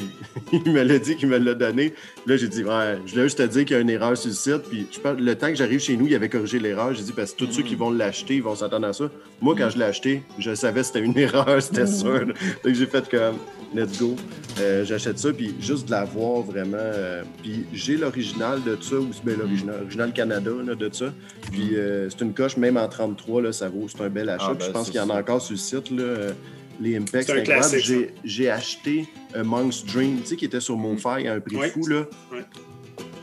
[0.52, 1.94] il, il me l'a dit qu'il me l'a donné.
[2.26, 4.28] Là, j'ai dit, ouais, je voulais juste te dire qu'il y a une erreur sur
[4.28, 4.62] le site.
[4.70, 6.92] Puis je pense, le temps que j'arrive chez nous, il avait corrigé l'erreur.
[6.94, 9.10] J'ai dit, parce que tous ceux qui vont l'acheter, ils vont s'attendre à ça.
[9.40, 12.26] Moi, quand je l'ai acheté, je savais que c'était une erreur, c'était sûr.
[12.26, 12.34] là.
[12.64, 13.36] Donc j'ai fait comme,
[13.74, 14.16] let's go.
[14.60, 16.76] Euh, J'achète ça, puis juste de la voir vraiment.
[16.78, 21.12] euh, puis j'ai l'original de ça, ou bien l'original, original Canada là, de ça.
[21.52, 24.48] Puis euh, c'est une coche, même en 33, là, ça vaut, c'est un bel achat.
[24.50, 25.90] Ah, je ben, pense qu'il y en a encore sur le site.
[25.90, 26.32] Là, euh,
[26.80, 27.78] les Impex, C'est incroyable.
[27.80, 31.40] J'ai- J'ai acheté un Monk's Dream, tu sais, qui était sur mon faille à un
[31.40, 31.68] prix Ouais.
[31.70, 31.86] fou.
[31.88, 32.06] Là.
[32.32, 32.44] Ouais.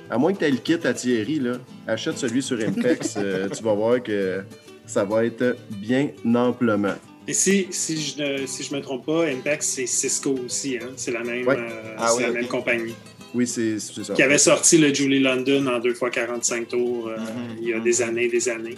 [0.09, 1.53] À moins que tu aies le kit à Thierry, là,
[1.87, 3.17] achète celui sur Impex.
[3.57, 4.41] tu vas voir que
[4.85, 6.93] ça va être bien amplement.
[7.27, 10.77] Et si, si je ne si je me trompe pas, Impex, c'est Cisco aussi.
[10.77, 10.89] Hein?
[10.95, 11.55] C'est la même, Ouais.
[11.57, 12.93] euh, Ah oui, la même compagnie.
[13.33, 14.13] Oui, c'est ça.
[14.13, 17.57] qui avait sorti le Julie London en 2x45 tours euh, Mhm.
[17.61, 18.75] il y a des années, des années.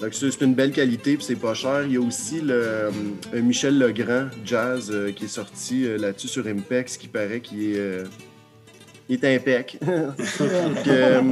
[0.00, 1.84] Donc, c'est une belle qualité, puis c'est pas cher.
[1.86, 2.90] Il y a aussi le euh,
[3.42, 8.02] Michel Legrand Jazz qui est sorti là-dessus sur Impex, qui paraît qu'il est,
[9.08, 9.78] il est impec.
[9.86, 11.22] Donc, euh,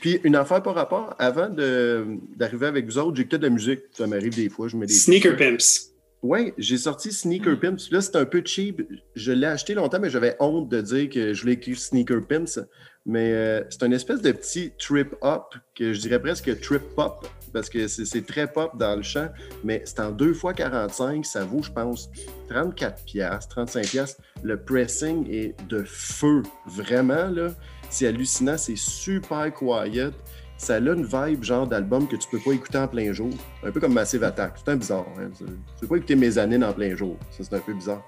[0.00, 3.80] puis une affaire par rapport, avant d'arriver avec vous autres, j'écoutais de la musique.
[3.92, 4.94] Ça m'arrive des fois, je mets des.
[4.94, 5.90] Sneaker Pimps.
[6.22, 7.90] Oui, j'ai sorti Sneaker Pimps.
[7.90, 8.82] Là, c'est un peu cheap.
[9.14, 12.60] Je l'ai acheté longtemps, mais j'avais honte de dire que je voulais écrire Sneaker Pimps.
[13.06, 17.26] Mais euh, c'est une espèce de petit trip up, que je dirais presque trip pop,
[17.52, 19.28] parce que c'est très pop dans le chant.
[19.64, 22.10] Mais c'est en 2 x 45, ça vaut, je pense,
[22.50, 24.20] 34 piastres, 35 piastres.
[24.42, 27.54] Le pressing est de feu, vraiment, là.
[27.90, 30.10] C'est hallucinant, c'est super quiet.
[30.56, 33.30] Ça a une vibe genre d'album que tu peux pas écouter en plein jour.
[33.64, 34.54] Un peu comme Massive Attack.
[34.64, 35.06] C'est un bizarre.
[35.18, 35.30] Hein?
[35.38, 35.44] Tu
[35.80, 37.16] peux pas écouter Mezzanine en plein jour.
[37.30, 38.04] Ça, c'est un peu bizarre.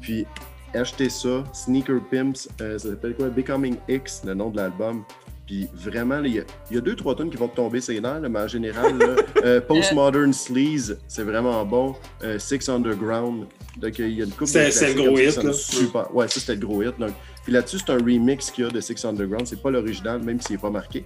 [0.00, 0.24] Puis,
[0.72, 1.42] achetez ça.
[1.52, 2.48] Sneaker Pimps.
[2.60, 3.28] euh, ça s'appelle quoi?
[3.28, 5.02] Becoming X, le nom de l'album.
[5.48, 7.78] Puis vraiment, il y, a- il y a deux, trois tonnes qui vont te tomber
[7.88, 9.06] nerfs, là, mais en général, là,
[9.44, 11.94] euh, Postmodern Sleaze, c'est vraiment bon.
[12.24, 13.46] Euh, Six Underground.
[13.78, 15.52] Donc, il y a une couple de C'est- c'est le gros hit, là.
[15.52, 16.14] Super.
[16.14, 16.98] Ouais, ça, c'était le gros hit.
[16.98, 17.10] Donc.
[17.46, 19.46] Puis là-dessus, c'est un remix qu'il y a de Six Underground.
[19.46, 21.04] C'est pas l'original, même s'il n'est pas marqué.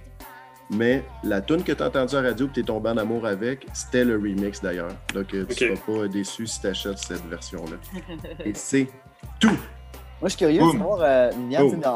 [0.71, 2.97] Mais la tune que tu as entendue à la radio que tu es tombé en
[2.97, 4.89] amour avec, c'était le remix d'ailleurs.
[5.13, 7.77] Donc, tu ne seras pas déçu si tu achètes cette version-là.
[8.43, 8.87] Et c'est
[9.39, 9.49] tout.
[9.49, 11.31] Moi, je suis curieux de savoir, euh,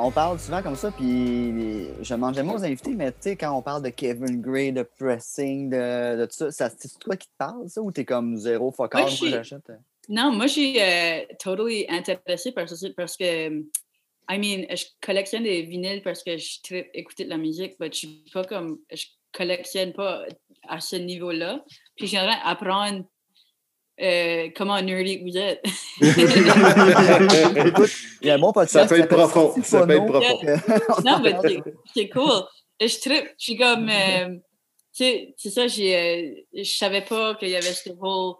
[0.04, 3.52] on parle souvent comme ça, puis je demande jamais aux invités, mais tu sais, quand
[3.52, 7.28] on parle de Kevin Gray, de pressing, de, de tout ça, ça c'est toi qui
[7.28, 9.70] te parle, ça, ou t'es comme zéro focal, Moi, j'achète?
[9.72, 9.76] euh?
[10.08, 13.64] Non, moi, je suis euh, totally intéressée par ça parce que,
[14.30, 17.90] I mean, je collectionne des vinyles parce que je tripe écouter de la musique, mais
[17.92, 20.26] je suis pas comme, je collectionne pas
[20.68, 21.64] à ce niveau-là.
[21.96, 23.06] Puis j'aimerais apprendre
[24.02, 25.64] euh, comment nerdy vous êtes.
[26.02, 28.90] Écoute, il y a un bon podcast.
[28.90, 29.54] Ça peut être profond.
[29.64, 30.40] Ça peut être profond.
[31.06, 31.36] non, mais
[31.94, 32.44] c'est- cool.
[32.82, 34.36] Je tripe, je suis comme, euh,
[34.94, 38.36] tu sais, c'est ça, j'ai, euh, je savais pas qu'il y avait ce whole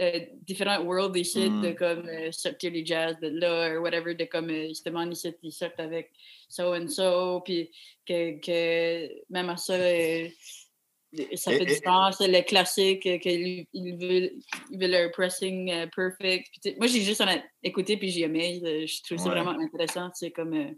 [0.00, 1.62] euh, différents worldly shit Mm.
[1.62, 5.34] de comme euh, sortir du jazz de là, ou whatever, de comme euh, justement ici,
[5.42, 6.12] ils sortent avec
[6.48, 7.70] so and so, puis
[8.06, 10.28] que, que même à ça, euh,
[11.34, 14.30] ça fait et- différence, les classiques, euh, qu'ils ils veulent,
[14.70, 16.48] ils veulent leur pressing perfect.
[16.62, 17.26] Puis, moi, j'ai juste en
[17.62, 20.76] écouté, puis j'ai aimé, je trouve ça vraiment intéressant, c'est comme.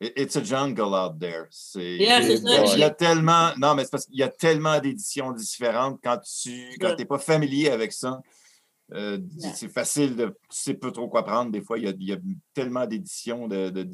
[0.00, 1.46] It- It's a jungle out there.
[1.50, 2.74] C'est, Yeah, c'est il y a- ça.
[2.76, 6.18] il y a tellement, non, mais c'est parce qu'il y a tellement d'éditions différentes quand
[6.18, 8.20] tu quand t'es pas familier avec ça.
[8.92, 9.52] euh, Yeah.
[9.54, 11.52] C'est facile de, tu sais pas trop quoi prendre.
[11.52, 12.18] Des fois, il y a, il y a
[12.54, 13.84] tellement d'éditions de, de-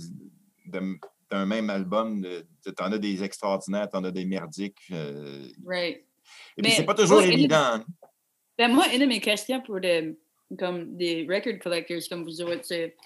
[0.66, 0.98] de-
[1.30, 2.24] d'un même album.
[2.64, 4.78] Tu en as des extraordinaires, tu en as des merdiques.
[4.92, 5.96] euh, right.
[6.57, 7.57] et puis, Mais c'est pas toujours moi, évident.
[7.57, 7.84] hein.
[8.57, 10.16] Ben, moi, une de mes questions pour des,
[10.59, 12.96] comme des record collectors comme vous autres, c'est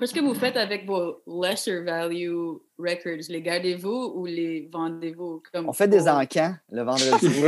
[0.00, 2.32] qu'est-ce que vous faites avec vos lesser value
[2.78, 3.26] records?
[3.28, 5.42] Les gardez-vous ou les vendez-vous?
[5.52, 7.28] Comme On fait des encans le vendredi.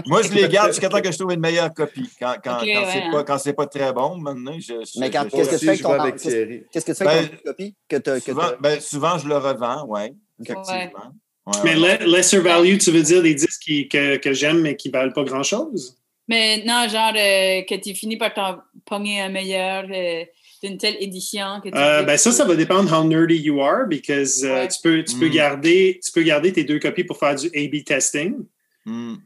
[0.06, 2.08] Moi, je les garde jusqu'à temps que je trouve une meilleure copie.
[2.18, 3.10] Quand, quand, Ok, quand ouais, c'est hein.
[3.12, 4.74] pas, quand c'est pas très bon, maintenant, je.
[4.84, 6.62] je- Mais quand- je- qu'est-ce que tu fais ton avec qu'est-ce- Thierry.
[6.72, 9.18] Qu'est-ce que tu fais avec Ben, ton copie que t'as- que souvent, t'as- ben, souvent,
[9.18, 10.00] je le revends, oui.
[10.42, 11.12] Effectivement.
[11.46, 14.88] Ouais, Mais lesser value, tu veux dire des disques qui- que, que j'aime mais qui
[14.90, 15.96] valent pas grand-chose?
[16.30, 20.24] Mais non, genre euh, que tu finis par t'en pogner un meilleur euh,
[20.62, 23.86] d'une telle édition que tu Euh, ben ça, ça va dépendre how nerdy you are,
[23.88, 24.68] because euh, Ouais.
[24.68, 25.30] tu, peux, tu, peux Mm.
[25.42, 28.36] garder, tu peux garder tes deux copies pour faire du A-B testing.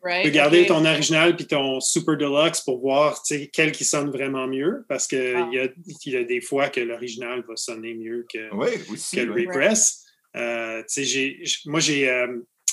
[0.02, 3.70] Right, Tu peux garder ton original puis ton super deluxe pour voir tu sais, quel
[3.72, 5.48] qui sonne vraiment mieux, parce qu'il Ah.
[5.52, 5.68] y, a,
[6.06, 9.16] il y a des fois que l'original va sonner mieux que, Oui, aussi.
[9.16, 9.46] que le oui.
[9.46, 10.04] repress.
[10.36, 12.26] Euh, tu sais, j'ai- j- moi, j'ai euh,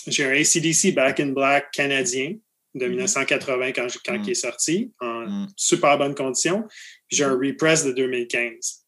[0.08, 2.34] j'ai un ACDC Back in Black canadien
[2.74, 2.92] de Mhm.
[2.92, 4.24] 1980 quand, quand Mhm.
[4.26, 5.48] il est sorti, en Mm.
[5.58, 6.68] super bonne condition.
[7.10, 8.86] J'ai un repress de 2015.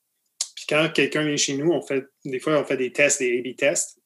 [0.55, 3.39] Puis quand quelqu'un vient chez nous, on fait des fois on fait des tests, des
[3.39, 3.99] A/B tests.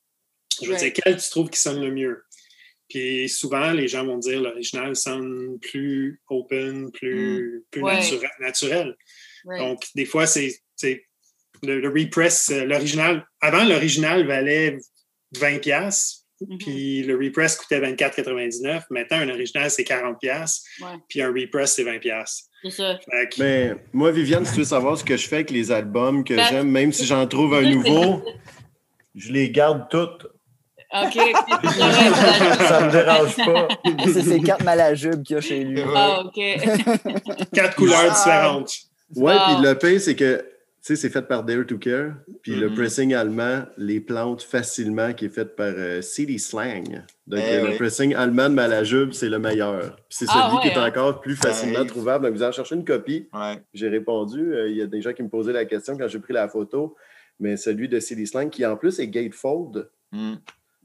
[0.62, 0.94] Je vais Right.
[0.94, 2.24] dire quel tu trouves qui sonne le mieux?
[2.90, 7.96] Puis souvent, les gens vont dire l'original sonne plus open, plus, plus Ouais.
[8.00, 8.96] natura- naturel.
[9.46, 9.60] Right.
[9.60, 11.06] Donc, des fois, c'est c'est
[11.64, 13.26] le, le repress, euh, l'original.
[13.42, 14.78] Avant, l'original valait
[15.34, 16.58] 20$, Mhm.
[16.60, 18.84] puis le repress coûtait 24,99$.
[18.92, 20.88] Maintenant, un original, c'est 40$, piastres, Ouais.
[21.10, 22.00] puis un repress, c'est 20$.
[22.00, 22.46] piastres.
[22.64, 23.00] C'est ça.
[23.06, 26.24] Que- Mais moi, Viviane, si tu veux savoir ce que je fais avec les albums
[26.24, 28.24] que Ben- j'aime, même si j'en trouve un nouveau,
[29.16, 30.28] je les garde toutes.
[30.94, 31.14] OK.
[32.68, 33.68] Ça me dérange pas.
[34.06, 35.82] C'est ces quatre malajubes qu'il y a chez lui.
[35.96, 36.40] Ah, OK.
[37.54, 38.16] quatre couleurs Ah.
[38.16, 38.74] différentes.
[39.16, 39.54] Ouais, Ah.
[39.60, 40.46] puis le pire, c'est que,
[40.88, 42.14] sais, c'est fait par Dare to Care.
[42.42, 42.76] Puis le Mhm.
[42.76, 47.04] pressing allemand les plante facilement, qui est fait par euh, CD Slang.
[47.28, 49.98] Donc, Eh euh, le pressing allemand de Malajube, c'est le meilleur.
[50.10, 50.88] C'est celui Ah, qui ouais, est hein?
[50.88, 51.86] encore plus facilement Ouais.
[51.88, 52.26] trouvable.
[52.28, 53.28] Donc, vous en cherchez une copie.
[53.34, 53.62] Ouais.
[53.74, 54.54] J'ai répondu.
[54.54, 56.48] Euh, Il y a des gens qui me posaient la question quand j'ai pris la
[56.48, 56.96] photo.
[57.40, 59.90] Mais celui de CD Slang, qui en plus est gatefold.
[60.12, 60.32] Mm.
[60.34, 60.42] Donc,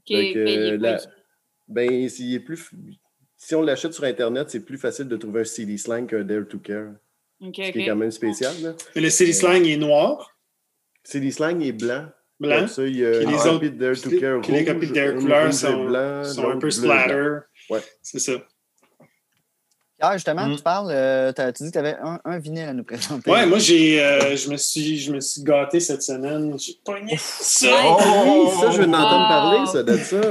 [0.09, 1.03] euh, est la- pas-
[1.67, 2.69] ben, s'il est plus...
[3.37, 6.47] si on l'achète sur Internet, c'est plus facile de trouver un CD Slang qu'un Dare
[6.47, 6.91] to Care.
[7.45, 8.53] Ok, Ce qui est quand même spécial.
[8.61, 8.73] Là.
[8.95, 10.31] Mais le City Slang est noir,
[11.03, 12.05] CD Slang est blanc.
[12.39, 12.59] blanc.
[12.59, 14.67] Comme ça, il y a les autres- de Dare to puis- Care puis les rouge,
[14.73, 17.37] copies de Dare une couleur rouge et sont- blanc, sont un peu splatter.
[17.69, 17.81] Ouais.
[18.01, 18.33] C'est ça.
[19.99, 20.55] Pierre, justement, Mm.
[20.57, 23.29] tu parles, euh, t'as- tu dis que tu avais un, un vinyle à nous présenter.
[23.31, 26.57] Ouais, moi, j'ai, euh, je, me suis, je me suis gâté cette semaine.
[26.59, 27.67] J'ai pogné ça.
[27.85, 28.49] Oh!
[28.49, 29.27] Oui, ça, je veux en entendre Wow.
[29.29, 30.21] parler, ça, de ça.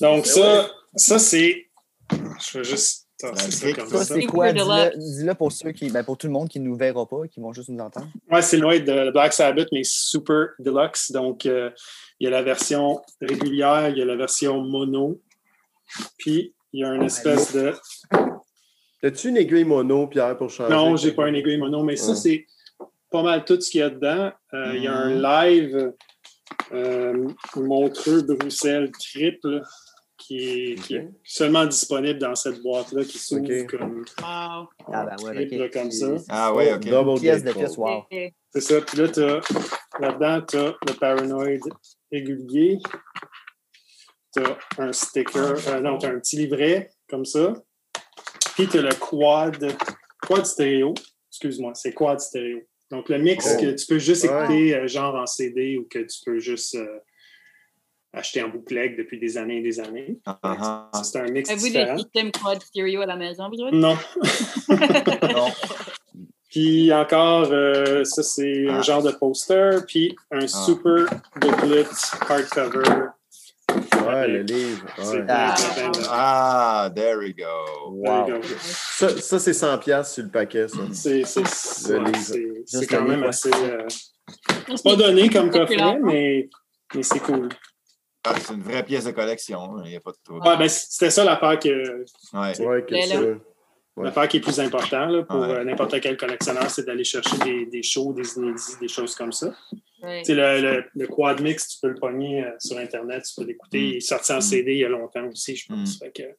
[0.00, 1.66] Donc, Ben ça, ça c'est.
[2.12, 4.52] Je vais juste ça Ça, c'est quoi?
[4.52, 5.90] Dis-le pour ceux qui.
[5.90, 8.08] Ben, pour tout le monde qui ne nous verra pas, qui vont juste nous entendre.
[8.30, 11.12] Ouais, c'est loin de Black Sabbath, mais super deluxe.
[11.12, 11.70] Donc, euh,
[12.20, 15.20] il y a la version régulière, il y a la version mono.
[16.18, 17.72] Puis, il y a une espèce de.
[19.02, 20.72] As-tu une aiguille mono, Pierre, pour changer?
[20.72, 22.46] Non, j'ai pas un aiguille mono, mais ça, c'est
[23.10, 24.32] pas mal tout ce qu'il y a dedans.
[24.54, 25.92] Euh, Il y a un live
[26.72, 29.62] euh, Montreux-Bruxelles triple
[30.26, 31.08] qui est, qui est Ok.
[31.22, 33.66] seulement disponible dans cette boîte-là qui s'ouvre Ok.
[33.70, 34.04] comme, Wow.
[34.22, 36.14] Ah, ben ouais, comme ça.
[36.28, 36.80] Ah ouais, OK.
[36.88, 38.04] double Pièce de pièce, wow.
[38.50, 38.80] C'est ça.
[38.80, 39.40] Puis là, t'as-
[40.00, 41.58] là-dedans, tu as le Paranoid
[42.10, 42.78] régulier.
[44.34, 47.52] Tu as un sticker, euh, non, tu as un petit livret comme ça.
[48.54, 49.76] Puis tu as le quad,
[50.26, 50.94] quad stéréo.
[51.30, 52.60] Excuse-moi, c'est quad stéréo.
[52.90, 53.60] Donc le mix Oh.
[53.60, 54.30] que tu peux juste Ouais.
[54.44, 56.98] écouter euh, genre en CD ou que tu peux juste euh,
[58.14, 60.18] acheter en bootleg depuis des années et des années.
[60.26, 61.02] Ah, ah, ah.
[61.02, 63.74] C'est un mix Avez-vous des systèmes quad stereo à la maison, vous autres?
[63.76, 63.96] Non.
[65.34, 65.48] Non.
[66.50, 68.82] Puis encore, euh, ça c'est un Ah.
[68.82, 71.06] genre de poster, puis un super
[71.40, 71.84] booklet
[72.28, 73.08] hardcover.
[74.06, 74.84] Ouais, le livre.
[74.98, 75.24] Ouais.
[75.28, 75.54] Ah.
[76.10, 77.42] Ah, there we go.
[78.04, 78.40] There you Wow.
[78.40, 78.46] go.
[78.60, 80.78] Ça, ça, c'est 100$ piastres sur le paquet, ça.
[80.92, 81.40] C'est c'est-
[81.90, 82.18] Le ouais, livre.
[82.24, 83.50] c'est- c'est Juste quand même livre, assez.
[83.52, 83.86] euh,
[84.68, 86.48] c'est pas donné comme coffret, mais
[87.02, 87.48] c'est cool.
[88.26, 89.82] Ah, c'est une vraie pièce de collection.
[89.84, 90.32] Il n'y a pas de.
[90.32, 91.68] Ouais, ben, c'était ça l'affaire que
[92.32, 92.60] Ouais.
[92.66, 93.20] Ouais, que Mais ça.
[93.98, 95.50] l'affaire qui est plus importante là, pour Ouais.
[95.50, 99.32] euh, n'importe quel collectionneur, c'est d'aller chercher des, des shows, des inédits, des choses comme
[99.32, 99.52] ça.
[100.02, 100.20] Ouais.
[100.20, 103.34] Tu sais, le, le, le quad mix, tu peux le pogner euh, sur Internet, tu
[103.40, 103.78] peux l'écouter.
[103.78, 103.84] Mm.
[103.84, 104.40] Il est sorti en Mm.
[104.42, 105.96] CD il y a longtemps aussi, je pense.
[105.96, 106.04] Mm.
[106.04, 106.36] Fait que-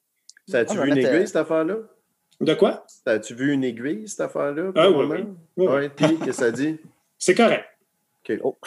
[0.47, 1.75] Ça As-tu Ah, vu ben, une aiguille, euh, cette affaire-là?
[2.41, 2.85] De quoi?
[3.05, 4.71] As-tu vu une aiguille, cette affaire-là?
[4.75, 5.17] Ah, oui, oui.
[5.21, 5.65] Oui, oui.
[5.67, 6.77] Ouais, puis, qu'est-ce que ça dit?
[7.17, 7.65] C'est correct.
[8.29, 8.39] OK.
[8.43, 8.57] Oh.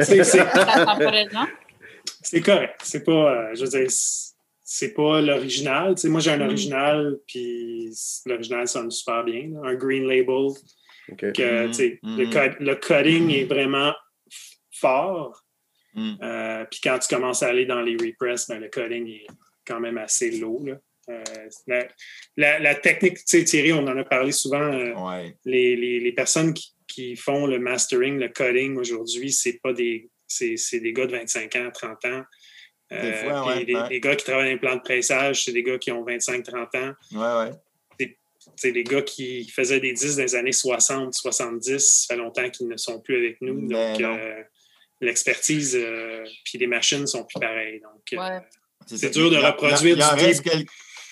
[0.00, 0.46] C'est- c'est-?
[2.22, 2.80] C'est correct.
[2.84, 5.94] C'est pas, euh, je veux dire, c'est- pas l'original.
[5.94, 6.42] Tu sais, moi, j'ai un Mm.
[6.48, 7.90] original, puis
[8.26, 9.48] l'original sonne super bien.
[9.52, 9.70] là.
[9.70, 10.50] Un green label.
[11.18, 13.90] Que, Mhm, tu sais, le, cut- le cutting est vraiment
[14.30, 15.42] f- fort.
[15.94, 16.12] Mm.
[16.22, 19.26] Euh, puis quand tu commences à aller dans les repress, ben, le cutting est
[19.66, 20.62] quand même assez low.
[20.64, 20.76] là.
[21.08, 21.24] Euh,
[21.66, 21.88] la,
[22.36, 24.60] la- la technique, tu sais, Thierry, on en a parlé souvent.
[24.72, 25.34] euh, Ouais.
[25.44, 30.08] les, les- les personnes qui, qui font le mastering, le coding aujourd'hui, c'est pas des.
[30.32, 32.22] C'est c'est des gars de 25 ans, 30 ans.
[32.92, 33.88] Euh, Des fois, ouais, les, ouais.
[33.90, 36.76] les gars qui travaillent dans les plans de pressage, c'est des gars qui ont 25-30
[36.78, 36.94] ans.
[37.12, 37.56] Ouais, ouais.
[38.56, 41.78] C'est des gars qui faisaient des 10 dans les années 60, 70.
[42.06, 43.68] Ça fait longtemps qu'ils ne sont plus avec nous.
[43.68, 44.42] Ben donc, euh,
[45.00, 47.80] l'expertise, euh, puis les machines sont plus pareilles.
[47.80, 48.40] Donc, euh.
[48.86, 50.64] C'est dur de Il y en- reproduire Il en reste, quel-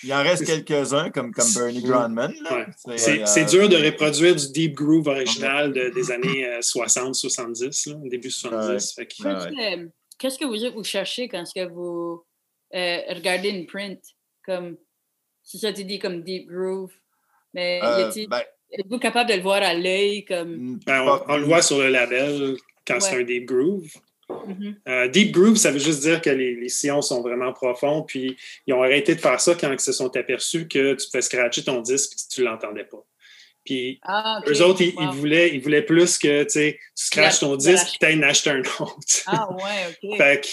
[0.03, 2.33] il en reste quelques-uns, comme, comme Bernie Grandman.
[2.43, 2.57] là.
[2.85, 2.97] Ouais.
[2.97, 7.15] C'est, euh, c'est dur de reproduire du deep groove original de- des années euh, 60,
[7.15, 8.93] 70, là, début 70.
[8.93, 9.87] Fait que- Ouais, ouais.
[10.17, 12.23] Qu'est-ce que- vous, vous cherchez quand est-ce que vous
[12.75, 13.99] euh, regardez une print?
[14.45, 14.77] Comme,
[15.43, 16.91] si ça te dit comme Deep Groove,
[17.53, 20.25] mais Euh, ben, êtes-vous capable de le voir à l'œil?
[20.25, 22.55] Comme, Ben, on, on le voit sur le label
[22.87, 23.87] quand c'est un deep groove.
[24.47, 24.75] Mhm.
[24.87, 28.03] Euh, deep groove, ça veut juste dire que les, les sillons sont vraiment profonds.
[28.03, 28.37] Puis
[28.67, 31.63] ils ont arrêté de faire ça quand ils se sont aperçus que tu pouvais scratcher
[31.63, 33.03] ton disque si tu ne l'entendais pas.
[33.65, 35.03] Puis Ah, eux autres, ils, Wow.
[35.03, 39.23] ils voulaient, ils voulaient plus que tu scratches ton disque et tu acheter un autre.
[39.27, 40.17] Ah, ouais, OK.
[40.17, 40.47] Fait que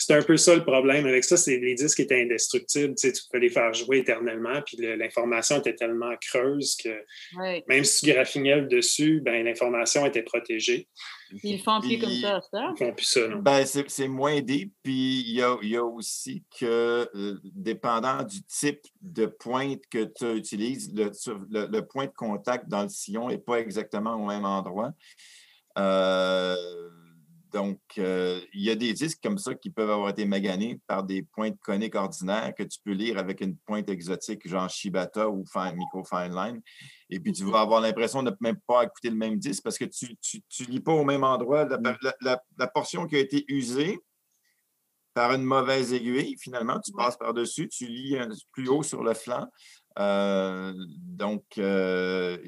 [0.00, 3.12] c'est un peu ça le problème avec ça, c'est les disques étaient indestructibles, tu sais,
[3.12, 7.04] tu pouvais les faire jouer éternellement, puis l'information était tellement creuse que
[7.68, 10.88] même si tu graffinais le dessus, ben l'information était protégée.
[11.42, 12.72] Ils le font plus comme ça, ça?
[12.74, 13.38] Ils font plus ça, non?
[13.38, 14.72] Ben, c'est c'est moins deep.
[14.82, 19.80] Puis il y a, il y a aussi que, euh, dépendant du type de pointe
[19.90, 21.10] que tu utilises, le,
[21.50, 24.92] le- le point de contact dans le sillon n'est pas exactement au même endroit.
[25.78, 26.56] Euh,
[27.52, 31.02] donc, euh, il y a des disques comme ça qui peuvent avoir été maganés par
[31.02, 35.44] des pointes coniques ordinaires que tu peux lire avec une pointe exotique, genre Shibata ou
[35.52, 36.60] Fine- Micro Fine Line.
[37.10, 39.76] Et puis, tu vas avoir l'impression de ne même pas écouter le même disque parce
[39.76, 40.16] que tu
[40.60, 41.68] ne lis pas au même endroit.
[42.20, 43.98] La, portion qui a été usée
[45.12, 48.16] par une mauvaise aiguille, finalement, tu passes par-dessus, tu lis
[48.52, 49.48] plus haut sur le flanc.
[49.98, 52.38] Euh, donc, euh,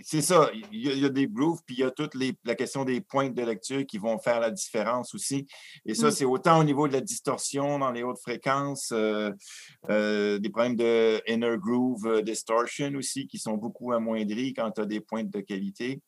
[0.00, 2.14] c'est ça, il y, a, des grooves, puis il y a toute
[2.44, 5.46] la question des pointes de lecture qui vont faire la différence aussi.
[5.84, 6.10] Et ça, mm.
[6.12, 11.20] c'est autant au niveau de la distorsion dans les hautes fréquences, euh, des problèmes de
[11.30, 16.00] inner groove distortion aussi, qui sont beaucoup amoindris quand tu as des pointes de qualité.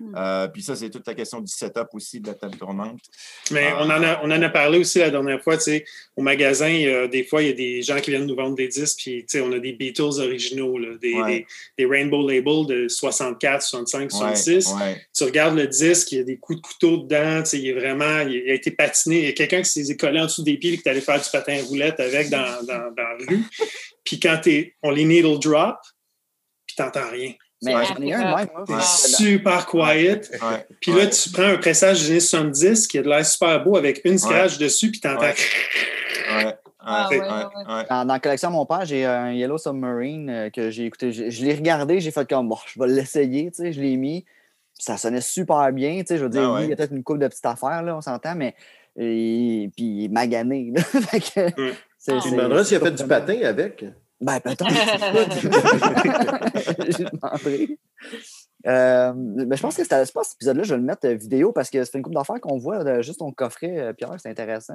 [0.00, 0.14] Hmm.
[0.16, 3.00] Euh, puis ça, c'est toute la question du setup aussi de la table tournante.
[3.50, 5.84] Mais euh, on, en a, on en a parlé aussi la dernière fois, tu sais,
[6.16, 8.98] au magasin, des fois, il y a des gens qui viennent nous vendre des disques,
[8.98, 11.44] puis tu sais, on a des Beatles originaux, des,
[11.76, 14.74] des, Rainbow Label de 64, 65, 66.
[15.14, 17.68] Tu regardes le disque, il y a des coups de couteau dedans, tu sais, il
[17.68, 19.18] est vraiment, il a été patiné.
[19.18, 21.02] Il y a quelqu'un qui s'est collé en dessous des pieds et qui est allé
[21.02, 23.44] faire du patin roulette avec dans, dans, dans la rue.
[24.04, 25.76] puis quand es, on les needle drop,
[26.66, 27.34] puis t'entends rien.
[27.62, 28.48] Mais j'en ai un même.
[28.80, 30.22] Super quiet.
[30.80, 33.76] Puis là, tu prends un pressage des années 70 qui a de l'air super beau
[33.76, 35.32] avec une scratch dessus, puis t'entends.
[36.82, 37.08] Ah,
[37.90, 41.12] dans, la collection de mon père, j'ai un Yellow Submarine euh, que j'ai écouté.
[41.12, 44.24] Je, l'ai regardé, j'ai fait comme bon, je vais l'essayer, tu sais, je l'ai mis.
[44.78, 46.92] Ça sonnait super bien, tu sais, je veux dire, ah oui, il y a peut-être
[46.92, 48.54] une coupe de petites affaires, là, on s'entend, mais
[48.96, 50.72] et, puis magané.
[50.74, 50.82] Là.
[50.82, 53.84] fait que, c'est, tu demanderas s'il a fait du patin avec.
[54.20, 54.68] Ben, peut-être.
[56.98, 57.78] J'ai demandé.
[58.66, 61.52] Euh, mais je pense que c'était pas cet épisode-là, je vais le mettre euh, vidéo
[61.52, 64.14] parce que c'est une coupe d'affaires qu'on voit de, juste ton coffret, euh, Pierre.
[64.18, 64.74] C'est intéressant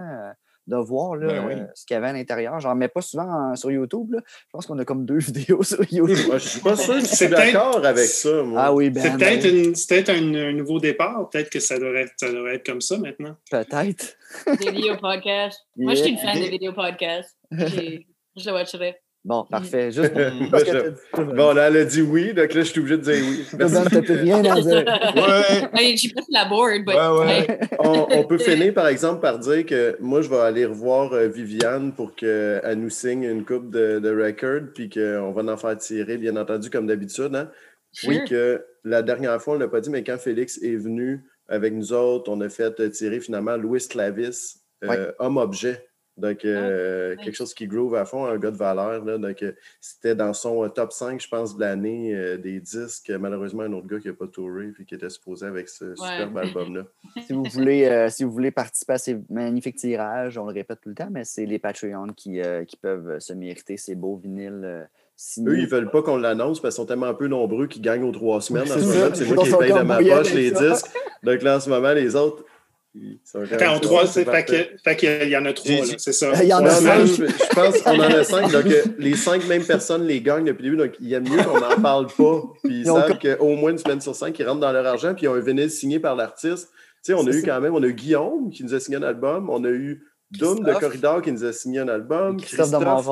[0.66, 2.60] de voir là, ben ce qu'il y avait à l'intérieur.
[2.60, 4.14] J'en mets pas souvent sur YouTube.
[4.14, 4.22] Là.
[4.26, 6.34] Je pense qu'on a comme deux vidéos sur YouTube.
[6.34, 8.42] je suis pas sûr que je suis d'accord avec ça.
[8.42, 8.60] Moi.
[8.60, 11.30] Ah oui, ben, c'est peut-être, un, un, nouveau départ.
[11.30, 13.36] Peut-être que ça devrait, ça devrait être comme ça maintenant.
[13.52, 14.18] Peut-être.
[14.60, 15.60] Des vidéos podcast.
[15.78, 17.38] Moi, je suis une fan des vidéos podcast.
[17.52, 19.00] Je le watcherai.
[19.26, 19.92] Bon, parfait.
[19.92, 20.14] Juste
[21.18, 23.44] bon, là, elle a dit oui, donc là, je suis obligé de dire oui.
[23.58, 24.02] Merci.
[24.02, 24.86] plus rien à dire.
[25.76, 25.96] Ouais.
[25.98, 26.88] J'ai pas la board.
[26.88, 31.28] Ouais, on, peut finir, par exemple, par dire que moi, je vais aller revoir euh,
[31.28, 35.78] Viviane pour qu'elle nous signe une coupe de, de record, puis qu'on va en faire
[35.78, 37.36] tirer, bien entendu, comme d'habitude.
[37.36, 37.50] Hein?
[38.08, 41.26] Oui, que la dernière fois, on ne l'a pas dit, mais quand Félix est venu
[41.48, 45.84] avec nous autres, on a fait tirer finalement Louis Clavis, euh, homme-objet.
[46.18, 49.04] Donc, ah, euh, quelque chose qui groove à fond, un gars de valeur.
[49.04, 49.52] Là, donc, euh,
[49.82, 53.12] c'était dans son euh, top 5, je pense, de l'année des disques.
[53.20, 56.38] Malheureusement, un autre gars qui n'a pas touré et qui était supposé avec ce superbe
[56.38, 56.84] album-là.
[57.26, 60.90] si, vous voulez, si vous voulez participer à ces magnifiques tirages, on le répète tout
[60.90, 64.88] le temps, mais c'est les Patreons qui, qui peuvent se mériter ces beaux vinyles.
[65.40, 68.04] Eux, ils ne veulent pas qu'on l'annonce parce qu'ils sont tellement peu nombreux qu'ils gagnent
[68.04, 68.64] aux trois semaines.
[68.64, 70.88] En ce moment, c'est moi qui paye de ma poche les disques.
[71.24, 72.44] Donc là, en ce moment, les autres,
[73.52, 76.32] Attends, trois, c'est fait qu'il y en a trois, c'est ça.
[76.42, 77.06] Il y en a cinq.
[77.06, 78.52] Je, pense qu'on en a cinq.
[78.52, 80.88] Donc, euh, les cinq mêmes personnes les gagnent depuis le début.
[80.88, 82.44] Donc, il y a mieux qu'on n'en parle pas.
[82.64, 85.14] Puis, ils savent qu'au moins une semaine sur cinq, ils rentrent dans leur argent.
[85.14, 86.70] Puis, ils ont un vinyle signé par l'artiste.
[87.04, 88.98] Tu sais, on a eu quand même, on a eu Guillaume qui nous a signé
[88.98, 89.50] un album.
[89.50, 92.38] On a eu Doom de Corridor qui nous a signé un album.
[92.38, 93.06] Christophe, Christophe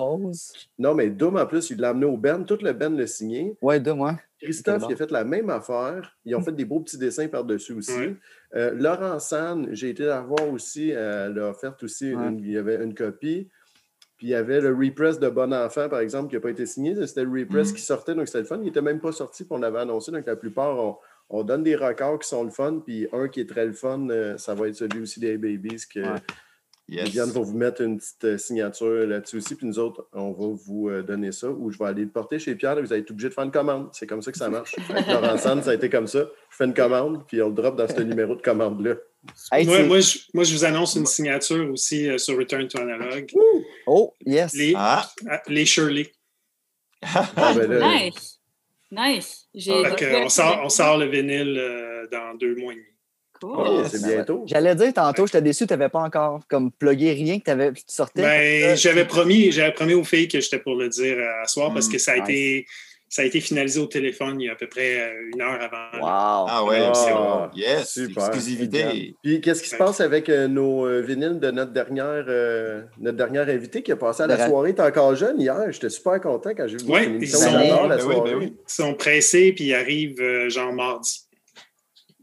[0.80, 2.44] Non, mais Doom, en plus, il l'a amené au Ben.
[2.44, 3.56] Tout le Ben l'a signé.
[3.62, 4.14] Ouais, Doom, ouais.
[4.42, 6.18] Christophe, qui a fait la même affaire.
[6.26, 8.16] Ils ont fait des beaux petits dessins par-dessus aussi.
[8.56, 10.92] Euh, Laurent San, j'ai été la voir aussi.
[10.92, 13.50] Elle a offert aussi, il y avait une copie.
[14.18, 16.66] Puis il y avait le repress de Bon Enfant, par exemple, qui n'a pas été
[16.66, 16.96] signé.
[17.08, 17.76] C'était le repress mm.
[17.76, 18.58] qui sortait, donc c'était le fun.
[18.58, 20.12] Il n'était même pas sorti, puis on l'avait annoncé.
[20.12, 21.00] Donc la plupart,
[21.30, 22.82] on, donne des records qui sont le fun.
[22.86, 25.84] Puis un qui est très le fun, euh, ça va être celui aussi des Babies.
[25.92, 26.02] Que,
[26.94, 27.06] Yes.
[27.06, 30.56] Viviane va vous mettre une petite euh, signature là-dessus aussi, puis nous autres, on va
[30.64, 33.02] vous euh, donner ça, ou je vais aller le porter chez Pierre, et vous allez
[33.02, 33.90] être obligé de faire une commande.
[33.94, 34.76] C'est comme ça que ça marche.
[34.90, 36.20] Avec Laurent Sand, ça a été comme ça.
[36.52, 38.94] Je fais une commande, puis on le drop dans ce numéro de commande-là.
[39.52, 43.28] moi, je, moi, je, vous annonce une signature aussi euh, sur Return to Analog.
[43.88, 44.54] Oh, yes.
[44.54, 45.10] Les, ah.
[45.28, 46.12] ah les Shirley.
[47.36, 48.40] Ah, ben nice.
[48.92, 49.50] Nice.
[49.68, 51.60] on, sort, on sort le vinyle
[52.12, 52.93] dans deux mois et demi.
[53.44, 54.44] Oh, c'est bientôt.
[54.48, 57.84] J'allais dire tantôt, j'étais déçu, tu n'avais pas encore comme plugué rien que avais, tu
[57.88, 58.22] sortais.
[58.22, 61.88] Ben, j'avais promis, j'avais promis aux filles que j'étais pour le dire à soir parce
[61.88, 62.66] que ça a hmm, été
[63.14, 65.60] ça a été finalisé au téléphone il y a à peu près euh, une heure
[65.62, 66.00] avant.
[66.00, 66.48] Wow!
[66.50, 67.48] Ah ouais, c'est bon.
[67.54, 67.92] Yes!
[67.92, 68.26] Super.
[68.26, 69.16] Exclusivité.
[69.22, 72.26] Puis qu'est-ce qui se passe avec euh, nos euh, vinyles de notre dernière,
[73.00, 74.74] notre dernière invitée qui a passé à la soirée?
[74.74, 75.72] T'es encore jeune hier.
[75.72, 77.52] J'étais super content quand j'ai vu ouais, une émission.
[77.88, 78.34] la ben soirée.
[78.34, 81.28] Ben ils sont pressés puis ils arrivent genre mardi.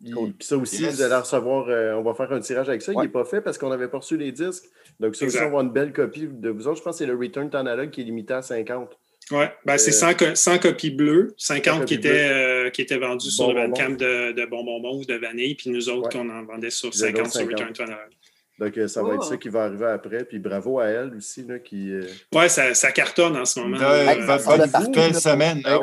[0.03, 2.93] Puis ça aussi, vous allez recevoir, euh, on va faire un tirage avec ça.
[2.93, 4.65] Il n'est pas fait parce qu'on n'avait pas reçu les disques.
[4.99, 6.79] Donc, ça aussi, on va avoir une belle copie de vous autres.
[6.79, 8.97] Je pense que c'est le Return to Analog qui est limité à 50.
[9.33, 13.53] Oui, ben, c'est 100, euh, copies bleues, 50 qui étaient, euh, qui étaient vendues sur
[13.53, 16.93] le Bandcamp de, de bonbons ou de vanille, puis nous autres, qu'on en vendait sur
[16.93, 18.11] 50 sur Return to Analog.
[18.59, 19.39] Donc, ça va être ça oh.
[19.39, 20.25] qui va arriver après.
[20.25, 21.93] Puis bravo à elle aussi, là, qui...
[22.35, 23.79] Oui, ça, ça, cartonne en ce moment.
[23.79, 25.63] Ouais, euh, belle semaine.
[25.65, 25.79] Ah,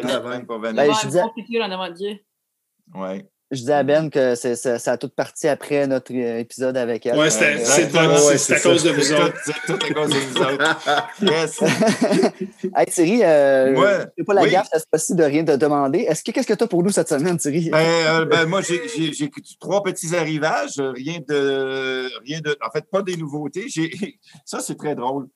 [0.00, 0.44] travail.
[0.44, 2.22] pour va Ben, je avoir disais-
[2.94, 3.24] Ouais.
[3.50, 6.74] Je disais à Ben que c'est- ça, ça a tout parti après notre euh, épisode
[6.74, 7.18] avec elle.
[7.18, 7.58] Ouais, c'est à
[8.38, 9.36] c'est cause de vous autres.
[9.44, 11.12] c'est tout à cause de nous autres.
[11.20, 11.60] Yes.
[12.74, 14.24] Hey Thierry, euh, Ouais.
[14.24, 14.50] pas la Oui.
[14.52, 15.98] gaffe cette fois-ci de rien te demander?
[16.00, 17.68] Est-ce que qu'est-ce que tu as pour nous cette semaine, Thierry?
[17.68, 19.30] Ben, euh, ben, moi, j'ai- j'ai j'ai
[19.60, 23.66] trois petits arrivages, rien de, rien de, en fait, pas des nouveautés.
[23.68, 23.90] J'ai,
[24.46, 25.26] ça, c'est très drôle.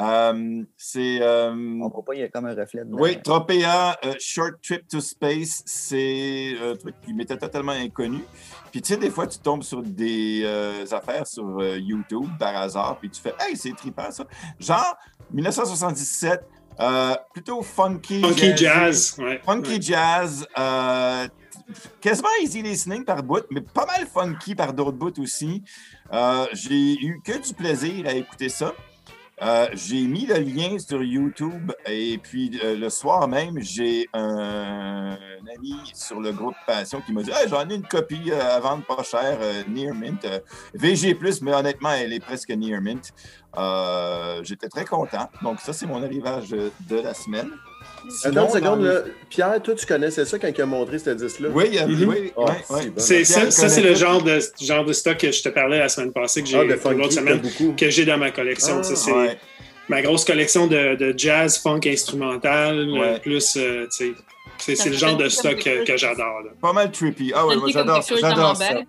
[0.00, 1.50] Euh, c'est, euh,
[1.82, 2.98] On voit pas, il y a comme un reflet dedans.
[3.00, 8.20] oui, Tropea euh, Short Trip to Space, c'est un truc qui m'était totalement inconnu.
[8.70, 12.54] Puis, tu sais, des fois, tu tombes sur des euh, affaires sur euh, YouTube par
[12.56, 14.24] hasard, puis tu fais, hey, c'est trippant ça.
[14.60, 14.96] Genre,
[15.32, 16.42] 1977,
[16.80, 18.20] euh, plutôt funky.
[18.20, 18.64] Funky jazzy.
[18.64, 19.14] jazz.
[19.18, 19.40] Ouais.
[19.44, 19.82] Funky Ouais.
[19.82, 21.26] jazz, euh,
[22.00, 25.62] quasiment easy listening par bout, mais pas mal funky par d'autres bouts aussi.
[26.12, 28.72] Euh, j'ai eu que du plaisir à écouter ça.
[29.40, 35.16] Euh, j'ai mis le lien sur YouTube et puis euh, le soir même, j'ai un,
[35.54, 38.58] ami sur le groupe Passion qui m'a dit Hey, J'en ai une copie euh, à
[38.58, 39.38] vendre pas cher,
[39.68, 40.26] Near Mint.
[40.74, 43.12] VG, mais honnêtement, elle est presque Near Mint.
[44.42, 45.30] J'étais très content.
[45.42, 47.50] Donc, ça, c'est mon arrivage de la semaine.
[47.96, 49.00] Attends une Sinon, seconde, dans les- là.
[49.28, 51.48] Pierre, toi, tu connaissais ça quand il a montré ce disque-là?
[51.52, 52.08] Oui, il y a- Mhm.
[52.08, 52.86] oui, Ah, oui, c'est oui.
[52.90, 52.92] bon.
[53.02, 56.12] C'est ça, c'est le genre de, genre de stock que je te parlais la semaine
[56.12, 57.74] passée, que j'ai Ah, de pour funky, l'autre semaine, beaucoup.
[57.76, 58.76] que j'ai dans ma collection.
[58.78, 59.38] Ah, Ça, c'est Ouais.
[59.88, 63.00] ma grosse collection de, de jazz, funk instrumental, Ouais.
[63.00, 64.14] euh, plus, euh, tu
[64.58, 66.40] sais, c'est le genre de stock que, que j'adore.
[66.44, 66.50] là.
[66.60, 67.32] Pas mal trippy.
[67.34, 68.80] Ah ouais, Ça moi j'adore j'adore ça.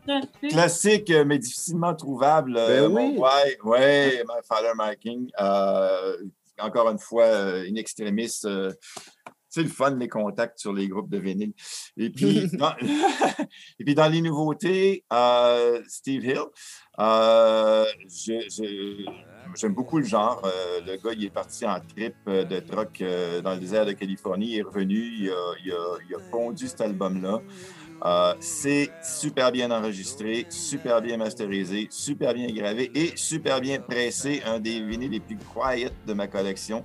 [0.50, 2.56] Classique, euh, mais difficilement trouvable.
[2.58, 3.14] euh, Ben oui.
[3.14, 5.30] mon- Ouais, ouais, my father marking.
[5.42, 6.16] Euh,
[6.62, 8.32] encore une fois, euh, in extremis.
[8.46, 8.72] euh,
[9.52, 11.54] c'est le fun, les contacts sur les groupes de vinyle.
[11.98, 12.74] Et puis, dans,
[13.80, 16.44] et puis dans les nouveautés, euh, Steve Hill,
[17.00, 17.86] euh,
[19.56, 20.42] j'aime beaucoup le genre.
[20.46, 23.00] Euh, le gars, il est parti en trip de truck
[23.44, 24.52] dans le désert de Californie.
[24.54, 27.40] Il est revenu, il a, il a- il a pondu cet album-là.
[28.06, 34.42] Euh, c'est super bien enregistré, super bien masterisé, super bien gravé et super bien pressé.
[34.46, 36.84] Un des vinyles les plus quiet de ma collection.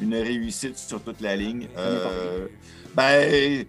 [0.00, 1.66] Une réussite sur toute la ligne.
[1.76, 2.46] Euh,
[2.94, 3.64] ben,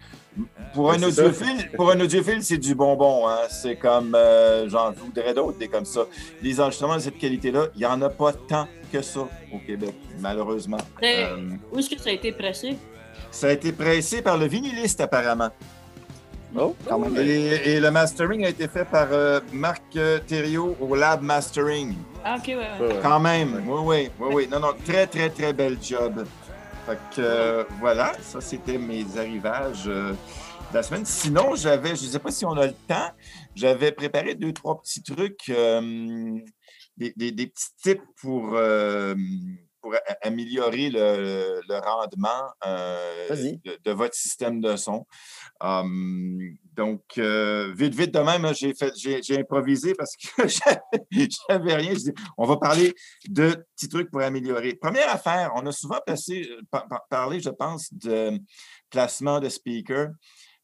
[0.73, 3.27] pour Ouais, un, audiophile, pour un audiophile, c'est du bonbon.
[3.27, 3.39] Hein?
[3.49, 6.01] C'est comme, euh, j'en voudrais d'autres, des comme ça.
[6.41, 9.93] Les enregistrements de cette qualité-là, il n'y en a pas tant que ça au Québec,
[10.19, 10.77] malheureusement.
[10.77, 11.38] Après, Euh,
[11.72, 12.76] Où est-ce que ça a été pressé?
[13.30, 15.49] ça a été pressé par le vinyliste, apparemment.
[16.56, 17.15] Oh, quand même.
[17.18, 21.95] Et, et le mastering a été fait par euh, Marc euh, Thériault au Lab Mastering.
[22.26, 22.99] Ah, ok, ouais.
[23.02, 24.48] Quand même, oui, oui, oui, oui.
[24.52, 26.26] Non, non, très, très, très bel job.
[26.86, 31.06] Fait que euh, voilà, ça c'était mes arrivages euh, de la semaine.
[31.06, 33.11] Sinon, j'avais, je ne sais pas si on a le temps,
[33.56, 36.38] j'avais préparé deux, trois petits trucs, euh,
[36.98, 39.15] des, des- des petits tips pour, euh,
[39.82, 45.06] pour améliorer le, le rendement euh, de, de votre système de son.
[45.60, 50.48] Um, donc, euh, vite, vite de même, hein, j'ai fait, j'ai, j'ai improvisé parce que
[50.48, 51.91] j'avais, j'avais rien.
[51.94, 52.94] Je dis, on va parler
[53.28, 54.74] de petits trucs pour améliorer.
[54.76, 58.40] Première affaire, on a souvent passé, euh, par- par- parlé, je pense, de
[58.90, 60.10] placement de speaker.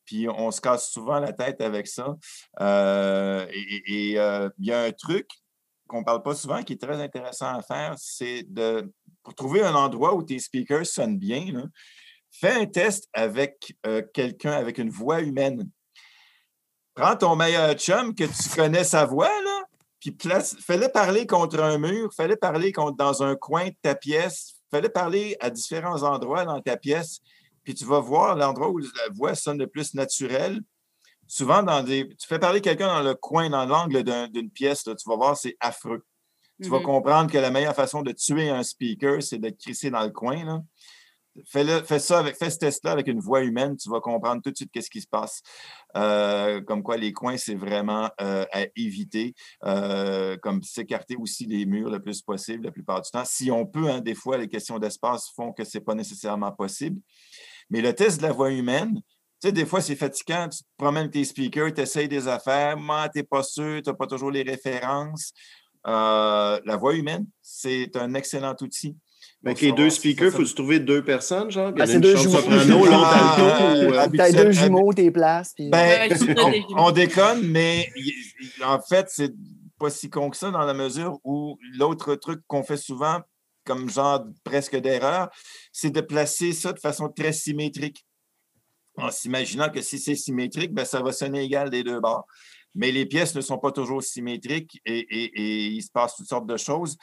[0.06, 2.16] Puis on se casse souvent la tête avec ça.
[2.62, 5.28] Euh, et euh, il y a un truc
[5.88, 8.92] qu'on ne parle pas souvent qui est très intéressant à faire, c'est de
[9.24, 11.70] pour trouver un endroit où tes speakers sonnent bien,
[12.32, 15.70] fais un test avec euh, quelqu'un avec une voix humaine.
[16.94, 19.64] Prends ton meilleur chum que tu connais sa voix, là,
[20.00, 24.56] puis place, fais-le parler contre un mur, fais-le parler dans un coin de ta pièce,
[24.72, 27.20] fais-le parler à différents endroits dans ta pièce,
[27.64, 30.62] puis tu vas voir l'endroit où la voix sonne le plus naturel.
[31.28, 34.86] Souvent, dans des, tu fais parler quelqu'un dans le coin, dans l'angle d'un- d'une pièce,
[34.86, 36.04] là, tu vas voir, c'est affreux.
[36.62, 36.86] Tu vas Mhm.
[36.86, 40.44] comprendre que la meilleure façon de tuer un speaker, c'est de crisser dans le coin.
[40.44, 40.62] Là.
[41.46, 44.50] Fais, fais ça avec, fais ce test-là avec une voix humaine, tu vas comprendre tout
[44.50, 45.44] de suite qu'est-ce qui se passe.
[45.96, 49.36] Euh, comme quoi, les coins, c'est vraiment euh, à éviter.
[49.64, 53.24] Euh, comme s'écarter aussi des murs le plus possible la plupart du temps.
[53.24, 56.52] Si on peut, hein, des fois, les questions d'espace font que ce n'est pas nécessairement
[56.54, 57.00] possible.
[57.70, 59.00] Mais le test de la voix humaine,
[59.42, 60.48] sais, des fois, c'est fatigant.
[60.50, 63.90] Tu te promènes tes speakers, tu essayes des affaires, mais tu n'es pas sûr, tu
[63.90, 65.32] n'as pas toujours les références.
[65.88, 68.96] Euh, la voix humaine, c'est un excellent outil.
[69.46, 71.72] Avec les deux speakers, ça faut-tu trouver deux personnes, genre?
[71.76, 72.36] Il Ah, c'est deux jumeaux.
[72.38, 75.54] soprano, l'autre Ah, euh, T'as deux jumeaux, tes places.
[75.56, 75.70] Puis...
[75.70, 76.10] Ben,
[76.76, 79.32] on, on déconne, mais il- il- en fait, c'est
[79.80, 83.20] pas si con que ça dans la mesure où l'autre truc qu'on fait souvent,
[83.64, 85.30] comme genre presque d'erreur,
[85.72, 88.06] c'est de placer ça de façon très symétrique.
[88.98, 92.26] En s'imaginant que si c'est symétrique, ben, ça va sonner égal des deux bords.
[92.76, 96.28] Mais les pièces ne sont pas toujours symétriques et, et- et il se passe toutes
[96.28, 96.96] sortes de choses.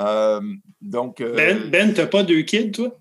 [0.00, 0.40] Euh,
[0.80, 2.96] donc, euh, Ben, ben t'as pas deux kids, toi?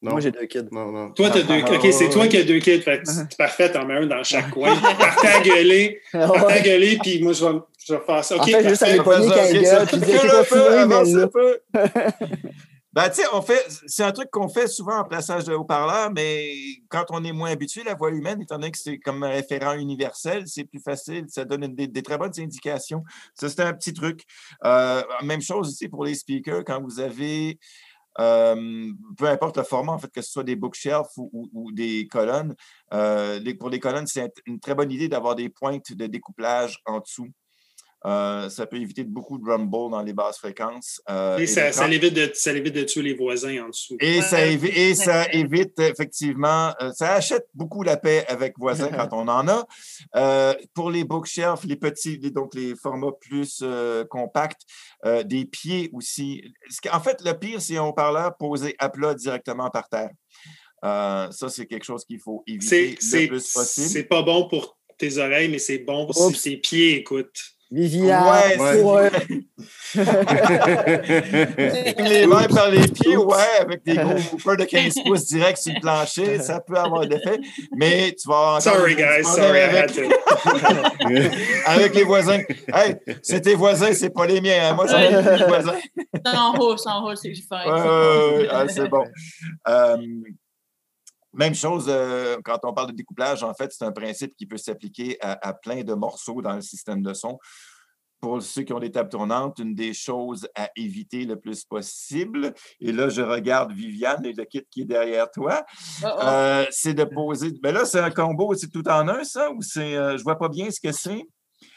[0.00, 0.12] Non.
[0.12, 0.66] Moi, j'ai deux kids.
[0.70, 1.10] Non, non.
[1.12, 2.82] Toi, t'as deux Ah, OK, c'est toi qui as deux kids.
[2.82, 4.74] Fait que c'est parfait, t'en mets un dans chaque coin.
[4.98, 6.00] Partez à gueuler.
[6.12, 8.36] Partez à gueuler, puis moi, je vais, je vais faire ça.
[8.36, 9.06] OK, En fait, juste quand il ok,
[9.62, 12.48] gueule, puis dire fais que le t'as feu, fumé, mais là.
[12.94, 16.54] Ben, fait, c'est un truc qu'on fait souvent en plaçage de haut-parleur, mais
[16.88, 19.74] quand on est moins habitué, la voix humaine, étant donné que c'est comme un référent
[19.74, 23.02] universel, c'est plus facile, ça donne des, très bonnes indications.
[23.34, 24.22] Ça, c'est un petit truc.
[24.64, 27.58] Euh, même chose ici pour les speakers, quand vous avez,
[28.20, 32.54] euh, peu importe le format, en fait, que ce soit des bookshelves ou, des colonnes,
[32.92, 37.00] euh, pour les colonnes, c'est une très bonne idée d'avoir des pointes de découplage en
[37.00, 37.26] dessous.
[38.06, 41.00] Euh, ça peut éviter beaucoup de rumble dans les basses fréquences.
[41.08, 43.96] euh, Et et ça, l'évite de, ça l'évite de tuer les voisins en dessous.
[43.98, 48.88] et, ça, évi- et ça évite effectivement, euh, ça achète beaucoup la paix avec voisins
[49.08, 49.66] quand on en a.
[50.16, 54.60] Euh, pour les bookshelves, les petits, les- donc les formats plus euh, compacts,
[55.06, 56.42] euh, des pieds aussi.
[56.92, 60.10] En fait, le pire, c'est un haut-parleur posé à plat directement par terre.
[60.84, 63.88] Euh, ça, c'est quelque chose qu'il faut éviter C'est, le plus possible.
[63.88, 67.40] c'est pas bon pour tes oreilles, mais c'est bon si tes pieds écoutent.
[67.74, 68.82] Viviane, Ouais, ouais.
[68.82, 69.10] ouais.
[71.98, 75.72] les mains par les pieds, ouais, avec des gros coupeurs de 15 pouces direct sur
[75.74, 77.38] le plancher, ça peut avoir d'effet,
[77.76, 79.24] mais tu vas Sorry, guys.
[79.24, 80.02] Sorry, I avec, had to.
[81.66, 82.38] avec les voisins.
[82.72, 84.70] Hey, c'est tes voisins, c'est pas les miens.
[84.70, 84.74] hein.
[84.74, 85.74] Moi, j'en ai de voisins.
[85.96, 89.04] C'est en haut, c'est en haut, c'est ouais, ouais, ah, c'est bon.
[89.68, 89.96] Euh,
[91.34, 94.56] même chose euh, quand on parle de découplage, en fait, c'est un principe qui peut
[94.56, 97.38] s'appliquer à, à plein de morceaux dans le système de son.
[98.20, 102.54] Pour ceux qui ont des tables tournantes, une des choses à éviter le plus possible,
[102.80, 105.62] et là, je regarde Viviane et le kit qui est derrière toi,
[106.02, 106.20] Oh, oh.
[106.22, 107.52] euh, c'est de poser.
[107.62, 109.94] Mais là, c'est un combo, c'est tout en un, ça, ou c'est.
[109.96, 111.22] euh, je vois pas bien ce que c'est?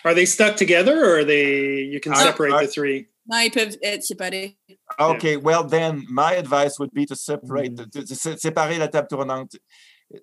[0.05, 2.65] Are they stuck together or are they you can Ah, separate ah.
[2.65, 3.09] the three?
[3.29, 4.57] Non, ils peuvent être séparés.
[4.99, 8.05] OK, well then, my advice would be to separate, de
[8.37, 9.55] séparer la table tournante.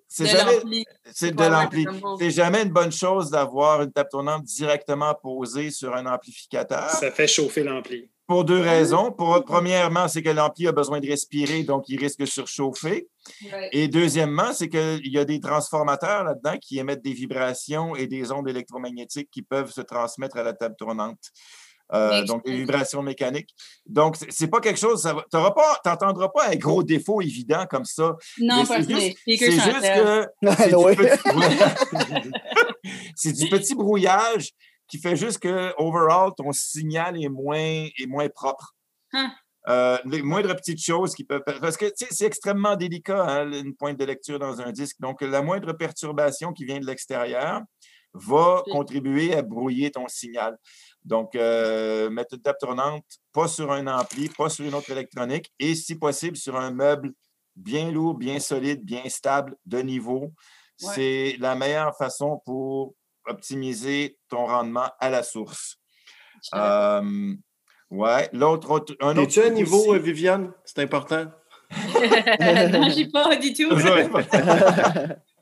[0.07, 0.85] C'est De jamais, l'ampli.
[1.13, 1.85] c'est de l'ampli.
[2.19, 6.89] C'est jamais une bonne chose d'avoir une table tournante directement posée sur un amplificateur.
[6.89, 8.09] Ça fait chauffer l'ampli.
[8.27, 9.11] Pour deux raisons.
[9.11, 13.07] Pour, premièrement, c'est que l'ampli a besoin de respirer, donc il risque de surchauffer.
[13.43, 13.69] Ouais.
[13.71, 18.31] Et deuxièmement, c'est qu'il y a des transformateurs là-dedans qui émettent des vibrations et des
[18.31, 21.19] ondes électromagnétiques qui peuvent se transmettre à la table tournante.
[21.93, 22.55] Euh, donc, sense.
[22.55, 23.53] vibrations mécaniques.
[23.85, 28.15] Donc, c'est- pas quelque chose, tu n'entendras pas un gros défaut évident comme ça.
[28.39, 30.95] Non, parce c'est que les juste, que c'est du, Ouais.
[30.95, 32.31] petit...
[33.15, 34.49] c'est du petit brouillage
[34.87, 37.57] qui fait juste que, overall, ton signal est moins,
[37.97, 38.73] est moins propre.
[39.13, 39.31] Hein?
[39.67, 41.41] Euh, les moindres petites choses qui peuvent.
[41.43, 44.97] Parce que c'est extrêmement délicat, hein, une pointe de lecture dans un disque.
[44.99, 47.61] Donc, la moindre perturbation qui vient de l'extérieur
[48.13, 50.55] va contribuer à brouiller ton signal.
[51.05, 55.51] Donc, euh, mettre une table tournante, pas sur un ampli, pas sur une autre électronique,
[55.59, 57.13] et si possible, sur un meuble
[57.55, 60.31] bien lourd, bien solide, bien stable, de niveau.
[60.81, 60.93] Ouais.
[60.95, 62.95] C'est la meilleure façon pour
[63.27, 65.77] optimiser ton rendement à la source.
[66.55, 67.33] Euh,
[67.91, 68.27] ouais.
[68.33, 69.21] L'autre, autre- un autre.
[69.21, 70.51] Es-tu à niveau, aussi- euh, Viviane?
[70.65, 71.25] C'est important.
[71.71, 73.69] non, je pas du tout.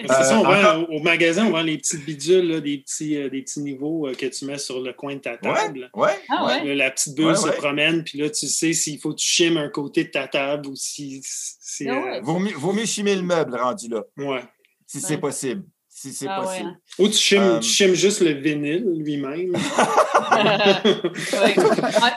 [0.00, 2.78] C'est ça, on Euh, vend, au, au magasin, on vend les petites bidules, là, des,
[2.78, 5.90] petits, euh, des petits niveaux euh, que tu mets sur le coin de ta table.
[5.94, 6.64] Ouais, Ah ouais?
[6.64, 7.56] Là, la petite bulle Ouais, se ouais.
[7.56, 10.68] promène, puis là, tu sais s'il faut que tu chimes un côté de ta table
[10.68, 11.88] ou si c'est.
[11.88, 12.20] Ah euh, ouais.
[12.22, 14.42] Vaut mieux, vaut mieux chimer le meuble rendu là, ouais.
[14.86, 15.20] si c'est Ouais.
[15.20, 15.64] possible.
[16.02, 16.70] Si c'est Ah possible.
[16.98, 19.52] Ou tu chimes, Euh, tu chimes juste le vinyle lui-même.
[20.30, 21.54] Ouais.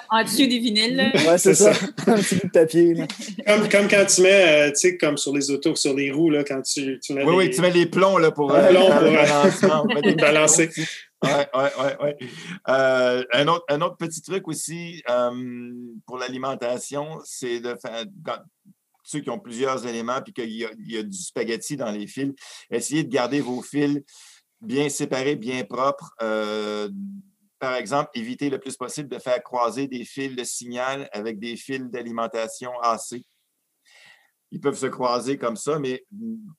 [0.09, 1.11] En, en dessous du vinyle, là.
[1.27, 1.71] Ouais, c'est ça.
[2.07, 2.93] Un petit bout de papier.
[2.93, 3.07] là.
[3.47, 6.29] comme, comme quand tu mets, euh, tu sais, comme sur les autos, sur les roues,
[6.29, 8.87] là, quand tu, tu mets Oui, oui, tu mets les plombs là, pour, Les plombs
[8.87, 10.69] pour, euh, balancer.
[11.23, 11.47] ouais,
[12.01, 12.17] ouais.
[12.69, 15.71] Euh, un, autre, un autre petit truc aussi euh,
[16.05, 18.05] pour l'alimentation, c'est de faire.
[18.25, 18.39] quand-
[19.03, 20.65] ceux qui ont plusieurs éléments puis qu'il y,
[20.97, 22.31] a- du spaghetti dans les fils,
[22.71, 24.01] essayez de garder vos fils
[24.61, 26.11] bien séparés, bien propres.
[26.21, 26.89] Euh,
[27.59, 31.55] par exemple, évitez le plus possible de faire croiser des fils de signal avec des
[31.55, 33.23] fils d'alimentation AC.
[34.53, 36.05] Ils peuvent se croiser comme ça, mais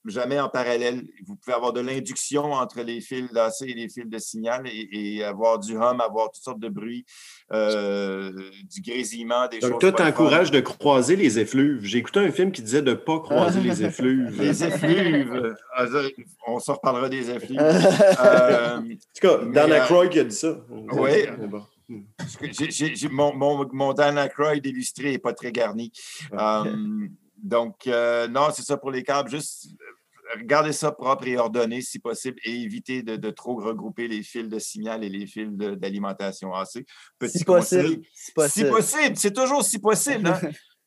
[0.05, 1.05] jamais en parallèle.
[1.29, 4.89] Vous pouvez avoir de l'induction entre les fils d'AC et les fils de signal et,
[4.91, 7.05] et avoir du hum, avoir toutes sortes de bruits,
[7.53, 8.33] euh,
[8.69, 9.71] du grésillement, des choses.
[9.71, 11.85] Donc, toi, t'encourages de croiser les effluves.
[11.85, 14.43] J'ai écouté un film qui disait de ne pas croiser les effluves.
[14.43, 15.55] Les effluves.
[15.77, 15.85] Ah,
[16.49, 17.61] on s'en reparlera des effluves.
[17.61, 20.57] Euh, En tout cas, Mais, Dan euh, Aykroyd qui a dit ça.
[20.69, 21.27] oui.
[23.12, 25.93] Mon, mon, mon Dan Aykroyd illustré n'est pas très garni.
[26.33, 26.75] Euh,
[27.45, 29.31] donc, euh, non, c'est ça pour les câbles.
[29.31, 29.66] Juste
[30.37, 34.23] euh, gardez ça propre et ordonné si possible et évitez de, de trop regrouper les
[34.23, 36.85] fils de signal et les fils d'alimentation AC.
[37.19, 37.83] Petit Si conseil.
[37.83, 38.05] possible.
[38.15, 38.71] Si Si possible.
[38.71, 40.27] possible, c'est toujours si possible.
[40.27, 40.41] hein.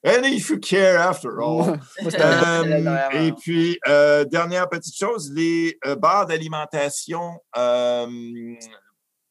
[0.05, 1.79] And if you care after all.
[2.05, 7.39] Euh, et puis, euh, dernière petite chose, les euh, barres d'alimentation.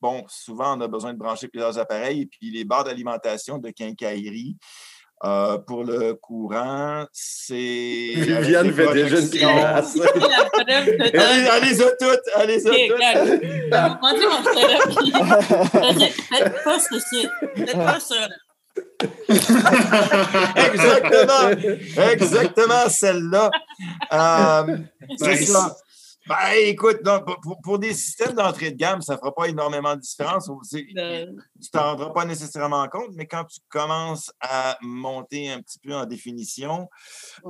[0.00, 2.22] bon, souvent, on a besoin de brancher plusieurs appareils.
[2.22, 4.56] Et puis, les barres d'alimentation de quincaillerie,
[5.24, 7.54] euh, pour le courant, c'est.
[7.54, 9.98] Viviane fait déjà une grimace.
[10.68, 13.00] allez, allez-y toutes, allez-y okay, toutes.
[14.02, 16.12] Montrez mon setup.
[16.28, 17.28] Faites pas ceci.
[17.56, 18.28] Faites pas ça.
[20.56, 21.50] exactement,
[22.12, 23.50] exactement celle-là.
[24.12, 24.76] Euh,
[25.16, 25.76] c'est ça.
[26.28, 26.98] Ben, écoute,
[27.62, 30.50] pour, des systèmes d'entrée de gamme, ça ne fera pas énormément de différence.
[30.68, 31.26] Tu ne
[31.70, 36.04] t'en rendras pas nécessairement compte, mais quand tu commences à monter un petit peu en
[36.04, 36.88] définition,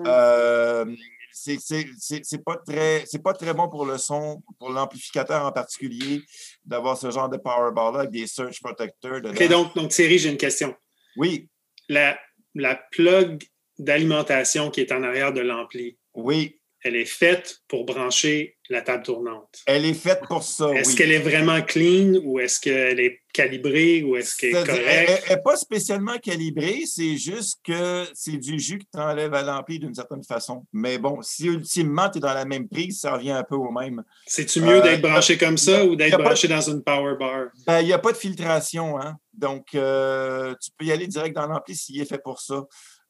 [0.07, 0.85] euh,
[1.33, 6.23] c'est pas très pas très bon pour le son, pour l'amplificateur en particulier,
[6.65, 9.21] d'avoir ce genre de power bar là avec des surge protectors.
[9.25, 10.75] OK, donc, donc Thierry, j'ai une question.
[11.17, 11.49] Oui.
[11.89, 12.19] La,
[12.55, 13.43] la plug
[13.79, 15.97] d'alimentation qui est en arrière de l'ampli.
[16.15, 19.61] Oui elle est faite pour brancher la table tournante.
[19.67, 20.71] Elle est faite pour ça.
[20.73, 25.23] Est-ce qu'elle est vraiment clean ou est-ce qu'elle est calibrée ou est-ce qu'elle est, correcte?
[25.27, 29.43] Elle n'est pas spécialement calibrée, c'est juste que c'est du jus que tu enlèves à
[29.43, 30.65] l'ampli d'une certaine façon.
[30.73, 33.71] Mais bon, si ultimement tu es dans la même prise, ça revient un peu au
[33.71, 34.03] même.
[34.27, 37.47] C'est-tu mieux d'être euh, branché comme ça ou d'être branché dans une power bar?
[37.67, 39.01] Ben, il n'y a pas de filtration.
[39.01, 39.17] Hein?
[39.33, 42.65] Donc, euh, tu peux y aller direct dans l'ampli s'il est fait pour ça.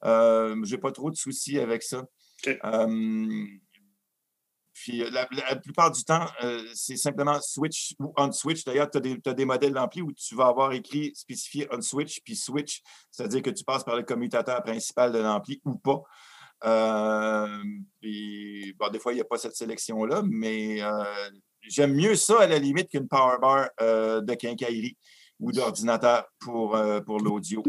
[0.05, 2.03] Euh, Je n'ai pas trop de soucis avec ça.
[4.79, 8.63] Puis euh, la, plupart du temps, euh, c'est simplement switch ou on-switch.
[8.63, 12.81] D'ailleurs, tu as, des modèles d'ampli où tu vas avoir écrit spécifié on-switch, puis switch,
[13.09, 16.03] c'est-à-dire que tu passes par le commutateur principal de l'ampli ou pas.
[16.63, 17.63] Euh,
[18.01, 20.79] puis, des fois, il n'y a pas cette sélection-là, mais
[21.61, 24.95] j'aime mieux ça à la limite qu'une power bar de quincaillerie
[25.39, 27.63] ou d'ordinateur pour, pour l'audio.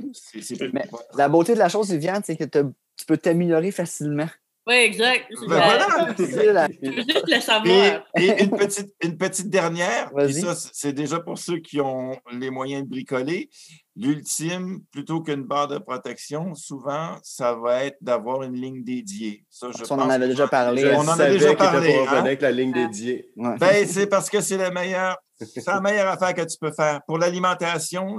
[1.14, 4.28] La beauté de la chose, Viviane, c'est que tu peux t'améliorer facilement.
[4.68, 5.24] Oui, exact.
[5.30, 6.08] Ben voilà.
[6.18, 8.04] juste le savoir.
[8.16, 12.84] Et, une, petite, une petite dernière, ça, c'est déjà pour ceux qui ont les moyens
[12.84, 13.48] de bricoler.
[13.96, 19.44] L'ultime, plutôt qu'une barre de protection, souvent, ça va être d'avoir une ligne dédiée.
[19.48, 20.92] Ça, je on en avait déjà parlé.
[20.94, 21.96] on en a déjà parlé.
[21.96, 22.12] Hein?
[22.12, 23.30] avec la ligne dédiée.
[23.36, 25.16] Ben, c'est parce que c'est la meilleure.
[25.40, 27.00] C'est la meilleure affaire que tu peux faire.
[27.06, 28.18] Pour l'alimentation,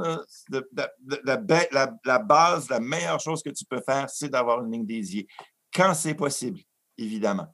[0.50, 5.28] la, base, la meilleure chose que tu peux faire, c'est d'avoir une ligne dédiée
[5.80, 6.60] quand c'est possible,
[6.98, 7.48] évidemment.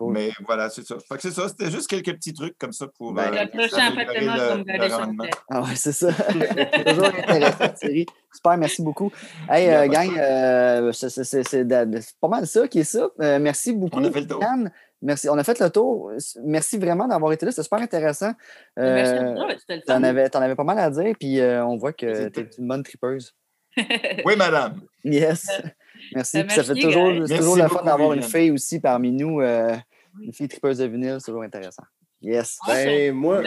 [0.00, 0.96] Mais voilà, c'est ça.
[1.18, 3.12] c'est ça, c'était juste quelques petits trucs comme ça pour.
[3.12, 6.12] Ben, euh, le prochain appartement, le, le Ah ouais, c'est ça.
[6.86, 8.06] toujours intéressant, Thierry.
[8.32, 9.10] Super, merci beaucoup.
[9.48, 13.08] Hey, euh, gang, euh, c'est pas mal ça qui est ça.
[13.20, 13.98] Euh, merci beaucoup.
[13.98, 14.44] On a fait le tour.
[15.02, 15.28] Merci.
[15.30, 16.12] On a fait le tour.
[16.44, 17.50] Merci vraiment d'avoir été là.
[17.50, 18.32] C'était super intéressant.
[18.76, 19.48] merci à toi.
[19.58, 22.50] C'était le en avais, avais, pas mal à dire, puis on voit que tu es
[22.58, 23.34] une bonne tripeuse.
[24.24, 24.80] oui, madame.
[25.04, 25.48] Yes.
[26.14, 26.44] Merci.
[26.48, 29.76] ça fait toujours, toujours la fun d'avoir une fille aussi parmi nous, euh,
[30.20, 31.84] une fille tripeuse de vinyle, c'est toujours intéressant.
[32.20, 32.58] Yes.
[32.66, 33.42] Ben, moi,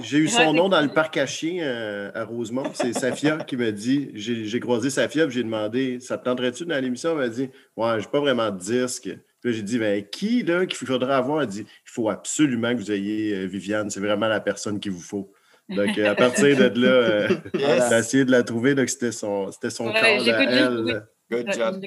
[0.00, 2.64] j'ai eu son nom dans le parc à chiens euh, à Rosemont.
[2.72, 7.10] C'est Safia qui m'a dit j'ai croisé Safia j'ai demandé Ça te tenterait-tu dans l'émission?
[7.10, 9.10] Elle m'a dit Ouais, j'ai pas vraiment de disque.
[9.42, 11.42] Puis j'ai dit ben, Qui là qu'il faudrait avoir?
[11.42, 13.90] Elle dit Il faut absolument que vous ayez euh, Viviane.
[13.90, 15.30] C'est vraiment la personne qu'il vous faut.
[15.68, 17.28] Donc, à partir de là,
[17.90, 18.74] j'ai essayé de la trouver.
[18.86, 21.06] C'était son, son corps à elle.
[21.32, 21.84] Good job.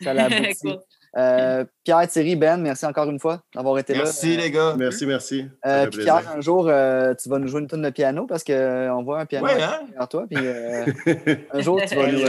[0.00, 0.28] Ça l'a
[1.16, 4.00] euh, Pierre, Thierry, Ben, merci encore une fois d'avoir été là.
[4.04, 4.74] Merci, les gars.
[4.76, 5.44] Merci, merci.
[5.66, 9.02] Euh, Pierre, un jour, euh, tu vas nous jouer une tonne de piano parce qu'on
[9.04, 9.80] voit un piano hein?
[9.88, 10.26] derrière toi.
[10.28, 10.38] Puis,
[11.52, 12.26] un jour, tu vas nous.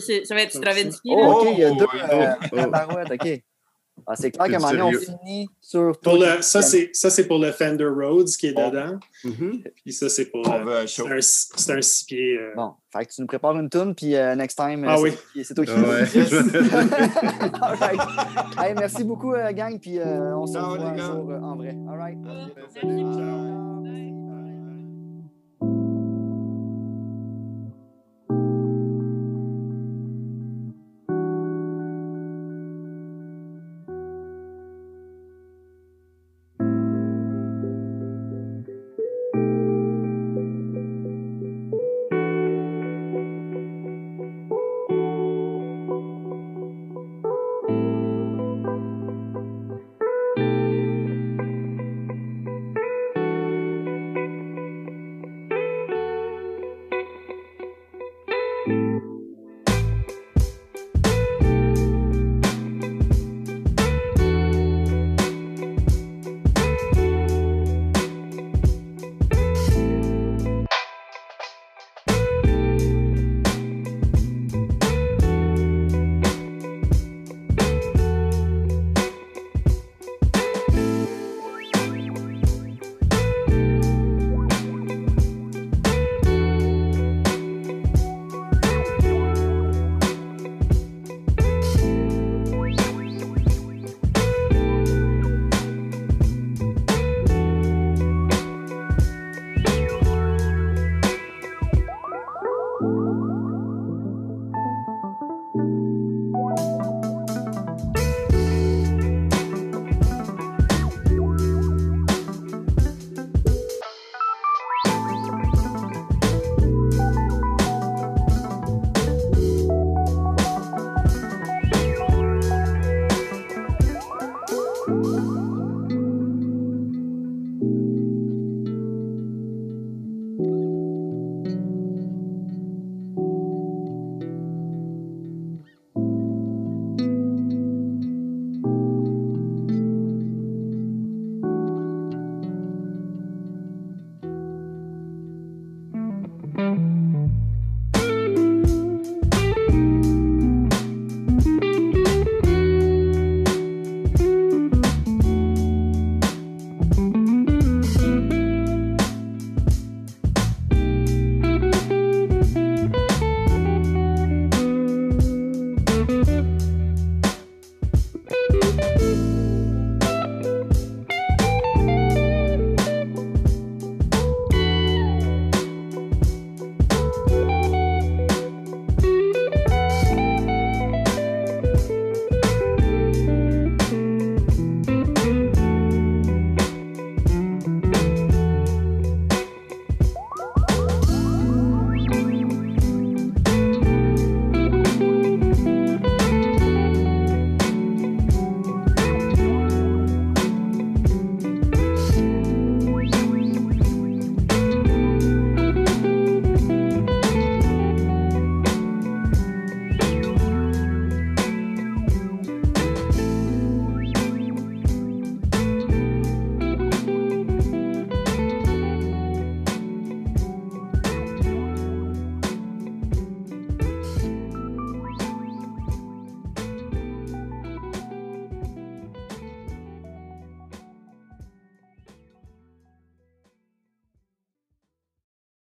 [0.00, 1.10] Ça va être Stravinsky.
[1.12, 1.86] Oh, OK, il y a deux.
[2.12, 3.12] Oh, oh.
[3.14, 3.42] OK.
[4.06, 5.98] Ah, c'est clair qu'à un moment donné, on finit sur.
[6.00, 8.70] Pour le, ça, c'est pour le Fender Rhodes qui est oh.
[8.70, 8.98] dedans.
[9.24, 9.62] Mm-hmm.
[9.82, 10.44] Puis ça, c'est pour.
[10.86, 12.38] c'est un, un, six pieds.
[12.38, 12.52] Euh...
[12.56, 14.84] Bon, fait que tu nous prépares une tune, puis next time.
[14.86, 15.12] Ah oui.
[15.42, 15.72] C'est toi qui.
[15.72, 16.04] Ah ouais.
[17.62, 18.00] All right.
[18.58, 21.76] hey, merci beaucoup, gang, puis on se revoit un jour en vrai.
[21.88, 22.18] All right.
[22.82, 24.13] Ciao.